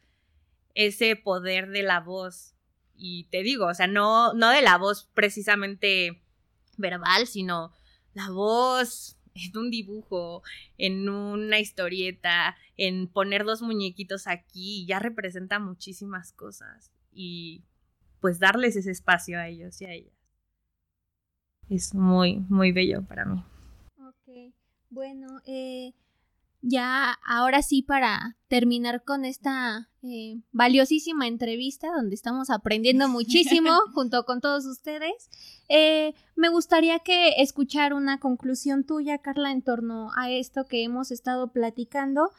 ese 0.74 1.16
poder 1.16 1.70
de 1.70 1.82
la 1.82 2.00
voz. 2.00 2.54
Y 2.94 3.24
te 3.30 3.42
digo, 3.42 3.66
o 3.66 3.72
sea, 3.72 3.86
no, 3.86 4.34
no 4.34 4.50
de 4.50 4.60
la 4.60 4.76
voz 4.76 5.08
precisamente 5.14 6.22
verbal, 6.76 7.26
sino 7.26 7.72
la 8.12 8.28
voz 8.28 9.16
en 9.34 9.56
un 9.56 9.70
dibujo, 9.70 10.42
en 10.76 11.08
una 11.08 11.60
historieta, 11.60 12.58
en 12.76 13.08
poner 13.08 13.44
dos 13.44 13.62
muñequitos 13.62 14.26
aquí, 14.26 14.84
ya 14.84 14.98
representa 14.98 15.58
muchísimas 15.58 16.34
cosas. 16.34 16.92
Y 17.10 17.64
pues 18.20 18.38
darles 18.38 18.76
ese 18.76 18.90
espacio 18.90 19.38
a 19.38 19.48
ellos 19.48 19.80
y 19.80 19.84
a 19.86 19.92
ellas. 19.92 20.14
Es 21.68 21.94
muy, 21.94 22.44
muy 22.48 22.72
bello 22.72 23.02
para 23.06 23.24
mí. 23.24 23.44
Ok, 23.98 24.52
bueno, 24.90 25.40
eh, 25.46 25.92
ya 26.62 27.18
ahora 27.24 27.62
sí 27.62 27.82
para 27.82 28.36
terminar 28.48 29.02
con 29.04 29.24
esta 29.24 29.88
eh, 30.02 30.40
valiosísima 30.52 31.26
entrevista 31.26 31.88
donde 31.94 32.14
estamos 32.14 32.50
aprendiendo 32.50 33.08
muchísimo 33.08 33.70
junto 33.94 34.24
con 34.24 34.40
todos 34.40 34.66
ustedes, 34.66 35.30
eh, 35.68 36.14
me 36.36 36.48
gustaría 36.48 36.98
que 36.98 37.40
escuchar 37.40 37.94
una 37.94 38.18
conclusión 38.18 38.84
tuya, 38.84 39.18
Carla, 39.18 39.52
en 39.52 39.62
torno 39.62 40.10
a 40.16 40.30
esto 40.30 40.64
que 40.66 40.82
hemos 40.82 41.10
estado 41.10 41.52
platicando 41.52 42.30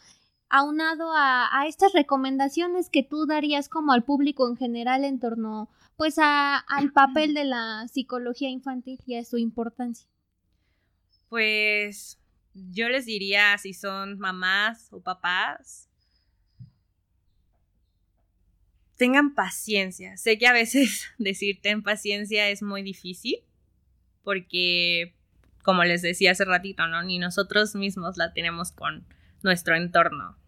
aunado 0.52 1.14
a, 1.16 1.64
estas 1.66 1.94
recomendaciones 1.94 2.90
que 2.90 3.04
tú 3.04 3.26
darías 3.26 3.70
como 3.70 3.94
al 3.94 4.04
público 4.04 4.48
en 4.50 4.58
general 4.58 5.06
en 5.06 5.20
torno 5.20 5.70
pues 5.96 6.16
al 6.18 6.92
papel 6.94 7.34
de 7.34 7.46
la 7.46 7.88
psicología 7.88 8.50
infantil 8.50 9.00
y 9.06 9.16
a 9.16 9.24
su 9.24 9.38
importancia? 9.38 10.08
Pues 11.30 12.20
yo 12.54 12.90
les 12.90 13.06
diría 13.06 13.58
si 13.60 13.74
son 13.74 14.20
mamás 14.20 14.90
o 14.92 15.00
papás, 15.00 15.90
tengan 18.98 19.34
paciencia. 19.34 20.18
Sé 20.18 20.38
que 20.38 20.48
a 20.48 20.54
veces 20.54 21.08
decir 21.18 21.62
ten 21.62 21.82
paciencia 21.82 22.50
es 22.50 22.62
muy 22.62 22.82
difícil 22.82 23.38
porque, 24.24 25.16
como 25.64 25.86
les 25.86 26.02
decía 26.02 26.32
hace 26.32 26.44
ratito, 26.44 26.88
¿no? 26.88 27.04
Ni 27.04 27.20
nosotros 27.20 27.74
mismos 27.74 28.18
la 28.18 28.34
tenemos 28.34 28.72
con 28.72 29.06
nuestro 29.44 29.76
entorno 29.76 30.41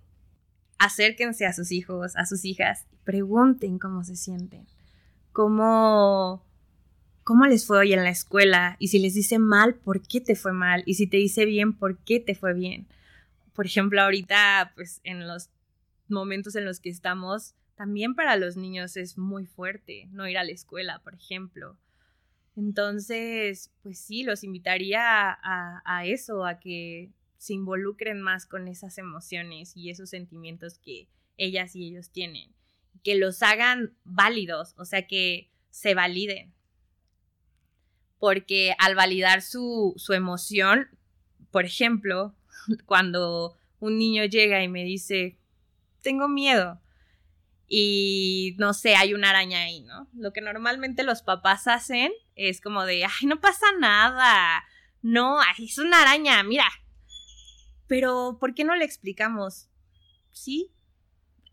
acérquense 0.77 1.45
a 1.45 1.53
sus 1.53 1.71
hijos, 1.71 2.15
a 2.15 2.25
sus 2.25 2.45
hijas, 2.45 2.85
y 2.91 2.97
pregunten 3.03 3.79
cómo 3.79 4.03
se 4.03 4.15
sienten, 4.15 4.65
cómo, 5.31 6.43
cómo 7.23 7.45
les 7.45 7.65
fue 7.65 7.79
hoy 7.79 7.93
en 7.93 8.03
la 8.03 8.09
escuela, 8.09 8.75
y 8.79 8.89
si 8.89 8.99
les 8.99 9.13
dice 9.13 9.39
mal, 9.39 9.75
¿por 9.75 10.01
qué 10.01 10.21
te 10.21 10.35
fue 10.35 10.53
mal? 10.53 10.83
Y 10.85 10.95
si 10.95 11.07
te 11.07 11.17
dice 11.17 11.45
bien, 11.45 11.73
¿por 11.73 11.97
qué 11.99 12.19
te 12.19 12.35
fue 12.35 12.53
bien? 12.53 12.87
Por 13.53 13.65
ejemplo, 13.65 14.01
ahorita, 14.01 14.73
pues 14.75 14.99
en 15.03 15.27
los 15.27 15.49
momentos 16.07 16.55
en 16.55 16.65
los 16.65 16.79
que 16.79 16.89
estamos, 16.89 17.55
también 17.75 18.15
para 18.15 18.35
los 18.35 18.55
niños 18.55 18.97
es 18.97 19.17
muy 19.17 19.45
fuerte 19.45 20.07
no 20.11 20.27
ir 20.27 20.37
a 20.37 20.43
la 20.43 20.51
escuela, 20.51 20.99
por 21.03 21.15
ejemplo. 21.15 21.77
Entonces, 22.55 23.71
pues 23.81 23.97
sí, 23.97 24.23
los 24.23 24.43
invitaría 24.43 25.01
a, 25.31 25.81
a 25.85 26.05
eso, 26.05 26.45
a 26.45 26.59
que 26.59 27.09
se 27.43 27.53
involucren 27.53 28.21
más 28.21 28.45
con 28.45 28.69
esas 28.69 28.97
emociones 28.97 29.75
y 29.75 29.89
esos 29.89 30.09
sentimientos 30.09 30.77
que 30.77 31.09
ellas 31.35 31.75
y 31.75 31.85
ellos 31.89 32.09
tienen, 32.09 32.53
que 33.03 33.15
los 33.15 33.43
hagan 33.43 33.97
válidos, 34.05 34.73
o 34.77 34.85
sea, 34.85 35.07
que 35.07 35.51
se 35.69 35.93
validen. 35.93 36.53
Porque 38.17 38.73
al 38.79 38.95
validar 38.95 39.41
su, 39.41 39.93
su 39.97 40.13
emoción, 40.13 40.87
por 41.51 41.65
ejemplo, 41.65 42.33
cuando 42.85 43.57
un 43.81 43.97
niño 43.97 44.23
llega 44.23 44.63
y 44.63 44.69
me 44.69 44.85
dice, 44.85 45.37
tengo 46.01 46.29
miedo, 46.29 46.79
y 47.67 48.55
no 48.57 48.73
sé, 48.73 48.95
hay 48.95 49.13
una 49.13 49.31
araña 49.31 49.63
ahí, 49.63 49.81
¿no? 49.81 50.07
Lo 50.13 50.31
que 50.31 50.39
normalmente 50.39 51.03
los 51.03 51.23
papás 51.23 51.67
hacen 51.67 52.13
es 52.35 52.61
como 52.61 52.85
de, 52.85 53.03
ay, 53.03 53.27
no 53.27 53.41
pasa 53.41 53.65
nada, 53.79 54.63
no, 55.01 55.39
es 55.57 55.77
una 55.77 56.03
araña, 56.03 56.41
mira, 56.43 56.71
pero, 57.87 58.37
¿por 58.39 58.53
qué 58.53 58.63
no 58.63 58.75
le 58.75 58.85
explicamos? 58.85 59.69
Sí, 60.31 60.71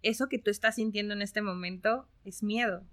eso 0.02 0.28
que 0.28 0.38
tú 0.38 0.50
estás 0.50 0.76
sintiendo 0.76 1.14
en 1.14 1.22
este 1.22 1.42
momento 1.42 2.08
es 2.24 2.42
miedo. 2.42 2.86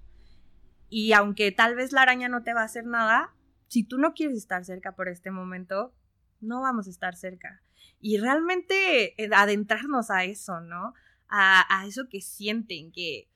Y 0.89 1.13
aunque 1.13 1.51
tal 1.51 1.75
vez 1.75 1.91
la 1.91 2.01
araña 2.01 2.29
no 2.29 2.43
te 2.43 2.53
va 2.53 2.61
a 2.61 2.65
hacer 2.65 2.85
nada, 2.85 3.33
si 3.67 3.83
tú 3.83 3.97
no 3.97 4.13
quieres 4.13 4.37
estar 4.37 4.63
cerca 4.65 4.95
por 4.95 5.09
este 5.09 5.31
momento, 5.31 5.93
no 6.39 6.61
vamos 6.61 6.87
a 6.87 6.89
estar 6.89 7.15
cerca. 7.15 7.61
Y 7.99 8.17
realmente 8.17 9.21
eh, 9.21 9.29
adentrarnos 9.33 10.09
a 10.09 10.23
eso, 10.23 10.61
¿no? 10.61 10.93
A, 11.27 11.65
a 11.81 11.85
eso 11.87 12.07
que 12.09 12.21
sienten, 12.21 12.91
que 12.91 13.29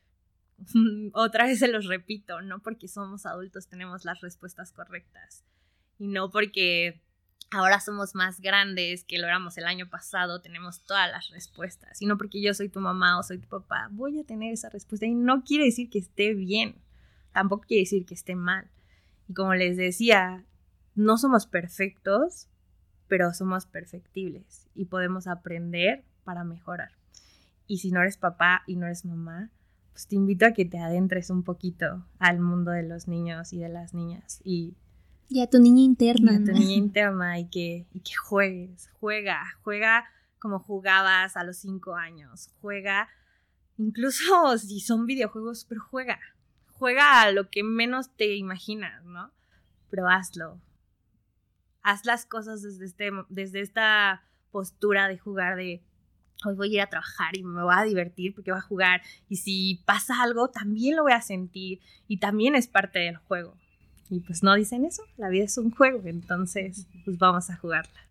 otra 1.14 1.46
vez 1.46 1.60
se 1.60 1.68
los 1.68 1.86
repito, 1.86 2.42
no 2.42 2.62
porque 2.62 2.88
somos 2.88 3.26
adultos 3.26 3.68
tenemos 3.68 4.06
las 4.06 4.22
respuestas 4.22 4.72
correctas. 4.72 5.44
Y 6.00 6.08
no 6.08 6.32
porque 6.32 7.02
ahora 7.52 7.80
somos 7.80 8.16
más 8.16 8.40
grandes 8.40 9.04
que 9.04 9.20
lo 9.20 9.28
éramos 9.28 9.58
el 9.58 9.66
año 9.66 9.90
pasado, 9.90 10.42
tenemos 10.42 10.84
todas 10.84 11.12
las 11.12 11.30
respuestas. 11.30 12.02
Y 12.02 12.06
no 12.06 12.18
porque 12.18 12.42
yo 12.42 12.54
soy 12.54 12.70
tu 12.70 12.80
mamá 12.80 13.20
o 13.20 13.24
soy 13.24 13.38
tu 13.40 13.48
papá, 13.48 13.90
voy 13.92 14.20
a 14.20 14.24
tener 14.24 14.54
esa 14.54 14.70
respuesta. 14.70 15.06
Y 15.06 15.14
no 15.14 15.44
quiere 15.44 15.66
decir 15.66 15.90
que 15.90 16.00
esté 16.00 16.34
bien, 16.34 16.76
tampoco 17.34 17.66
quiere 17.68 17.84
decir 17.84 18.06
que 18.06 18.14
esté 18.14 18.36
mal. 18.36 18.70
Y 19.28 19.34
como 19.34 19.54
les 19.54 19.78
decía, 19.78 20.46
no 20.96 21.18
somos 21.18 21.46
perfectos, 21.46 22.48
pero 23.08 23.34
somos 23.34 23.66
perfectibles 23.66 24.68
y 24.74 24.86
podemos 24.86 25.28
aprender 25.28 26.06
para 26.24 26.46
mejorar. 26.46 26.92
Y 27.68 27.80
si 27.80 27.92
no 27.92 28.02
eres 28.02 28.18
papá 28.18 28.64
y 28.66 28.78
no 28.78 28.86
eres 28.86 29.06
mamá, 29.06 29.52
pues 29.92 30.08
te 30.08 30.16
invito 30.16 30.46
a 30.46 30.54
que 30.54 30.64
te 30.64 30.80
adentres 30.80 31.30
un 31.30 31.44
poquito 31.44 32.06
al 32.20 32.40
mundo 32.40 32.72
de 32.72 32.84
los 32.84 33.10
niños 33.10 33.52
y 33.52 33.60
de 33.60 33.68
las 33.68 33.94
niñas 33.94 34.40
y 34.44 34.76
y 35.32 35.42
a 35.42 35.50
tu 35.50 35.60
niña 35.60 35.82
interna. 35.82 36.34
Y 36.34 36.36
a 36.36 36.44
tu 36.44 36.52
niña 36.52 36.74
interna 36.76 37.40
y 37.40 37.50
que, 37.50 37.88
y 37.94 38.00
que 38.02 38.14
juegues, 38.16 38.90
juega, 39.00 39.42
juega 39.64 40.06
como 40.40 40.60
jugabas 40.60 41.38
a 41.38 41.44
los 41.44 41.58
cinco 41.58 41.96
años, 41.96 42.50
juega, 42.60 43.08
incluso 43.78 44.58
si 44.58 44.82
son 44.82 45.06
videojuegos, 45.06 45.66
pero 45.66 45.82
juega, 45.82 46.20
juega 46.74 47.22
a 47.22 47.32
lo 47.32 47.50
que 47.50 47.64
menos 47.64 48.14
te 48.16 48.36
imaginas, 48.36 49.06
¿no? 49.06 49.32
Pero 49.90 50.10
hazlo. 50.10 50.60
Haz 51.82 52.06
las 52.06 52.26
cosas 52.26 52.62
desde, 52.62 52.86
este, 52.86 53.12
desde 53.30 53.62
esta 53.62 54.24
postura 54.52 55.08
de 55.08 55.18
jugar 55.18 55.56
de 55.56 55.82
hoy 56.44 56.56
voy 56.56 56.72
a 56.72 56.74
ir 56.74 56.82
a 56.82 56.90
trabajar 56.90 57.38
y 57.38 57.44
me 57.44 57.64
voy 57.64 57.74
a 57.76 57.84
divertir 57.84 58.34
porque 58.36 58.52
voy 58.52 58.60
a 58.60 58.64
jugar 58.64 59.02
y 59.30 59.38
si 59.38 59.82
pasa 59.86 60.22
algo 60.22 60.50
también 60.50 60.96
lo 60.96 61.04
voy 61.04 61.14
a 61.14 61.22
sentir 61.22 61.80
y 62.08 62.18
también 62.18 62.56
es 62.56 62.68
parte 62.68 63.00
del 63.00 63.18
juego. 63.18 63.56
Y 64.12 64.20
pues 64.20 64.44
no 64.44 64.54
dicen 64.56 64.84
eso, 64.84 65.04
la 65.16 65.30
vida 65.30 65.46
es 65.46 65.58
un 65.58 65.72
juego, 65.72 66.02
entonces 66.04 66.86
pues 67.06 67.18
vamos 67.18 67.50
a 67.50 67.56
jugarla. 67.56 68.10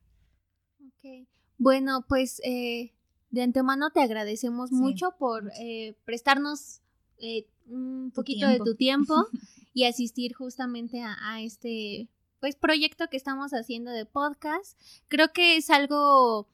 Ok, 0.81 1.29
bueno, 1.59 2.07
pues 2.09 2.41
eh, 2.43 2.95
de 3.31 3.43
antemano 3.43 3.91
te 3.91 4.01
agradecemos 4.01 4.73
mucho 4.73 5.15
por 5.19 5.53
eh, 5.61 5.95
prestarnos 6.07 6.81
eh, 7.19 7.47
un 7.67 8.13
poquito 8.15 8.49
de 8.49 8.61
tu 8.61 8.77
tiempo 8.77 9.15
y 9.75 9.85
asistir 9.85 10.33
justamente 10.33 11.03
a, 11.03 11.17
a 11.21 11.43
este 11.43 12.09
pues 12.41 12.57
proyecto 12.57 13.09
que 13.09 13.19
estamos 13.19 13.53
haciendo 13.53 13.91
de 13.91 14.07
podcast. 14.07 14.81
Creo 15.09 15.35
que 15.35 15.59
es 15.59 15.69
algo 15.69 16.49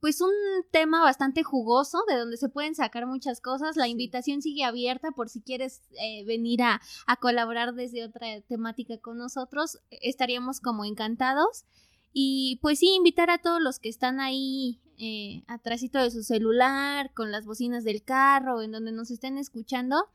pues 0.00 0.20
un 0.20 0.32
tema 0.70 1.02
bastante 1.02 1.42
jugoso 1.42 2.02
de 2.08 2.16
donde 2.16 2.36
se 2.36 2.48
pueden 2.48 2.74
sacar 2.74 3.06
muchas 3.06 3.40
cosas. 3.40 3.76
La 3.76 3.88
invitación 3.88 4.42
sigue 4.42 4.64
abierta 4.64 5.10
por 5.12 5.28
si 5.28 5.42
quieres 5.42 5.82
eh, 6.00 6.24
venir 6.24 6.62
a, 6.62 6.80
colaborar 7.20 7.74
desde 7.74 8.04
otra 8.04 8.40
temática 8.42 8.98
con 8.98 9.18
nosotros. 9.18 9.78
Estaríamos 9.90 10.60
como 10.60 10.84
encantados. 10.84 11.64
Y 12.12 12.58
pues 12.62 12.78
sí, 12.78 12.88
invitar 12.96 13.30
a 13.30 13.38
todos 13.38 13.60
los 13.60 13.78
que 13.78 13.88
están 13.88 14.20
ahí 14.20 14.80
eh, 14.98 15.44
atrásito 15.46 15.98
de 15.98 16.10
su 16.10 16.22
celular, 16.22 17.12
con 17.14 17.30
las 17.30 17.44
bocinas 17.44 17.84
del 17.84 18.02
carro, 18.02 18.62
en 18.62 18.72
donde 18.72 18.92
nos 18.92 19.10
estén 19.10 19.38
escuchando, 19.38 20.08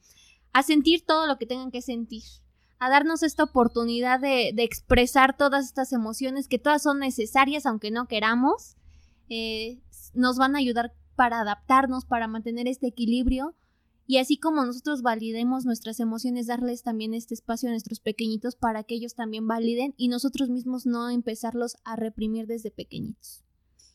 a 0.52 0.64
sentir 0.64 1.06
todo 1.06 1.28
lo 1.28 1.38
que 1.38 1.46
tengan 1.46 1.72
que 1.72 1.82
sentir 1.82 2.24
a 2.80 2.90
darnos 2.90 3.24
esta 3.24 3.44
oportunidad 3.44 4.20
de, 4.20 4.50
expresar 4.58 5.38
todas 5.38 5.66
estas 5.66 5.94
emociones 5.94 6.48
que 6.48 6.60
todas 6.60 6.84
son 6.84 7.00
necesarias 7.00 7.66
aunque 7.66 7.92
no 7.92 8.08
queramos. 8.08 8.75
Eh, 9.30 9.80
nos 10.14 10.38
van 10.38 10.56
a 10.56 10.60
ayudar 10.60 10.94
para 11.16 11.42
adaptarnos, 11.42 12.06
para 12.06 12.28
mantener 12.28 12.68
este 12.68 12.88
equilibrio. 12.88 13.56
Y 14.08 14.18
así 14.18 14.38
como 14.38 14.64
nosotros 14.64 15.02
validemos 15.02 15.66
nuestras 15.66 16.00
emociones, 16.00 16.46
darles 16.46 16.84
también 16.84 17.14
este 17.16 17.34
espacio 17.34 17.70
a 17.70 17.72
nuestros 17.72 18.00
pequeñitos 18.00 18.56
para 18.56 18.84
que 18.84 18.96
ellos 18.96 19.16
también 19.16 19.48
validen 19.48 19.96
y 19.98 20.10
nosotros 20.10 20.50
mismos 20.50 20.86
no 20.86 21.10
empezarlos 21.10 21.78
a 21.84 21.96
reprimir 21.96 22.46
desde 22.46 22.70
pequeñitos. 22.70 23.44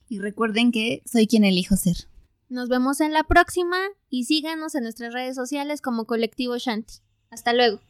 Y 0.08 0.18
recuerden 0.18 0.72
que 0.72 1.02
soy 1.06 1.28
quien 1.28 1.44
elijo 1.44 1.76
ser. 1.76 2.08
Nos 2.48 2.68
vemos 2.68 3.00
en 3.00 3.12
la 3.12 3.22
próxima 3.22 3.76
y 4.08 4.24
síganos 4.24 4.74
en 4.74 4.82
nuestras 4.82 5.12
redes 5.12 5.36
sociales 5.36 5.80
como 5.80 6.06
Colectivo 6.06 6.58
Shanti. 6.58 6.94
Hasta 7.30 7.52
luego. 7.52 7.80